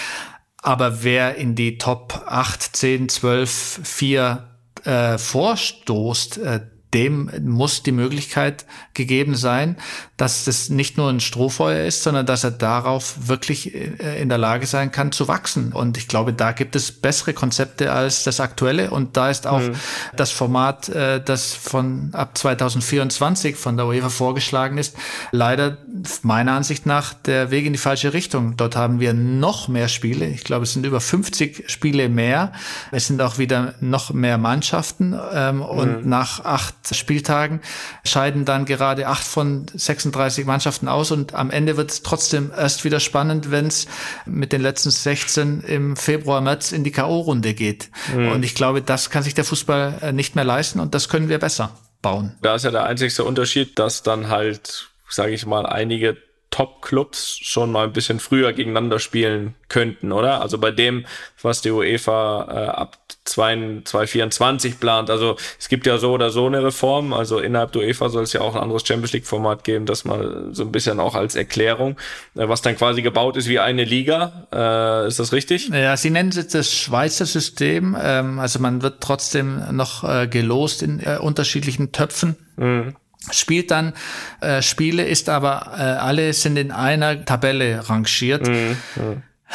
Aber 0.58 1.04
wer 1.04 1.36
in 1.36 1.54
die 1.54 1.78
Top 1.78 2.24
8, 2.26 2.78
10, 2.78 3.10
12, 3.10 3.82
4 3.84 4.50
äh, 4.86 5.18
vorstoßt, 5.20 6.38
äh, 6.40 6.62
dem 6.94 7.30
muss 7.42 7.84
die 7.84 7.92
Möglichkeit 7.92 8.66
gegeben 8.94 9.36
sein, 9.36 9.78
dass 10.18 10.46
das 10.46 10.70
nicht 10.70 10.98
nur 10.98 11.10
ein 11.10 11.20
Strohfeuer 11.20 11.86
ist, 11.86 12.04
sondern 12.04 12.26
dass 12.26 12.44
er 12.44 12.52
darauf 12.52 13.28
wirklich 13.28 13.74
äh, 13.74 14.22
in 14.22 14.30
der 14.30 14.38
Lage 14.38 14.68
sein 14.68 14.92
kann 14.92 15.12
zu 15.12 15.28
wachsen. 15.28 15.74
Und 15.74 15.98
ich 15.98 16.08
glaube, 16.08 16.34
da 16.34 16.52
gibt 16.52 16.76
es 16.76 16.92
bessere 16.92 17.34
Konzepte 17.34 17.92
als 17.92 18.24
das 18.24 18.40
aktuelle. 18.40 18.92
Und 18.92 19.18
da 19.18 19.30
ist 19.30 19.48
auch 19.48 19.60
mhm. 19.60 19.76
das 20.16 20.32
Format, 20.32 20.90
äh, 20.90 21.22
das 21.22 21.54
von 21.54 22.12
ab 22.14 22.38
2024 22.38 23.56
von 23.56 23.76
der 23.76 23.88
UEFA 23.88 24.10
vorgeschlagen 24.10 24.78
ist, 24.78 24.96
leider 25.32 25.78
meiner 26.22 26.54
Ansicht 26.54 26.86
nach 26.86 27.14
der 27.14 27.52
Weg 27.52 27.66
in 27.66 27.74
die 27.74 27.80
falsche 27.80 28.14
Richtung. 28.14 28.56
Dort 28.56 28.76
haben 28.76 29.00
wir 29.00 29.14
noch 29.14 29.68
mehr 29.68 29.88
Spiele. 29.88 30.28
Ich 30.28 30.44
glaube, 30.44 30.64
es 30.64 30.74
sind 30.74 30.86
über 30.86 31.02
50 31.02 31.70
Spiele 31.70 32.08
mehr. 32.08 32.52
Es 32.92 33.08
sind 33.08 33.22
auch 33.22 33.40
wieder 33.40 33.74
noch 33.80 34.14
mehr 34.14 34.38
Mannschaften. 34.38 35.20
Ähm, 35.34 35.58
mhm. 35.58 35.62
Und 35.64 36.06
nach 36.06 36.46
acht 36.46 36.83
Spieltagen 36.92 37.62
scheiden 38.06 38.46
dann 38.46 38.66
gerade 38.66 39.08
acht 39.08 39.24
von 39.24 39.66
36 39.74 40.46
Mannschaften 40.46 40.88
aus 40.88 41.12
und 41.12 41.34
am 41.34 41.50
Ende 41.50 41.78
wird 41.78 41.92
es 41.92 42.04
trotzdem 42.04 42.52
erst 42.56 42.84
wieder 42.84 43.00
spannend, 43.00 43.52
wenn 43.52 43.68
es 43.68 43.88
mit 44.26 44.52
den 44.52 44.62
letzten 44.62 44.92
16 44.92 45.62
im 45.62 45.96
Februar, 45.96 46.42
März 46.42 46.72
in 46.72 46.84
die 46.84 46.92
K.O.-Runde 46.92 47.54
geht. 47.54 47.90
Mhm. 48.14 48.32
Und 48.34 48.44
ich 48.44 48.56
glaube, 48.56 48.82
das 48.82 49.10
kann 49.10 49.24
sich 49.24 49.34
der 49.34 49.46
Fußball 49.46 50.00
äh, 50.02 50.12
nicht 50.12 50.36
mehr 50.36 50.46
leisten 50.46 50.80
und 50.80 50.94
das 50.94 51.10
können 51.10 51.30
wir 51.30 51.40
besser 51.40 51.78
bauen. 52.02 52.36
Da 52.42 52.56
ist 52.56 52.66
ja 52.66 52.72
der 52.72 52.84
einzigste 52.84 53.24
Unterschied, 53.24 53.80
dass 53.80 54.04
dann 54.04 54.30
halt, 54.30 54.90
sage 55.10 55.34
ich 55.34 55.46
mal, 55.46 55.66
einige 55.66 56.18
Top-Clubs 56.54 57.40
schon 57.42 57.72
mal 57.72 57.86
ein 57.86 57.94
bisschen 57.94 58.20
früher 58.20 58.54
gegeneinander 58.54 59.00
spielen 59.00 59.56
könnten, 59.70 60.12
oder? 60.12 60.40
Also 60.40 60.60
bei 60.60 60.70
dem, 60.70 61.08
was 61.42 61.62
die 61.64 61.72
UEFA 61.72 62.48
äh, 62.48 62.68
ab 62.68 63.00
2024 63.26 64.80
plant. 64.80 65.10
Also 65.10 65.36
es 65.58 65.68
gibt 65.68 65.88
ja 65.88 65.98
so 65.98 66.12
oder 66.12 66.30
so 66.30 66.46
eine 66.46 66.64
Reform. 66.64 67.12
Also 67.12 67.40
innerhalb 67.40 67.72
der 67.72 67.82
UEFA 67.82 68.10
soll 68.10 68.22
es 68.22 68.34
ja 68.34 68.42
auch 68.42 68.54
ein 68.54 68.62
anderes 68.62 68.86
Champions 68.86 69.14
League-Format 69.14 69.64
geben, 69.64 69.88
das 69.88 70.06
mal 70.06 70.50
so 70.52 70.62
ein 70.62 70.72
bisschen 70.72 71.00
auch 71.00 71.16
als 71.16 71.36
Erklärung, 71.36 71.98
äh, 72.36 72.48
was 72.48 72.62
dann 72.62 72.78
quasi 72.78 73.02
gebaut 73.02 73.36
ist 73.36 73.50
wie 73.50 73.58
eine 73.58 73.84
Liga. 73.84 74.48
Äh, 74.54 75.08
ist 75.08 75.20
das 75.20 75.34
richtig? 75.34 75.70
Ja, 75.70 75.98
sie 75.98 76.12
nennen 76.12 76.30
es 76.30 76.48
das 76.50 76.72
Schweizer 76.72 77.26
System. 77.26 77.98
Ähm, 78.00 78.38
also 78.38 78.60
man 78.60 78.84
wird 78.84 79.02
trotzdem 79.02 79.60
noch 79.76 80.04
äh, 80.04 80.28
gelost 80.28 80.84
in 80.84 81.00
äh, 81.00 81.18
unterschiedlichen 81.20 81.92
Töpfen. 81.92 82.36
Mhm 82.58 82.96
spielt 83.32 83.72
dann 83.72 83.94
äh, 84.42 84.62
Spiele, 84.62 85.06
ist 85.06 85.30
aber 85.30 85.74
äh, 85.78 85.82
alle 85.82 86.34
sind 86.34 86.58
in 86.58 86.72
einer 86.72 87.26
Tabelle 87.26 87.90
rangiert. 87.90 88.48
Mhm, 88.48 88.78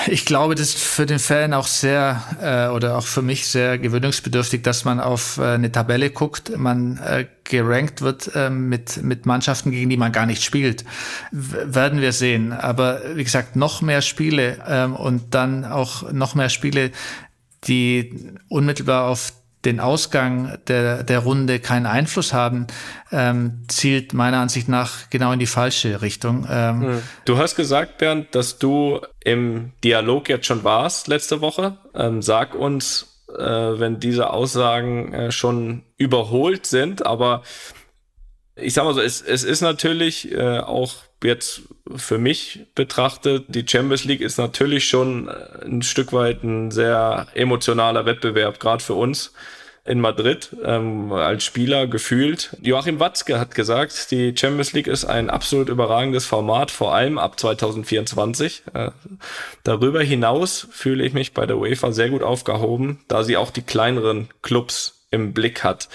Ich 0.06 0.24
glaube, 0.24 0.54
das 0.54 0.68
ist 0.68 0.78
für 0.78 1.06
den 1.06 1.18
Fan 1.18 1.52
auch 1.52 1.66
sehr 1.66 2.22
äh, 2.40 2.72
oder 2.72 2.96
auch 2.96 3.06
für 3.06 3.22
mich 3.22 3.48
sehr 3.48 3.78
gewöhnungsbedürftig, 3.78 4.62
dass 4.62 4.84
man 4.84 5.00
auf 5.00 5.38
äh, 5.38 5.54
eine 5.54 5.72
Tabelle 5.72 6.10
guckt, 6.10 6.56
man 6.56 6.98
äh, 6.98 7.26
gerankt 7.42 8.00
wird 8.00 8.30
äh, 8.34 8.48
mit 8.48 9.02
mit 9.02 9.26
Mannschaften, 9.26 9.72
gegen 9.72 9.90
die 9.90 9.96
man 9.96 10.12
gar 10.12 10.26
nicht 10.26 10.44
spielt. 10.44 10.84
W 11.32 11.74
werden 11.74 12.00
wir 12.00 12.12
sehen. 12.12 12.52
Aber 12.52 13.00
wie 13.14 13.24
gesagt, 13.24 13.56
noch 13.56 13.82
mehr 13.82 14.00
Spiele 14.02 14.58
ähm, 14.68 14.94
und 14.94 15.34
dann 15.34 15.64
auch 15.64 16.12
noch 16.12 16.36
mehr 16.36 16.48
Spiele, 16.48 16.92
die 17.64 18.34
unmittelbar 18.48 19.08
auf 19.08 19.32
den 19.64 19.80
Ausgang 19.80 20.58
der, 20.68 21.02
der 21.02 21.18
Runde 21.20 21.58
keinen 21.58 21.86
Einfluss 21.86 22.32
haben, 22.32 22.66
ähm, 23.10 23.64
zielt 23.68 24.14
meiner 24.14 24.38
Ansicht 24.38 24.68
nach 24.68 25.10
genau 25.10 25.32
in 25.32 25.40
die 25.40 25.46
falsche 25.46 26.00
Richtung. 26.00 26.46
Ähm, 26.48 26.82
hm. 26.82 27.02
du 27.24 27.38
hast 27.38 27.56
gesagt, 27.56 27.98
Bernd, 27.98 28.34
dass 28.34 28.58
du 28.58 29.00
im 29.24 29.72
Dialog 29.82 30.28
jetzt 30.28 30.46
schon 30.46 30.64
warst 30.64 31.08
letzte 31.08 31.40
Woche. 31.40 31.76
Ähm, 31.94 32.22
sag 32.22 32.54
uns, 32.54 33.18
äh, 33.36 33.42
wenn 33.42 34.00
diese 34.00 34.30
Aussagen 34.30 35.12
äh, 35.12 35.32
schon 35.32 35.82
überholt 35.96 36.66
sind, 36.66 37.04
aber 37.04 37.42
ich 38.60 38.74
sag 38.74 38.84
mal 38.84 38.94
so, 38.94 39.00
es, 39.00 39.22
es 39.22 39.44
ist 39.44 39.60
natürlich 39.60 40.32
äh, 40.32 40.58
auch 40.58 40.94
jetzt 41.22 41.62
für 41.96 42.18
mich 42.18 42.66
betrachtet, 42.74 43.46
die 43.48 43.66
Champions 43.66 44.04
League 44.04 44.20
ist 44.20 44.38
natürlich 44.38 44.88
schon 44.88 45.28
äh, 45.28 45.64
ein 45.64 45.82
Stück 45.82 46.12
weit 46.12 46.42
ein 46.44 46.70
sehr 46.70 47.26
emotionaler 47.34 48.06
Wettbewerb, 48.06 48.60
gerade 48.60 48.82
für 48.82 48.94
uns 48.94 49.32
in 49.84 50.00
Madrid 50.00 50.54
ähm, 50.64 51.12
als 51.12 51.44
Spieler 51.44 51.86
gefühlt. 51.86 52.54
Joachim 52.60 53.00
Watzke 53.00 53.40
hat 53.40 53.54
gesagt, 53.54 54.10
die 54.10 54.36
Champions 54.36 54.74
League 54.74 54.86
ist 54.86 55.06
ein 55.06 55.30
absolut 55.30 55.70
überragendes 55.70 56.26
Format, 56.26 56.70
vor 56.70 56.94
allem 56.94 57.16
ab 57.16 57.40
2024. 57.40 58.64
Äh, 58.74 58.90
darüber 59.64 60.02
hinaus 60.02 60.68
fühle 60.70 61.04
ich 61.04 61.14
mich 61.14 61.32
bei 61.32 61.46
der 61.46 61.56
UEFA 61.56 61.92
sehr 61.92 62.10
gut 62.10 62.22
aufgehoben, 62.22 63.00
da 63.08 63.24
sie 63.24 63.38
auch 63.38 63.50
die 63.50 63.62
kleineren 63.62 64.28
Clubs 64.42 65.06
im 65.10 65.32
Blick 65.32 65.64
hat. 65.64 65.88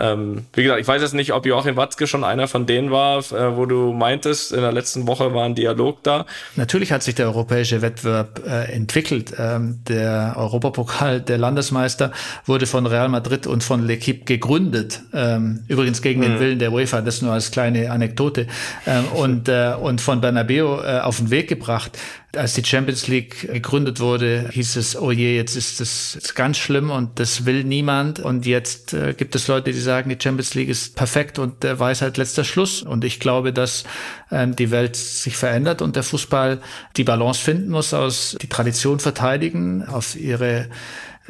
Ähm, 0.00 0.46
wie 0.54 0.62
gesagt, 0.62 0.80
ich 0.80 0.88
weiß 0.88 1.02
jetzt 1.02 1.14
nicht, 1.14 1.32
ob 1.32 1.46
Joachim 1.46 1.76
Watzke 1.76 2.06
schon 2.06 2.24
einer 2.24 2.48
von 2.48 2.66
denen 2.66 2.90
war, 2.90 3.18
äh, 3.18 3.56
wo 3.56 3.66
du 3.66 3.92
meintest, 3.92 4.52
in 4.52 4.60
der 4.60 4.72
letzten 4.72 5.06
Woche 5.06 5.34
war 5.34 5.44
ein 5.44 5.54
Dialog 5.54 6.02
da. 6.02 6.26
Natürlich 6.56 6.92
hat 6.92 7.02
sich 7.02 7.14
der 7.14 7.26
europäische 7.26 7.82
Wettbewerb 7.82 8.42
äh, 8.46 8.72
entwickelt. 8.72 9.34
Ähm, 9.38 9.80
der 9.88 10.34
Europapokal 10.36 11.20
der 11.20 11.38
Landesmeister 11.38 12.12
wurde 12.46 12.66
von 12.66 12.86
Real 12.86 13.08
Madrid 13.08 13.46
und 13.46 13.62
von 13.62 13.86
L'Equipe 13.86 14.24
gegründet. 14.24 15.02
Ähm, 15.12 15.64
übrigens 15.68 16.02
gegen 16.02 16.20
mhm. 16.20 16.24
den 16.24 16.40
Willen 16.40 16.58
der 16.58 16.72
UEFA, 16.72 17.02
das 17.02 17.22
nur 17.22 17.32
als 17.32 17.50
kleine 17.50 17.90
Anekdote. 17.90 18.46
Ähm, 18.86 19.04
und, 19.14 19.48
äh, 19.48 19.74
und 19.80 20.00
von 20.00 20.20
Bernabeu 20.20 20.80
äh, 20.82 21.00
auf 21.00 21.18
den 21.18 21.30
Weg 21.30 21.48
gebracht. 21.48 21.98
Als 22.36 22.54
die 22.54 22.64
Champions 22.64 23.08
League 23.08 23.52
gegründet 23.52 23.98
wurde, 23.98 24.48
hieß 24.52 24.76
es, 24.76 24.96
oh 24.96 25.10
je, 25.10 25.34
jetzt 25.34 25.56
ist 25.56 25.80
das 25.80 26.32
ganz 26.36 26.58
schlimm 26.58 26.90
und 26.90 27.18
das 27.18 27.44
will 27.44 27.64
niemand. 27.64 28.20
Und 28.20 28.46
jetzt 28.46 28.92
äh, 28.92 29.14
gibt 29.14 29.34
es 29.34 29.48
Leute, 29.48 29.72
die 29.72 29.80
sagen, 29.80 30.08
die 30.10 30.18
Champions 30.22 30.54
League 30.54 30.68
ist 30.68 30.94
perfekt 30.94 31.40
und 31.40 31.64
der 31.64 31.80
Weisheit 31.80 32.16
letzter 32.18 32.44
Schluss. 32.44 32.82
Und 32.82 33.04
ich 33.04 33.18
glaube, 33.18 33.52
dass 33.52 33.82
ähm, 34.30 34.54
die 34.54 34.70
Welt 34.70 34.94
sich 34.94 35.36
verändert 35.36 35.82
und 35.82 35.96
der 35.96 36.04
Fußball 36.04 36.60
die 36.96 37.04
Balance 37.04 37.40
finden 37.40 37.70
muss, 37.70 37.92
aus 37.94 38.36
die 38.40 38.48
Tradition 38.48 39.00
verteidigen, 39.00 39.84
auf 39.84 40.14
ihre 40.14 40.68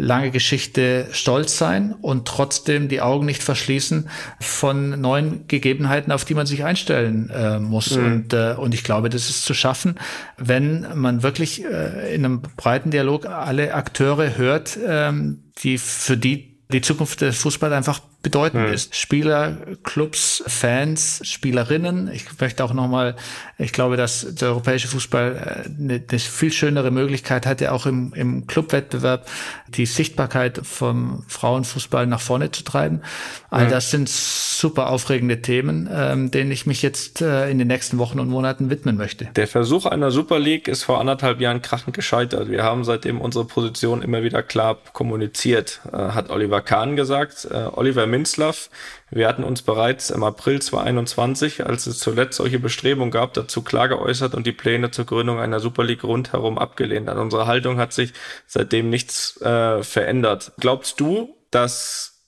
lange 0.00 0.30
Geschichte 0.30 1.06
stolz 1.12 1.58
sein 1.58 1.94
und 2.00 2.26
trotzdem 2.26 2.88
die 2.88 3.00
Augen 3.00 3.26
nicht 3.26 3.42
verschließen 3.42 4.08
von 4.40 5.00
neuen 5.00 5.46
Gegebenheiten, 5.46 6.12
auf 6.12 6.24
die 6.24 6.34
man 6.34 6.46
sich 6.46 6.64
einstellen 6.64 7.30
äh, 7.30 7.58
muss. 7.58 7.96
Mhm. 7.96 8.04
Und, 8.04 8.32
äh, 8.32 8.54
und 8.56 8.74
ich 8.74 8.82
glaube, 8.82 9.10
das 9.10 9.28
ist 9.28 9.44
zu 9.44 9.54
schaffen, 9.54 9.96
wenn 10.36 10.86
man 10.94 11.22
wirklich 11.22 11.64
äh, 11.64 12.14
in 12.14 12.24
einem 12.24 12.42
breiten 12.56 12.90
Dialog 12.90 13.26
alle 13.26 13.74
Akteure 13.74 14.36
hört, 14.36 14.78
ähm, 14.86 15.50
die 15.62 15.78
für 15.78 16.16
die 16.16 16.49
die 16.72 16.80
Zukunft 16.80 17.20
des 17.20 17.38
Fußballs 17.38 17.72
einfach 17.72 18.00
bedeutend 18.22 18.68
mhm. 18.68 18.74
ist. 18.74 18.94
Spieler, 18.94 19.56
Clubs, 19.82 20.42
Fans, 20.46 21.20
Spielerinnen. 21.24 22.10
Ich 22.12 22.26
möchte 22.38 22.62
auch 22.64 22.74
nochmal, 22.74 23.16
ich 23.56 23.72
glaube, 23.72 23.96
dass 23.96 24.34
der 24.34 24.48
europäische 24.48 24.88
Fußball 24.88 25.64
eine, 25.78 25.94
äh, 25.94 26.02
eine 26.08 26.18
viel 26.18 26.52
schönere 26.52 26.90
Möglichkeit 26.90 27.46
hatte, 27.46 27.72
auch 27.72 27.86
im, 27.86 28.12
im 28.14 28.46
Clubwettbewerb 28.46 29.26
die 29.68 29.86
Sichtbarkeit 29.86 30.60
vom 30.64 31.24
Frauenfußball 31.28 32.06
nach 32.06 32.20
vorne 32.20 32.50
zu 32.50 32.62
treiben. 32.62 33.00
All 33.48 33.66
mhm. 33.66 33.70
das 33.70 33.90
sind 33.90 34.08
super 34.08 34.90
aufregende 34.90 35.40
Themen, 35.40 35.88
ähm, 35.90 36.30
denen 36.30 36.50
ich 36.50 36.66
mich 36.66 36.82
jetzt 36.82 37.22
äh, 37.22 37.48
in 37.50 37.58
den 37.58 37.68
nächsten 37.68 37.96
Wochen 37.96 38.20
und 38.20 38.28
Monaten 38.28 38.68
widmen 38.68 38.96
möchte. 38.96 39.26
Der 39.36 39.48
Versuch 39.48 39.86
einer 39.86 40.10
Super 40.10 40.38
League 40.38 40.68
ist 40.68 40.82
vor 40.82 41.00
anderthalb 41.00 41.40
Jahren 41.40 41.62
krachend 41.62 41.96
gescheitert. 41.96 42.50
Wir 42.50 42.62
haben 42.62 42.84
seitdem 42.84 43.20
unsere 43.20 43.46
Position 43.46 44.02
immer 44.02 44.22
wieder 44.22 44.42
klar 44.42 44.76
kommuniziert, 44.92 45.80
äh, 45.90 45.96
hat 45.96 46.28
Oliver 46.28 46.59
Kahn 46.60 46.96
gesagt. 46.96 47.48
Äh, 47.50 47.68
Oliver 47.72 48.06
Minzlaff. 48.06 48.70
Wir 49.10 49.28
hatten 49.28 49.44
uns 49.44 49.62
bereits 49.62 50.10
im 50.10 50.22
April 50.22 50.62
2021, 50.62 51.66
als 51.66 51.86
es 51.86 51.98
zuletzt 51.98 52.36
solche 52.36 52.58
Bestrebungen 52.58 53.10
gab, 53.10 53.34
dazu 53.34 53.62
klar 53.62 53.88
geäußert 53.88 54.34
und 54.34 54.46
die 54.46 54.52
Pläne 54.52 54.90
zur 54.90 55.06
Gründung 55.06 55.38
einer 55.38 55.60
Super 55.60 55.84
League 55.84 56.04
rundherum 56.04 56.58
abgelehnt. 56.58 57.08
An 57.08 57.18
unserer 57.18 57.46
Haltung 57.46 57.78
hat 57.78 57.92
sich 57.92 58.12
seitdem 58.46 58.90
nichts 58.90 59.40
äh, 59.40 59.82
verändert. 59.82 60.52
Glaubst 60.58 61.00
du, 61.00 61.36
dass 61.50 62.26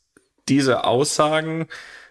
diese 0.49 0.85
Aussagen 0.85 1.69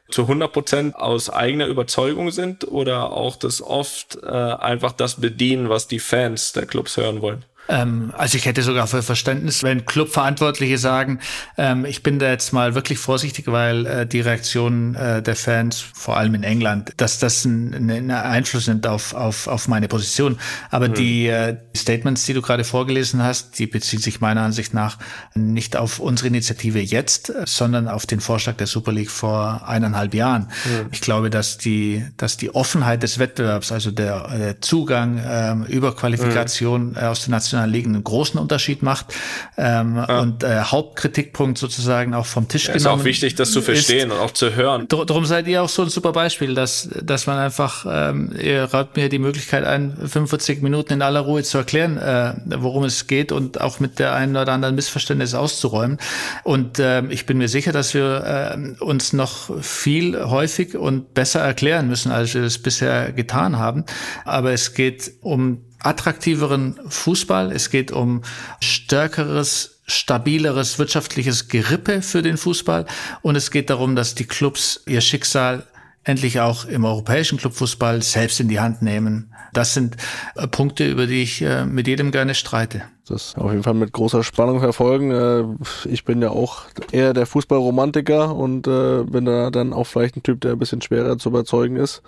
zu 0.10 0.24
100 0.24 0.52
Prozent 0.52 0.96
aus 0.96 1.30
eigener 1.30 1.68
Überzeugung 1.68 2.32
sind 2.32 2.68
oder 2.68 3.12
auch 3.12 3.36
das 3.36 3.62
oft 3.62 4.20
äh, 4.24 4.28
einfach 4.28 4.92
das 4.92 5.22
bedienen, 5.22 5.70
was 5.70 5.88
die 5.88 6.00
Fans 6.00 6.54
der 6.54 6.66
Clubs 6.66 6.98
hören 6.98 7.22
wollen? 7.22 7.46
Ähm, 7.68 8.14
also 8.18 8.38
ich 8.38 8.46
hätte 8.46 8.64
sogar 8.64 8.88
für 8.88 9.02
Verständnis, 9.02 9.64
wenn 9.64 9.86
Clubverantwortliche 9.86 10.78
sagen, 10.78 11.20
ähm, 11.58 11.86
ich 11.86 12.04
bin 12.04 12.20
da 12.20 12.30
jetzt 12.30 12.54
mal 12.54 12.76
wirklich 12.76 13.00
vorsichtig, 13.00 13.48
weil 13.48 13.86
äh, 13.86 14.06
die 14.06 14.22
Reaktion 14.22 14.96
äh, 14.96 15.22
der 15.22 15.36
Fans, 15.36 15.80
vor 15.80 16.18
allem 16.18 16.36
in 16.36 16.44
England, 16.44 16.94
dass 16.98 17.20
das 17.20 17.46
einen 17.46 18.12
Einfluss 18.12 18.68
nimmt 18.68 18.88
auf, 18.88 19.14
auf, 19.14 19.48
auf 19.48 19.68
meine 19.68 19.88
Position. 19.88 20.38
Aber 20.70 20.90
mhm. 20.90 20.94
die 20.94 21.28
äh, 21.28 21.58
Statements, 21.76 22.26
die 22.26 22.34
du 22.34 22.42
gerade 22.42 22.64
vorgelesen 22.64 23.24
hast, 23.24 23.58
die 23.60 23.68
beziehen 23.68 24.00
sich 24.00 24.22
meiner 24.22 24.42
Ansicht 24.42 24.74
nach 24.74 24.98
nicht 25.34 25.78
auf 25.78 26.00
unsere 26.00 26.28
Initiative 26.28 26.80
jetzt, 26.80 27.32
sondern 27.46 27.88
auf 27.88 28.06
den 28.06 28.20
Vorschlag 28.20 28.56
der 28.56 28.68
Super 28.68 28.92
League 28.92 29.12
vor 29.12 29.68
eineinhalb 29.68 30.14
Jahren. 30.14 30.50
Mhm. 30.66 30.90
Ich 30.92 31.02
glaube, 31.02 31.30
dass 31.30 31.58
die, 31.58 32.06
dass 32.18 32.38
die 32.38 32.54
Offenheit 32.54 33.04
des 33.04 33.20
Wettbewerbs, 33.20 33.72
also 33.72 33.92
der, 33.92 34.28
der 34.38 34.62
Zugang 34.62 35.22
ähm, 35.26 35.64
über 35.66 35.96
Qualifikation 35.96 36.92
mhm. 36.92 36.98
aus 36.98 37.26
den 37.26 37.34
nationalen 37.52 37.72
Ligen 37.72 37.94
einen 37.96 38.04
großen 38.04 38.40
Unterschied 38.40 38.84
macht 38.84 39.14
ähm, 39.58 39.96
ja. 39.96 40.20
und 40.20 40.44
äh, 40.44 40.62
Hauptkritikpunkt 40.62 41.58
sozusagen 41.58 42.14
auch 42.14 42.26
vom 42.26 42.48
Tisch 42.48 42.68
ja, 42.68 42.74
genommen. 42.74 43.00
Ist 43.00 43.02
auch 43.02 43.06
wichtig, 43.06 43.36
das 43.36 43.52
zu 43.52 43.62
verstehen 43.62 44.10
ist, 44.10 44.16
und 44.16 44.22
auch 44.22 44.32
zu 44.32 44.56
hören. 44.56 44.88
Darum 44.88 45.26
seid 45.26 45.48
ihr 45.48 45.62
auch 45.62 45.70
so 45.70 45.84
ein 45.84 45.90
super 45.90 46.12
Beispiel, 46.12 46.56
dass, 46.56 46.90
dass 47.02 47.28
man 47.28 47.38
einfach, 47.38 47.86
ähm, 47.90 48.34
ihr 48.40 48.64
raubt 48.64 48.96
mir 48.96 49.10
die 49.10 49.20
Möglichkeit 49.20 49.66
ein, 49.66 49.96
45 49.98 50.62
Minuten 50.62 50.94
in 50.94 51.02
aller 51.02 51.22
Ruhe 51.22 51.44
zu 51.44 51.58
erklären, 51.58 51.98
äh, 51.98 52.34
worum 52.58 52.84
es 52.84 53.08
geht 53.08 53.32
und 53.32 53.62
auch 53.62 53.80
mit 53.80 54.00
der 54.00 54.14
einen 54.14 54.36
oder 54.36 54.52
anderen 54.52 54.76
Missverständnis 54.76 55.34
auszuräumen. 55.34 55.98
Und 56.44 56.80
äh, 56.80 57.06
ich 57.08 57.26
bin 57.26 57.38
mir 57.38 57.48
sicher, 57.48 57.72
dass 57.72 57.94
wir 57.94 58.56
äh, 58.80 58.84
uns 58.84 59.14
noch 59.14 59.62
viel 59.62 60.24
häufig 60.24 60.78
und 60.78 61.14
besser 61.14 61.42
erklären 61.42 61.88
müssen, 61.88 62.12
als 62.12 62.34
wir 62.34 62.44
es 62.44 62.62
bisher 62.62 63.12
getan 63.12 63.58
haben. 63.58 63.86
Aber 64.26 64.52
es 64.52 64.74
geht 64.74 65.12
um 65.22 65.64
attraktiveren 65.84 66.80
Fußball. 66.88 67.52
Es 67.52 67.70
geht 67.70 67.92
um 67.92 68.22
stärkeres, 68.62 69.82
stabileres 69.86 70.80
wirtschaftliches 70.80 71.48
Gerippe 71.48 72.02
für 72.02 72.22
den 72.22 72.38
Fußball. 72.38 72.86
Und 73.22 73.36
es 73.36 73.52
geht 73.52 73.70
darum, 73.70 73.96
dass 73.96 74.16
die 74.16 74.26
Clubs 74.26 74.82
ihr 74.86 75.02
Schicksal 75.02 75.66
endlich 76.04 76.40
auch 76.40 76.66
im 76.66 76.84
europäischen 76.84 77.38
Clubfußball 77.38 78.02
selbst 78.02 78.40
in 78.40 78.48
die 78.48 78.60
Hand 78.60 78.82
nehmen. 78.82 79.34
Das 79.54 79.74
sind 79.74 79.98
äh, 80.36 80.48
Punkte, 80.48 80.90
über 80.90 81.06
die 81.06 81.22
ich 81.22 81.42
äh, 81.42 81.66
mit 81.66 81.88
jedem 81.88 82.12
gerne 82.12 82.34
streite. 82.36 82.84
Das 83.08 83.36
auf 83.36 83.52
jeden 83.52 83.64
Fall 83.64 83.74
mit 83.74 83.92
großer 83.92 84.24
Spannung 84.24 84.62
verfolgen. 84.62 85.12
Äh, 85.12 85.44
ich 85.88 86.06
bin 86.06 86.22
ja 86.22 86.30
auch 86.30 86.64
eher 86.92 87.14
der 87.14 87.26
Fußballromantiker 87.26 88.36
und 88.36 88.64
bin 88.64 89.26
da 89.26 89.52
dann 89.52 89.74
auch 89.74 89.86
vielleicht 89.86 90.16
ein 90.16 90.24
Typ, 90.24 90.42
der 90.42 90.54
ein 90.54 90.60
bisschen 90.60 90.82
schwerer 90.82 91.18
zu 91.18 91.30
überzeugen 91.30 91.76
ist. 91.76 92.02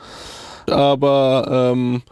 Aber 0.68 1.72
ähm, 1.74 2.04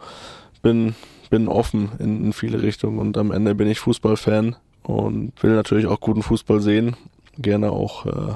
bin 0.60 0.94
bin 1.32 1.48
offen 1.48 1.92
in, 1.98 2.26
in 2.26 2.32
viele 2.34 2.60
Richtungen 2.60 2.98
und 2.98 3.16
am 3.16 3.32
Ende 3.32 3.54
bin 3.54 3.66
ich 3.66 3.80
Fußballfan 3.80 4.54
und 4.82 5.32
will 5.42 5.52
natürlich 5.52 5.86
auch 5.86 5.98
guten 5.98 6.22
Fußball 6.22 6.60
sehen. 6.60 6.94
Gerne 7.38 7.72
auch 7.72 8.04
äh, 8.04 8.34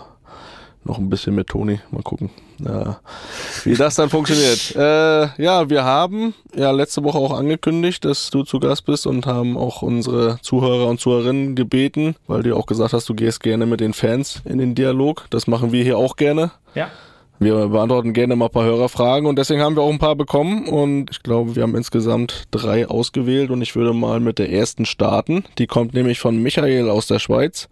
noch 0.83 0.97
ein 0.97 1.11
bisschen 1.11 1.35
mit 1.35 1.49
Toni. 1.49 1.79
Mal 1.91 2.03
gucken, 2.03 2.31
äh, 2.65 2.95
wie 3.65 3.75
das 3.75 3.97
dann 3.97 4.09
funktioniert. 4.09 4.75
Äh, 4.87 5.43
ja, 5.43 5.69
wir 5.69 5.85
haben 5.85 6.33
ja 6.55 6.71
letzte 6.71 7.05
Woche 7.05 7.19
auch 7.19 7.33
angekündigt, 7.33 8.07
dass 8.07 8.31
du 8.31 8.45
zu 8.45 8.61
Gast 8.61 8.87
bist 8.87 9.07
und 9.07 9.27
haben 9.27 9.59
auch 9.59 9.83
unsere 9.83 10.39
Zuhörer 10.41 10.89
und 10.89 10.99
Zuhörerinnen 10.99 11.55
gebeten, 11.55 12.17
weil 12.27 12.43
du 12.43 12.57
auch 12.57 12.65
gesagt 12.65 12.95
hast, 12.95 13.09
du 13.11 13.15
gehst 13.15 13.43
gerne 13.43 13.67
mit 13.67 13.81
den 13.81 13.93
Fans 13.93 14.41
in 14.47 14.57
den 14.57 14.75
Dialog. 14.75 15.27
Das 15.29 15.47
machen 15.47 15.71
wir 15.71 15.83
hier 15.83 15.99
auch 15.99 16.17
gerne. 16.17 16.51
Ja. 16.75 16.91
Wir 17.39 17.69
beantworten 17.69 18.15
gerne 18.15 18.35
mal 18.35 18.47
ein 18.47 18.51
paar 18.51 18.65
Hörerfragen 18.65 19.27
und 19.27 19.39
deswegen 19.39 19.61
haben 19.61 19.77
wir 19.77 19.83
auch 19.83 19.93
ein 19.93 19.99
paar 19.99 20.17
bekommen 20.17 20.69
und 20.69 21.11
ich 21.11 21.23
glaube, 21.23 21.55
wir 21.55 21.63
haben 21.63 21.77
insgesamt 21.77 22.45
drei 22.51 22.89
ausgewählt 22.89 23.51
und 23.51 23.61
ich 23.61 23.77
würde 23.77 23.93
mal 23.93 24.21
mit 24.21 24.39
der 24.39 24.51
ersten 24.51 24.87
starten. 24.87 25.45
Die 25.59 25.67
kommt 25.67 25.93
nämlich 25.93 26.19
von 26.19 26.43
Michael 26.43 26.89
aus 26.89 27.07
der 27.07 27.19
Schweiz. 27.19 27.69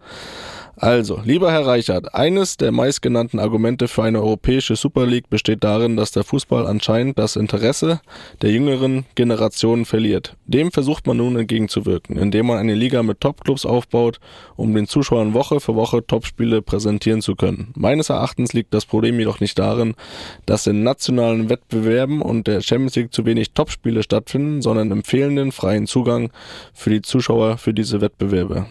Also, 0.77 1.21
lieber 1.23 1.53
Herr 1.53 1.65
Reichert, 1.65 2.13
eines 2.13 2.57
der 2.57 2.73
meistgenannten 2.73 3.39
Argumente 3.39 3.87
für 3.87 4.03
eine 4.03 4.21
europäische 4.21 4.75
Super 4.75 5.05
League 5.05 5.29
besteht 5.29 5.63
darin, 5.63 5.95
dass 5.95 6.11
der 6.11 6.25
Fußball 6.25 6.67
anscheinend 6.67 7.17
das 7.17 7.37
Interesse 7.37 8.01
der 8.41 8.51
jüngeren 8.51 9.05
Generationen 9.15 9.85
verliert. 9.85 10.35
Dem 10.47 10.73
versucht 10.73 11.07
man 11.07 11.15
nun 11.15 11.37
entgegenzuwirken, 11.37 12.17
indem 12.17 12.47
man 12.47 12.57
eine 12.57 12.75
Liga 12.75 13.03
mit 13.03 13.21
Topclubs 13.21 13.65
aufbaut, 13.65 14.19
um 14.57 14.75
den 14.75 14.85
Zuschauern 14.85 15.33
Woche 15.33 15.61
für 15.61 15.75
Woche 15.75 16.05
Topspiele 16.05 16.61
präsentieren 16.61 17.21
zu 17.21 17.35
können. 17.35 17.71
Meines 17.75 18.09
Erachtens 18.09 18.51
liegt 18.51 18.73
das 18.73 18.85
Problem 18.85 19.17
jedoch 19.17 19.39
nicht 19.39 19.57
darin, 19.57 19.95
dass 20.45 20.67
in 20.67 20.83
nationalen 20.83 21.49
Wettbewerben 21.49 22.21
und 22.21 22.47
der 22.47 22.59
Champions 22.59 22.95
League 22.97 23.13
zu 23.13 23.25
wenig 23.25 23.51
Topspiele 23.51 24.03
stattfinden, 24.03 24.61
sondern 24.61 24.91
im 24.91 25.05
fehlenden 25.05 25.53
freien 25.53 25.87
Zugang 25.87 26.31
für 26.73 26.89
die 26.89 27.01
Zuschauer 27.01 27.57
für 27.57 27.73
diese 27.73 28.01
Wettbewerbe. 28.01 28.65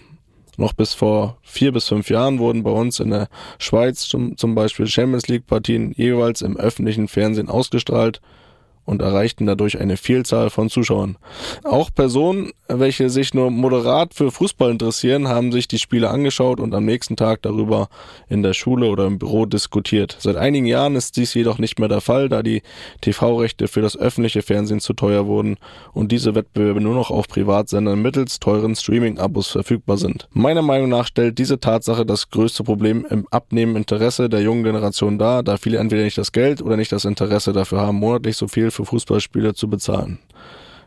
Noch 0.57 0.72
bis 0.72 0.94
vor 0.94 1.38
vier 1.42 1.72
bis 1.72 1.88
fünf 1.88 2.11
Jahren 2.11 2.38
wurden 2.38 2.62
bei 2.62 2.70
uns 2.70 3.00
in 3.00 3.11
der 3.11 3.28
Schweiz 3.59 4.09
zum, 4.09 4.36
zum 4.36 4.55
Beispiel 4.55 4.86
Champions 4.86 5.28
League 5.28 5.46
Partien 5.46 5.92
jeweils 5.92 6.42
im 6.42 6.57
öffentlichen 6.57 7.09
Fernsehen 7.09 7.48
ausgestrahlt 7.48 8.20
und 8.85 9.03
erreichten 9.03 9.47
dadurch 9.47 9.78
eine 9.80 9.97
Vielzahl 9.97 10.51
von 10.51 10.68
Zuschauern. 10.68 11.16
Auch 11.62 11.91
Personen, 11.95 12.51
welche 12.68 13.11
sich 13.11 13.35
nur 13.35 13.51
moderat 13.51 14.14
für 14.14 14.30
Fußball 14.30 14.70
interessieren, 14.70 15.28
haben 15.28 15.53
sich 15.53 15.68
die 15.68 15.78
Spiele 15.78 16.11
angeschaut 16.11 16.61
und 16.61 16.74
am 16.74 16.85
nächsten 16.85 17.16
Tag 17.16 17.43
darüber 17.43 17.89
in 18.28 18.43
der 18.43 18.55
Schule 18.55 18.89
oder 18.89 19.07
im 19.07 19.18
Büro 19.18 19.47
diskutiert. 19.47 20.16
Seit 20.18 20.37
einigen 20.37 20.66
Jahren 20.66 20.97
ist 20.97 21.16
dies 21.16 21.35
jedoch 21.35 21.59
nicht 21.59 21.78
mehr 21.78 21.89
der 21.89 22.01
Fall, 22.01 22.28
da 22.28 22.43
die 22.43 22.62
TV-Rechte 23.01 23.68
für 23.68 23.82
das 23.82 23.97
öffentliche 23.97 24.43
Fernsehen 24.43 24.80
zu 24.80 24.93
teuer 24.93 25.26
wurden 25.26 25.57
und 25.93 26.12
diese 26.12 26.35
Wettbewerbe 26.35 26.80
nur 26.80 26.95
noch 26.95 27.11
auf 27.11 27.28
Privatsendern 27.28 28.01
mittels 28.03 28.41
teuren 28.41 28.74
Streaming-Abos 28.74 29.49
verfügbar 29.49 29.97
sind. 29.97 30.28
Meiner 30.32 30.62
Meinung 30.62 30.89
nach 30.89 31.07
stellt 31.07 31.39
diese 31.39 31.61
Tatsache 31.61 32.05
das 32.05 32.30
größte 32.30 32.64
Problem 32.64 33.07
im 33.09 33.26
abnehmenden 33.30 33.85
Interesse 33.85 34.28
der 34.28 34.41
jungen 34.41 34.64
Generation 34.64 35.18
dar, 35.18 35.43
da 35.43 35.57
viele 35.59 35.78
entweder 35.78 36.05
nicht 36.05 36.16
das 36.16 36.32
Geld 36.32 36.62
oder 36.62 36.76
nicht 36.76 36.91
das 36.91 37.05
Interesse 37.05 37.53
dafür 37.53 37.80
haben, 37.80 37.99
monatlich 37.99 38.37
so 38.37 38.49
viel 38.49 38.70
für 38.75 38.85
Fußballspiele 38.85 39.55
zu 39.55 39.68
bezahlen. 39.68 40.18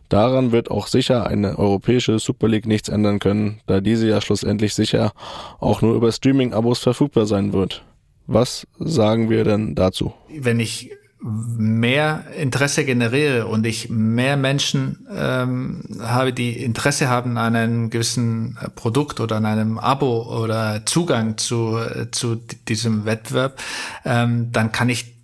Daran 0.10 0.52
wird 0.52 0.72
auch 0.72 0.88
sicher 0.88 1.28
eine 1.28 1.60
europäische 1.60 2.20
Super 2.20 2.48
League 2.48 2.66
nichts 2.66 2.88
ändern 2.88 3.20
können, 3.20 3.60
da 3.66 3.82
diese 3.82 4.08
ja 4.08 4.22
schlussendlich 4.22 4.74
sicher 4.74 5.12
auch 5.60 5.82
nur 5.82 5.96
über 5.96 6.12
Streaming-Abos 6.12 6.80
verfügbar 6.80 7.26
sein 7.26 7.52
wird. 7.52 7.84
Was 8.26 8.68
sagen 8.80 9.30
wir 9.30 9.44
denn 9.44 9.76
dazu? 9.76 10.14
Wenn 10.30 10.60
ich 10.60 10.92
mehr 11.20 12.26
Interesse 12.38 12.86
generiere 12.86 13.48
und 13.48 13.66
ich 13.66 13.90
mehr 13.90 14.38
Menschen 14.38 15.08
ähm, 15.12 15.84
habe, 16.00 16.32
die 16.32 16.64
Interesse 16.64 17.10
haben 17.10 17.38
an 17.38 17.56
einem 17.56 17.90
gewissen 17.90 18.58
Produkt 18.76 19.20
oder 19.20 19.38
an 19.38 19.46
einem 19.46 19.80
Abo 19.80 20.42
oder 20.42 20.86
Zugang 20.86 21.38
zu, 21.38 21.78
äh, 21.78 22.12
zu 22.12 22.36
diesem 22.68 23.06
Wettbewerb, 23.06 23.60
ähm, 24.06 24.52
dann 24.52 24.72
kann 24.72 24.90
ich 24.90 25.17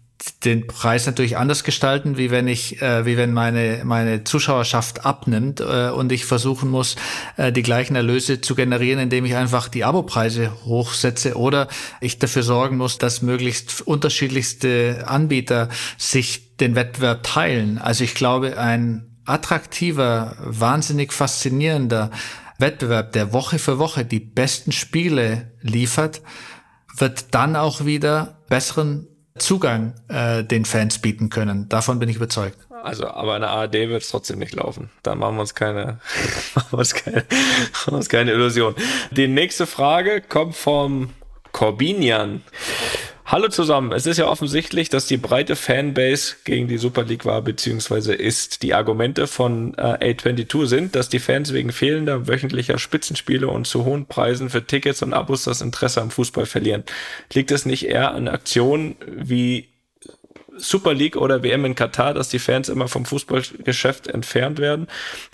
den 0.45 0.67
Preis 0.67 1.05
natürlich 1.05 1.37
anders 1.37 1.63
gestalten, 1.63 2.17
wie 2.17 2.31
wenn 2.31 2.47
ich, 2.47 2.81
äh, 2.81 3.05
wie 3.05 3.17
wenn 3.17 3.33
meine 3.33 3.81
meine 3.83 4.23
Zuschauerschaft 4.23 5.05
abnimmt 5.05 5.59
äh, 5.59 5.89
und 5.89 6.11
ich 6.11 6.25
versuchen 6.25 6.69
muss, 6.69 6.95
äh, 7.37 7.51
die 7.51 7.63
gleichen 7.63 7.95
Erlöse 7.95 8.41
zu 8.41 8.55
generieren, 8.55 8.99
indem 8.99 9.25
ich 9.25 9.35
einfach 9.35 9.67
die 9.67 9.83
Abopreise 9.83 10.51
hochsetze 10.65 11.35
oder 11.35 11.67
ich 11.99 12.19
dafür 12.19 12.43
sorgen 12.43 12.77
muss, 12.77 12.97
dass 12.97 13.21
möglichst 13.21 13.81
unterschiedlichste 13.81 15.05
Anbieter 15.07 15.69
sich 15.97 16.55
den 16.57 16.75
Wettbewerb 16.75 17.23
teilen. 17.23 17.77
Also 17.77 18.03
ich 18.03 18.15
glaube, 18.15 18.57
ein 18.57 19.17
attraktiver, 19.25 20.35
wahnsinnig 20.39 21.13
faszinierender 21.13 22.11
Wettbewerb, 22.59 23.11
der 23.13 23.33
Woche 23.33 23.59
für 23.59 23.79
Woche 23.79 24.05
die 24.05 24.19
besten 24.19 24.71
Spiele 24.71 25.51
liefert, 25.61 26.21
wird 26.95 27.33
dann 27.33 27.55
auch 27.55 27.85
wieder 27.85 28.43
besseren 28.49 29.07
Zugang 29.37 29.93
äh, 30.09 30.43
den 30.43 30.65
Fans 30.65 30.99
bieten 30.99 31.29
können. 31.29 31.67
Davon 31.69 31.99
bin 31.99 32.09
ich 32.09 32.17
überzeugt. 32.17 32.57
Also, 32.83 33.07
aber 33.07 33.35
in 33.35 33.41
der 33.41 33.51
ARD 33.51 33.73
wird 33.73 34.03
es 34.03 34.09
trotzdem 34.09 34.39
nicht 34.39 34.53
laufen. 34.53 34.89
Da 35.03 35.15
machen 35.15 35.35
wir 35.35 35.41
uns 35.41 35.55
keine, 35.55 35.99
machen 36.55 36.71
wir 36.71 36.79
uns 36.79 36.93
keine, 36.93 37.17
machen 37.17 37.87
wir 37.87 37.93
uns 37.93 38.09
keine 38.09 38.31
Illusion. 38.31 38.75
Die 39.11 39.27
nächste 39.27 39.65
Frage 39.65 40.21
kommt 40.21 40.55
vom 40.55 41.11
Corbinian. 41.51 42.43
Hallo 43.25 43.47
zusammen. 43.47 43.93
Es 43.93 44.05
ist 44.05 44.17
ja 44.17 44.27
offensichtlich, 44.27 44.89
dass 44.89 45.05
die 45.05 45.15
breite 45.15 45.55
Fanbase 45.55 46.35
gegen 46.43 46.67
die 46.67 46.77
Super 46.77 47.03
League 47.03 47.23
war 47.23 47.41
beziehungsweise 47.41 48.13
ist. 48.13 48.63
Die 48.63 48.73
Argumente 48.73 49.27
von 49.27 49.73
äh, 49.75 50.13
A22 50.13 50.65
sind, 50.65 50.95
dass 50.95 51.07
die 51.07 51.19
Fans 51.19 51.53
wegen 51.53 51.71
fehlender 51.71 52.27
wöchentlicher 52.27 52.77
Spitzenspiele 52.77 53.47
und 53.47 53.65
zu 53.65 53.85
hohen 53.85 54.07
Preisen 54.07 54.49
für 54.49 54.67
Tickets 54.67 55.01
und 55.01 55.13
Abos 55.13 55.45
das 55.45 55.61
Interesse 55.61 56.01
am 56.01 56.11
Fußball 56.11 56.45
verlieren. 56.45 56.83
Liegt 57.31 57.51
es 57.51 57.65
nicht 57.65 57.87
eher 57.87 58.13
an 58.13 58.27
Aktionen 58.27 58.97
wie 59.07 59.69
Super 60.57 60.93
League 60.93 61.15
oder 61.15 61.43
WM 61.43 61.65
in 61.65 61.75
Katar, 61.75 62.13
dass 62.13 62.29
die 62.29 62.39
Fans 62.39 62.69
immer 62.69 62.87
vom 62.87 63.05
Fußballgeschäft 63.05 64.07
entfernt 64.07 64.59
werden. 64.59 64.87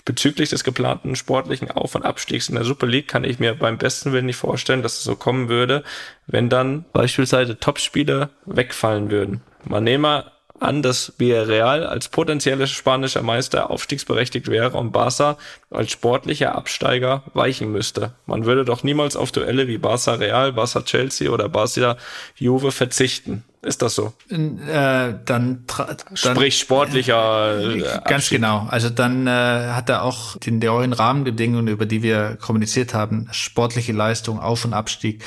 Bezüglich 0.04 0.50
des 0.50 0.64
geplanten 0.64 1.16
sportlichen 1.16 1.70
Auf- 1.70 1.94
und 1.94 2.04
Abstiegs 2.04 2.48
in 2.48 2.54
der 2.54 2.64
Super 2.64 2.86
League 2.86 3.08
kann 3.08 3.24
ich 3.24 3.38
mir 3.38 3.54
beim 3.54 3.78
besten 3.78 4.12
Willen 4.12 4.26
nicht 4.26 4.36
vorstellen, 4.36 4.82
dass 4.82 4.98
es 4.98 5.04
so 5.04 5.16
kommen 5.16 5.48
würde, 5.48 5.84
wenn 6.26 6.48
dann 6.48 6.84
beispielsweise 6.92 7.58
Topspiele 7.58 8.30
wegfallen 8.46 9.10
würden. 9.10 9.42
Man 9.64 9.84
nehme 9.84 10.30
an, 10.60 10.82
dass 10.82 11.14
Villarreal 11.18 11.86
als 11.86 12.08
potenzieller 12.08 12.66
spanischer 12.66 13.22
Meister 13.22 13.70
aufstiegsberechtigt 13.70 14.48
wäre 14.48 14.76
und 14.76 14.92
Barca 14.92 15.38
als 15.70 15.90
sportlicher 15.90 16.54
Absteiger 16.54 17.22
weichen 17.32 17.72
müsste. 17.72 18.12
Man 18.26 18.44
würde 18.44 18.64
doch 18.64 18.82
niemals 18.82 19.16
auf 19.16 19.32
Duelle 19.32 19.68
wie 19.68 19.78
Barca 19.78 20.14
Real, 20.14 20.52
Barca 20.52 20.82
Chelsea 20.82 21.30
oder 21.30 21.48
Barca 21.48 21.96
Juve 22.36 22.72
verzichten. 22.72 23.44
Ist 23.62 23.82
das 23.82 23.94
so? 23.94 24.14
Äh, 24.30 24.38
dann, 24.68 25.18
dann 25.26 25.66
sprich 26.14 26.58
sportlicher. 26.58 27.60
Äh, 27.60 27.80
ganz 27.80 28.06
Abschied. 28.06 28.38
genau. 28.38 28.66
Also 28.70 28.88
dann 28.88 29.26
äh, 29.26 29.30
hat 29.30 29.90
er 29.90 30.02
auch 30.02 30.38
die 30.38 30.50
neuen 30.50 30.94
Rahmenbedingungen, 30.94 31.68
über 31.68 31.84
die 31.84 32.02
wir 32.02 32.38
kommuniziert 32.40 32.94
haben, 32.94 33.28
sportliche 33.32 33.92
Leistung, 33.92 34.40
Auf- 34.40 34.64
und 34.64 34.72
Abstieg, 34.72 35.22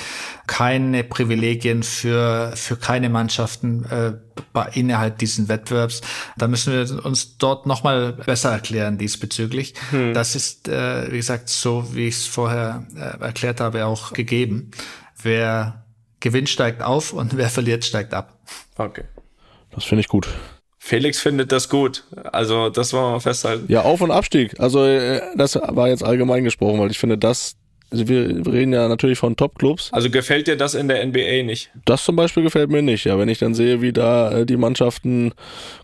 keine 0.47 1.03
Privilegien 1.03 1.83
für 1.83 2.53
für 2.55 2.75
keine 2.75 3.09
Mannschaften 3.09 3.85
äh, 3.85 4.13
innerhalb 4.73 5.19
diesen 5.19 5.47
Wettbewerbs. 5.47 6.01
Da 6.35 6.47
müssen 6.47 6.73
wir 6.73 7.05
uns 7.05 7.37
dort 7.37 7.67
nochmal 7.67 8.13
besser 8.13 8.51
erklären 8.51 8.97
diesbezüglich. 8.97 9.75
Hm. 9.91 10.15
Das 10.15 10.35
ist, 10.35 10.67
äh, 10.67 11.11
wie 11.11 11.17
gesagt, 11.17 11.49
so 11.49 11.93
wie 11.93 12.07
ich 12.07 12.15
es 12.15 12.25
vorher 12.25 12.87
äh, 12.95 13.23
erklärt 13.23 13.61
habe, 13.61 13.85
auch 13.85 14.11
gegeben. 14.13 14.71
Wer 15.21 15.82
Gewinn 16.23 16.47
steigt 16.47 16.81
auf 16.81 17.11
und 17.11 17.35
wer 17.35 17.49
verliert, 17.49 17.83
steigt 17.83 18.13
ab. 18.13 18.39
Okay. 18.77 19.03
Das 19.71 19.83
finde 19.83 19.99
ich 19.99 20.07
gut. 20.07 20.29
Felix 20.79 21.19
findet 21.19 21.51
das 21.51 21.67
gut. 21.67 22.05
Also, 22.31 22.69
das 22.69 22.93
wollen 22.93 23.03
wir 23.03 23.11
mal 23.11 23.19
festhalten. 23.19 23.65
Ja, 23.67 23.81
Auf- 23.81 23.99
und 23.99 24.09
Abstieg. 24.09 24.57
Also, 24.57 24.85
äh, 24.85 25.21
das 25.35 25.55
war 25.55 25.89
jetzt 25.89 26.01
allgemein 26.03 26.45
gesprochen, 26.45 26.79
weil 26.79 26.91
ich 26.91 26.97
finde, 26.97 27.17
das 27.17 27.57
also 27.93 28.07
wir 28.07 28.45
reden 28.51 28.73
ja 28.73 28.87
natürlich 28.87 29.19
von 29.19 29.35
Top-Clubs. 29.35 29.93
Also 29.93 30.09
gefällt 30.09 30.47
dir 30.47 30.57
das 30.57 30.73
in 30.73 30.87
der 30.87 31.05
NBA 31.05 31.43
nicht? 31.43 31.69
Das 31.85 32.03
zum 32.03 32.15
Beispiel 32.15 32.41
gefällt 32.41 32.71
mir 32.71 32.81
nicht. 32.81 33.05
Ja, 33.05 33.19
wenn 33.19 33.29
ich 33.29 33.37
dann 33.37 33.53
sehe, 33.53 33.81
wie 33.81 33.93
da 33.93 34.31
äh, 34.31 34.45
die 34.47 34.57
Mannschaften 34.57 35.31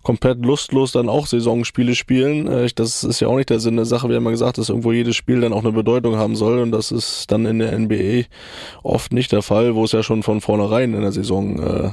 komplett 0.01 0.43
lustlos 0.43 0.91
dann 0.91 1.07
auch 1.07 1.27
Saisonspiele 1.27 1.93
spielen, 1.93 2.47
äh, 2.47 2.67
das 2.73 3.03
ist 3.03 3.19
ja 3.19 3.27
auch 3.27 3.35
nicht 3.35 3.51
der 3.51 3.59
Sinn 3.59 3.75
der 3.75 3.85
Sache. 3.85 4.09
Wir 4.09 4.15
haben 4.15 4.25
ja 4.25 4.31
gesagt, 4.31 4.57
dass 4.57 4.69
irgendwo 4.69 4.91
jedes 4.91 5.15
Spiel 5.15 5.41
dann 5.41 5.53
auch 5.53 5.63
eine 5.63 5.71
Bedeutung 5.71 6.15
haben 6.17 6.35
soll 6.35 6.59
und 6.59 6.71
das 6.71 6.91
ist 6.91 7.31
dann 7.31 7.45
in 7.45 7.59
der 7.59 7.77
NBA 7.77 8.23
oft 8.81 9.13
nicht 9.13 9.31
der 9.31 9.43
Fall, 9.43 9.75
wo 9.75 9.83
es 9.83 9.91
ja 9.91 10.01
schon 10.01 10.23
von 10.23 10.41
vornherein 10.41 10.95
in 10.95 11.01
der 11.01 11.11
Saison 11.11 11.59
äh, 11.59 11.89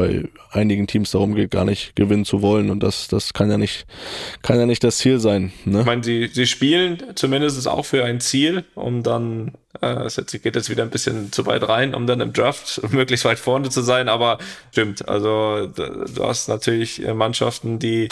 bei 0.00 0.24
einigen 0.50 0.86
Teams 0.86 1.10
darum 1.10 1.34
geht, 1.34 1.50
gar 1.50 1.66
nicht 1.66 1.94
gewinnen 1.94 2.24
zu 2.24 2.40
wollen. 2.40 2.70
Und 2.70 2.82
das, 2.82 3.08
das 3.08 3.34
kann 3.34 3.50
ja 3.50 3.58
nicht, 3.58 3.86
kann 4.42 4.58
ja 4.58 4.64
nicht 4.64 4.82
das 4.82 4.98
Ziel 4.98 5.20
sein. 5.20 5.52
Ne? 5.66 5.80
Ich 5.80 5.86
meine, 5.86 6.02
sie, 6.02 6.30
sie 6.32 6.46
spielen 6.46 7.02
zumindest 7.16 7.68
auch 7.68 7.84
für 7.84 8.04
ein 8.04 8.20
Ziel, 8.20 8.64
um 8.74 9.02
dann, 9.02 9.52
äh, 9.82 10.04
es 10.04 10.16
geht 10.16 10.56
jetzt 10.56 10.70
wieder 10.70 10.82
ein 10.82 10.90
bisschen 10.90 11.32
zu 11.32 11.44
weit 11.44 11.68
rein, 11.68 11.94
um 11.94 12.06
dann 12.06 12.20
im 12.20 12.32
Draft 12.32 12.80
möglichst 12.92 13.26
weit 13.26 13.38
vorne 13.38 13.68
zu 13.68 13.82
sein, 13.82 14.08
aber 14.08 14.38
stimmt. 14.72 15.06
Also 15.06 15.66
du 15.66 16.24
hast 16.24 16.48
natürlich 16.48 17.02
Mannschaften, 17.12 17.78
die 17.78 18.08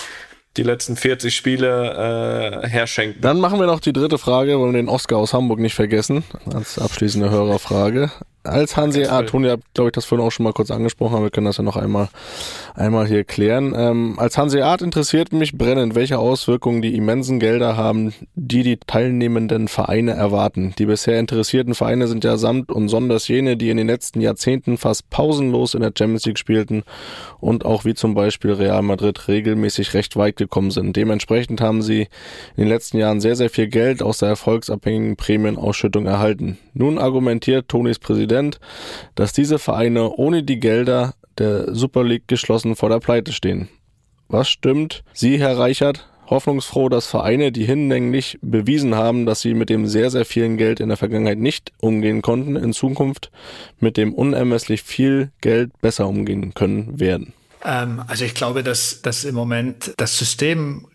die 0.56 0.62
letzten 0.64 0.96
40 0.96 1.34
Spiele 1.34 2.62
äh, 2.64 2.68
herschenken. 2.68 3.22
Dann 3.22 3.38
machen 3.40 3.60
wir 3.60 3.66
noch 3.66 3.80
die 3.80 3.92
dritte 3.92 4.18
Frage, 4.18 4.58
wollen 4.58 4.74
wir 4.74 4.82
den 4.82 4.88
Oscar 4.88 5.18
aus 5.18 5.32
Hamburg 5.32 5.60
nicht 5.60 5.74
vergessen, 5.74 6.24
als 6.52 6.78
abschließende 6.78 7.30
Hörerfrage 7.30 8.10
als 8.48 8.76
Hanseat, 8.76 9.28
Toni 9.28 9.48
hat, 9.48 9.60
glaube 9.74 9.88
ich, 9.88 9.92
das 9.92 10.04
vorhin 10.04 10.26
auch 10.26 10.30
schon 10.30 10.44
mal 10.44 10.52
kurz 10.52 10.70
angesprochen, 10.70 11.14
aber 11.14 11.24
wir 11.24 11.30
können 11.30 11.46
das 11.46 11.58
ja 11.58 11.62
noch 11.62 11.76
einmal, 11.76 12.08
einmal 12.74 13.06
hier 13.06 13.24
klären. 13.24 13.74
Ähm, 13.76 14.14
als 14.18 14.38
Hanseat 14.38 14.82
interessiert 14.82 15.32
mich 15.32 15.56
brennend, 15.56 15.94
welche 15.94 16.18
Auswirkungen 16.18 16.82
die 16.82 16.94
immensen 16.96 17.38
Gelder 17.38 17.76
haben, 17.76 18.14
die 18.34 18.62
die 18.62 18.78
teilnehmenden 18.78 19.68
Vereine 19.68 20.12
erwarten. 20.12 20.74
Die 20.78 20.86
bisher 20.86 21.18
interessierten 21.18 21.74
Vereine 21.74 22.08
sind 22.08 22.24
ja 22.24 22.36
samt 22.36 22.70
und 22.72 22.88
sonders 22.88 23.28
jene, 23.28 23.56
die 23.56 23.70
in 23.70 23.76
den 23.76 23.86
letzten 23.86 24.20
Jahrzehnten 24.20 24.78
fast 24.78 25.10
pausenlos 25.10 25.74
in 25.74 25.80
der 25.80 25.92
Champions 25.96 26.24
League 26.26 26.38
spielten 26.38 26.84
und 27.40 27.64
auch 27.64 27.84
wie 27.84 27.94
zum 27.94 28.14
Beispiel 28.14 28.52
Real 28.52 28.82
Madrid 28.82 29.28
regelmäßig 29.28 29.94
recht 29.94 30.16
weit 30.16 30.36
gekommen 30.36 30.70
sind. 30.70 30.96
Dementsprechend 30.96 31.60
haben 31.60 31.82
sie 31.82 32.02
in 32.56 32.64
den 32.64 32.68
letzten 32.68 32.98
Jahren 32.98 33.20
sehr, 33.20 33.36
sehr 33.36 33.50
viel 33.50 33.68
Geld 33.68 34.02
aus 34.02 34.18
der 34.18 34.30
erfolgsabhängigen 34.30 35.16
Prämienausschüttung 35.16 36.06
erhalten. 36.06 36.58
Nun 36.74 36.98
argumentiert 36.98 37.68
Tonis 37.68 37.98
Präsident, 37.98 38.37
Präsident, 38.38 38.60
dass 39.14 39.32
diese 39.32 39.58
Vereine 39.58 40.10
ohne 40.10 40.42
die 40.42 40.60
Gelder 40.60 41.14
der 41.38 41.74
Super 41.74 42.04
League 42.04 42.28
geschlossen 42.28 42.76
vor 42.76 42.88
der 42.88 43.00
Pleite 43.00 43.32
stehen. 43.32 43.68
Was 44.28 44.48
stimmt? 44.48 45.02
Sie, 45.12 45.38
Herr 45.38 45.58
Reichert, 45.58 46.08
hoffnungsfroh, 46.26 46.88
dass 46.88 47.06
Vereine, 47.06 47.52
die 47.52 47.64
hinlänglich 47.64 48.38
bewiesen 48.42 48.94
haben, 48.94 49.24
dass 49.24 49.40
sie 49.40 49.54
mit 49.54 49.70
dem 49.70 49.86
sehr, 49.86 50.10
sehr 50.10 50.24
vielen 50.24 50.56
Geld 50.56 50.80
in 50.80 50.88
der 50.88 50.98
Vergangenheit 50.98 51.38
nicht 51.38 51.72
umgehen 51.80 52.22
konnten, 52.22 52.56
in 52.56 52.72
Zukunft 52.72 53.30
mit 53.80 53.96
dem 53.96 54.12
unermesslich 54.12 54.82
viel 54.82 55.30
Geld 55.40 55.70
besser 55.80 56.06
umgehen 56.06 56.52
können 56.54 57.00
werden? 57.00 57.32
Ähm, 57.64 58.02
also 58.06 58.24
ich 58.24 58.34
glaube, 58.34 58.62
dass, 58.62 59.00
dass 59.02 59.24
im 59.24 59.34
Moment 59.34 59.94
das 59.96 60.18
System 60.18 60.86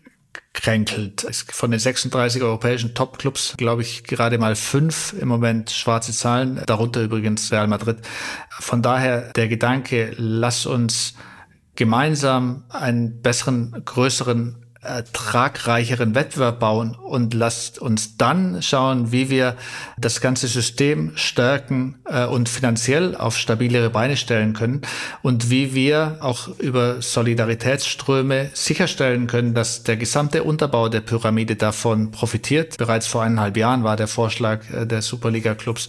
kränkelt. 0.52 1.26
Von 1.50 1.70
den 1.70 1.80
36 1.80 2.42
europäischen 2.42 2.94
Topclubs, 2.94 3.54
glaube 3.56 3.82
ich, 3.82 4.04
gerade 4.04 4.38
mal 4.38 4.56
fünf 4.56 5.14
im 5.18 5.28
Moment 5.28 5.70
schwarze 5.70 6.12
Zahlen, 6.12 6.62
darunter 6.66 7.02
übrigens 7.02 7.52
Real 7.52 7.66
Madrid. 7.66 7.98
Von 8.50 8.82
daher 8.82 9.32
der 9.32 9.48
Gedanke, 9.48 10.14
lass 10.16 10.66
uns 10.66 11.14
gemeinsam 11.76 12.64
einen 12.68 13.20
besseren, 13.20 13.82
größeren 13.84 14.63
ertragreicheren 14.84 16.14
Wettbewerb 16.14 16.60
bauen 16.60 16.94
und 16.94 17.34
lasst 17.34 17.78
uns 17.78 18.16
dann 18.16 18.62
schauen, 18.62 19.12
wie 19.12 19.30
wir 19.30 19.56
das 19.98 20.20
ganze 20.20 20.46
System 20.46 21.12
stärken 21.16 21.96
äh, 22.04 22.26
und 22.26 22.48
finanziell 22.48 23.16
auf 23.16 23.36
stabilere 23.38 23.90
Beine 23.90 24.16
stellen 24.16 24.52
können 24.52 24.82
und 25.22 25.50
wie 25.50 25.74
wir 25.74 26.18
auch 26.20 26.48
über 26.58 27.00
Solidaritätsströme 27.00 28.50
sicherstellen 28.52 29.26
können, 29.26 29.54
dass 29.54 29.82
der 29.82 29.96
gesamte 29.96 30.44
Unterbau 30.44 30.88
der 30.88 31.00
Pyramide 31.00 31.56
davon 31.56 32.10
profitiert. 32.10 32.76
Bereits 32.78 33.06
vor 33.06 33.22
eineinhalb 33.22 33.56
Jahren 33.56 33.84
war 33.84 33.96
der 33.96 34.08
Vorschlag 34.08 34.60
äh, 34.70 34.86
der 34.86 35.02
Superliga-Clubs, 35.02 35.88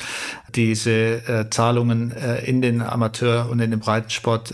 diese 0.56 0.92
äh, 0.92 1.50
Zahlungen 1.50 2.14
in 2.46 2.62
den 2.62 2.82
Amateur- 2.82 3.50
und 3.50 3.60
in 3.60 3.72
den 3.72 3.80
Breitensport, 3.82 4.54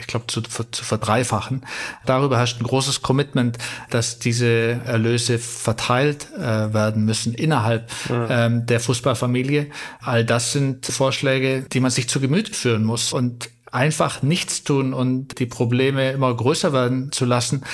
ich 0.00 0.06
glaube, 0.06 0.26
zu, 0.28 0.40
zu 0.40 0.84
verdreifachen. 0.84 1.66
Darüber 2.06 2.38
herrscht 2.38 2.60
ein 2.60 2.64
großes 2.64 3.02
Commitment, 3.02 3.58
dass 3.90 4.18
diese 4.18 4.80
Erlöse 4.84 5.38
verteilt 5.38 6.28
äh, 6.36 6.40
werden 6.40 7.04
müssen 7.04 7.34
innerhalb 7.34 7.90
ja. 8.08 8.46
ähm, 8.46 8.66
der 8.66 8.80
Fußballfamilie. 8.80 9.66
All 10.00 10.24
das 10.24 10.52
sind 10.52 10.86
Vorschläge, 10.86 11.66
die 11.72 11.80
man 11.80 11.90
sich 11.90 12.08
zu 12.08 12.20
Gemüte 12.20 12.52
führen 12.52 12.84
muss. 12.84 13.12
Und 13.12 13.50
einfach 13.74 14.22
nichts 14.22 14.62
tun 14.62 14.94
und 14.94 15.40
die 15.40 15.46
Probleme 15.46 16.12
immer 16.12 16.34
größer 16.34 16.72
werden 16.72 17.10
zu 17.10 17.24
lassen, 17.24 17.64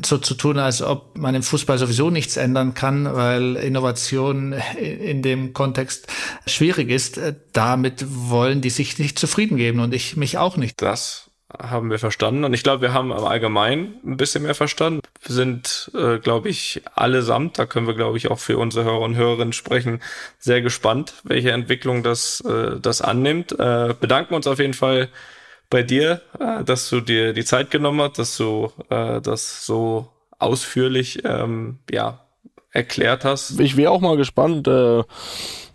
so 0.00 0.16
zu 0.16 0.34
tun, 0.34 0.58
als 0.58 0.82
ob 0.82 1.18
man 1.18 1.34
im 1.34 1.42
Fußball 1.42 1.76
sowieso 1.78 2.10
nichts 2.10 2.36
ändern 2.36 2.74
kann, 2.74 3.12
weil 3.12 3.56
Innovation 3.56 4.54
in 4.80 5.20
dem 5.22 5.52
Kontext 5.52 6.06
schwierig 6.46 6.90
ist. 6.90 7.20
Damit 7.52 8.06
wollen 8.08 8.60
die 8.60 8.70
sich 8.70 8.98
nicht 9.00 9.18
zufrieden 9.18 9.56
geben 9.56 9.80
und 9.80 9.92
ich 9.92 10.16
mich 10.16 10.38
auch 10.38 10.56
nicht. 10.56 10.80
Das 10.80 11.27
haben 11.56 11.90
wir 11.90 11.98
verstanden. 11.98 12.44
Und 12.44 12.52
ich 12.52 12.62
glaube, 12.62 12.82
wir 12.82 12.92
haben 12.92 13.10
im 13.10 13.24
Allgemeinen 13.24 13.94
ein 14.04 14.16
bisschen 14.16 14.42
mehr 14.42 14.54
verstanden. 14.54 15.00
Wir 15.22 15.34
sind, 15.34 15.90
äh, 15.94 16.18
glaube 16.18 16.48
ich, 16.50 16.82
allesamt, 16.94 17.58
da 17.58 17.66
können 17.66 17.86
wir, 17.86 17.94
glaube 17.94 18.18
ich, 18.18 18.30
auch 18.30 18.38
für 18.38 18.58
unsere 18.58 18.84
Hörer 18.84 19.00
und 19.00 19.16
Hörerinnen 19.16 19.52
sprechen, 19.52 20.00
sehr 20.38 20.60
gespannt, 20.60 21.14
welche 21.24 21.52
Entwicklung 21.52 22.02
das, 22.02 22.40
äh, 22.42 22.78
das 22.80 23.00
annimmt. 23.00 23.52
Äh, 23.52 23.94
bedanken 23.98 24.34
uns 24.34 24.46
auf 24.46 24.58
jeden 24.58 24.74
Fall 24.74 25.08
bei 25.70 25.82
dir, 25.82 26.20
äh, 26.38 26.64
dass 26.64 26.90
du 26.90 27.00
dir 27.00 27.32
die 27.32 27.44
Zeit 27.44 27.70
genommen 27.70 28.02
hast, 28.02 28.18
dass 28.18 28.36
du 28.36 28.70
äh, 28.90 29.20
das 29.22 29.64
so 29.64 30.08
ausführlich 30.38 31.24
ähm, 31.24 31.78
ja, 31.90 32.20
erklärt 32.72 33.24
hast. 33.24 33.58
Ich 33.58 33.76
wäre 33.76 33.90
auch 33.90 34.00
mal 34.00 34.16
gespannt. 34.16 34.68
Äh, 34.68 35.02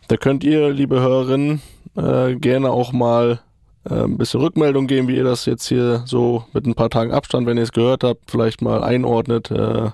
da 0.07 0.17
könnt 0.17 0.43
ihr, 0.43 0.69
liebe 0.69 0.99
Hörerinnen, 0.99 1.61
äh, 1.95 2.35
gerne 2.35 2.71
auch 2.71 2.91
mal 2.91 3.41
ein 3.89 4.17
bisschen 4.17 4.41
Rückmeldung 4.41 4.87
geben, 4.87 5.07
wie 5.07 5.17
ihr 5.17 5.23
das 5.23 5.45
jetzt 5.45 5.67
hier 5.67 6.03
so 6.05 6.45
mit 6.53 6.65
ein 6.65 6.75
paar 6.75 6.89
Tagen 6.89 7.11
Abstand, 7.11 7.47
wenn 7.47 7.57
ihr 7.57 7.63
es 7.63 7.71
gehört 7.71 8.03
habt, 8.03 8.31
vielleicht 8.31 8.61
mal 8.61 8.83
einordnet, 8.83 9.51
äh, 9.51 9.91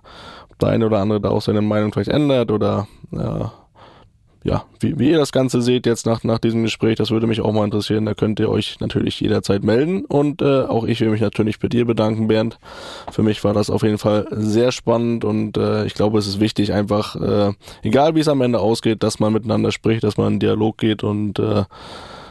ob 0.50 0.60
der 0.60 0.70
eine 0.70 0.86
oder 0.86 1.00
andere 1.00 1.22
da 1.22 1.30
auch 1.30 1.42
seine 1.42 1.62
Meinung 1.62 1.92
vielleicht 1.92 2.10
ändert 2.10 2.52
oder 2.52 2.88
äh, 3.12 3.46
ja, 4.44 4.64
wie, 4.80 4.98
wie 4.98 5.10
ihr 5.10 5.18
das 5.18 5.34
Ganze 5.34 5.62
seht 5.62 5.86
jetzt 5.86 6.06
nach, 6.06 6.24
nach 6.24 6.40
diesem 6.40 6.64
Gespräch, 6.64 6.96
das 6.96 7.12
würde 7.12 7.28
mich 7.28 7.42
auch 7.42 7.52
mal 7.52 7.66
interessieren. 7.66 8.06
Da 8.06 8.14
könnt 8.14 8.40
ihr 8.40 8.50
euch 8.50 8.80
natürlich 8.80 9.20
jederzeit 9.20 9.64
melden. 9.64 10.06
Und 10.06 10.42
äh, 10.42 10.62
auch 10.62 10.86
ich 10.86 11.02
will 11.02 11.10
mich 11.10 11.20
natürlich 11.20 11.60
bei 11.60 11.68
dir 11.68 11.86
bedanken, 11.86 12.28
Bernd. 12.28 12.58
Für 13.12 13.22
mich 13.22 13.44
war 13.44 13.54
das 13.54 13.70
auf 13.70 13.84
jeden 13.84 13.98
Fall 13.98 14.28
sehr 14.32 14.72
spannend 14.72 15.26
und 15.26 15.58
äh, 15.58 15.86
ich 15.86 15.94
glaube, 15.94 16.20
es 16.20 16.28
ist 16.28 16.40
wichtig, 16.40 16.72
einfach, 16.72 17.16
äh, 17.18 17.52
egal 17.84 18.16
wie 18.16 18.22
es 18.22 18.30
am 18.30 18.42
Ende 18.42 18.60
ausgeht, 18.60 19.04
dass 19.04 19.20
man 19.20 19.34
miteinander 19.34 19.72
spricht, 19.72 20.04
dass 20.04 20.18
man 20.18 20.34
in 20.34 20.40
Dialog 20.40 20.78
geht 20.78 21.04
und 21.04 21.38
äh, 21.40 21.66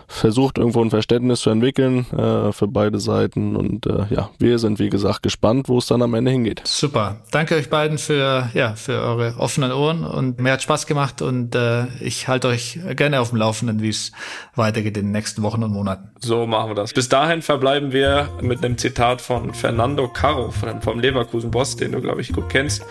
versucht 0.08 0.56
irgendwo 0.58 0.82
ein 0.82 0.90
Verständnis 0.90 1.40
zu 1.40 1.50
entwickeln 1.50 2.06
äh, 2.12 2.50
für 2.52 2.66
beide 2.66 2.98
Seiten 2.98 3.54
und 3.54 3.86
äh, 3.86 4.06
ja, 4.10 4.30
wir 4.38 4.58
sind 4.58 4.78
wie 4.78 4.88
gesagt 4.88 5.22
gespannt, 5.22 5.68
wo 5.68 5.78
es 5.78 5.86
dann 5.86 6.00
am 6.02 6.14
Ende 6.14 6.30
hingeht. 6.30 6.62
Super. 6.64 7.20
Danke 7.30 7.54
euch 7.54 7.68
beiden 7.68 7.98
für 7.98 8.50
ja, 8.54 8.74
für 8.74 9.00
eure 9.00 9.34
offenen 9.38 9.70
Ohren 9.70 10.04
und 10.04 10.40
mir 10.40 10.52
hat 10.52 10.62
Spaß 10.62 10.86
gemacht 10.86 11.20
und 11.20 11.54
äh, 11.54 11.86
ich 12.00 12.26
halte 12.26 12.48
euch 12.48 12.80
gerne 12.96 13.20
auf 13.20 13.30
dem 13.30 13.38
Laufenden, 13.38 13.82
wie 13.82 13.90
es 13.90 14.12
weitergeht 14.56 14.96
in 14.96 15.04
den 15.04 15.12
nächsten 15.12 15.42
Wochen 15.42 15.62
und 15.62 15.72
Monaten. 15.72 16.08
So 16.20 16.46
machen 16.46 16.70
wir 16.70 16.74
das. 16.74 16.94
Bis 16.94 17.08
dahin 17.08 17.42
verbleiben 17.42 17.92
wir 17.92 18.30
mit 18.40 18.64
einem 18.64 18.78
Zitat 18.78 19.20
von 19.20 19.52
Fernando 19.52 20.08
Caro 20.08 20.50
vom 20.50 21.00
Leverkusen 21.00 21.50
Boss, 21.50 21.76
den 21.76 21.92
du 21.92 22.00
glaube 22.00 22.22
ich 22.22 22.32
gut 22.32 22.48
kennst. 22.48 22.82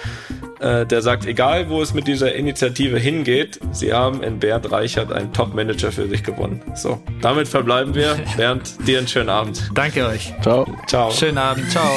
Äh, 0.60 0.86
der 0.86 1.02
sagt, 1.02 1.26
egal 1.26 1.70
wo 1.70 1.82
es 1.82 1.94
mit 1.94 2.08
dieser 2.08 2.34
Initiative 2.36 2.98
hingeht, 2.98 3.60
sie 3.72 3.94
haben 3.94 4.24
in 4.24 4.40
Bernd 4.40 4.72
Reichert 4.72 5.12
einen 5.12 5.34
Top-Manager 5.34 5.92
für 5.92 6.08
sich 6.08 6.24
gewonnen. 6.24 6.62
So, 6.76 7.02
damit 7.22 7.48
verbleiben 7.48 7.94
wir. 7.96 8.18
Bernd, 8.38 8.76
dir 8.88 9.00
einen 9.00 9.08
schönen 9.08 9.30
Abend. 9.30 9.70
Danke 9.74 10.06
euch. 10.06 10.34
Ciao. 10.42 10.66
Ciao. 10.88 11.12
Schönen 11.12 11.38
Abend. 11.38 11.70
Ciao. 11.72 11.90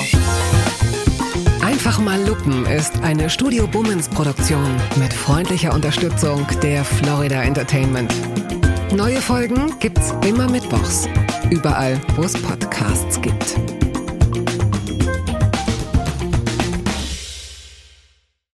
Einfach 1.63 1.99
mal 1.99 2.21
lupen 2.27 2.67
ist 2.67 3.01
eine 3.03 3.31
Studio 3.31 3.67
Bummens 3.67 4.09
Produktion 4.09 4.77
mit 4.97 5.13
freundlicher 5.13 5.75
Unterstützung 5.75 6.47
der 6.63 6.85
Florida 6.85 7.43
Entertainment. 7.43 8.13
Neue 8.93 9.21
Folgen 9.21 9.79
gibt's 9.79 10.13
immer 10.27 10.51
mittwochs. 10.51 11.09
Überall, 11.51 12.01
wo 12.17 12.23
es 12.23 12.33
Podcasts 12.41 13.21
gibt. 13.21 13.80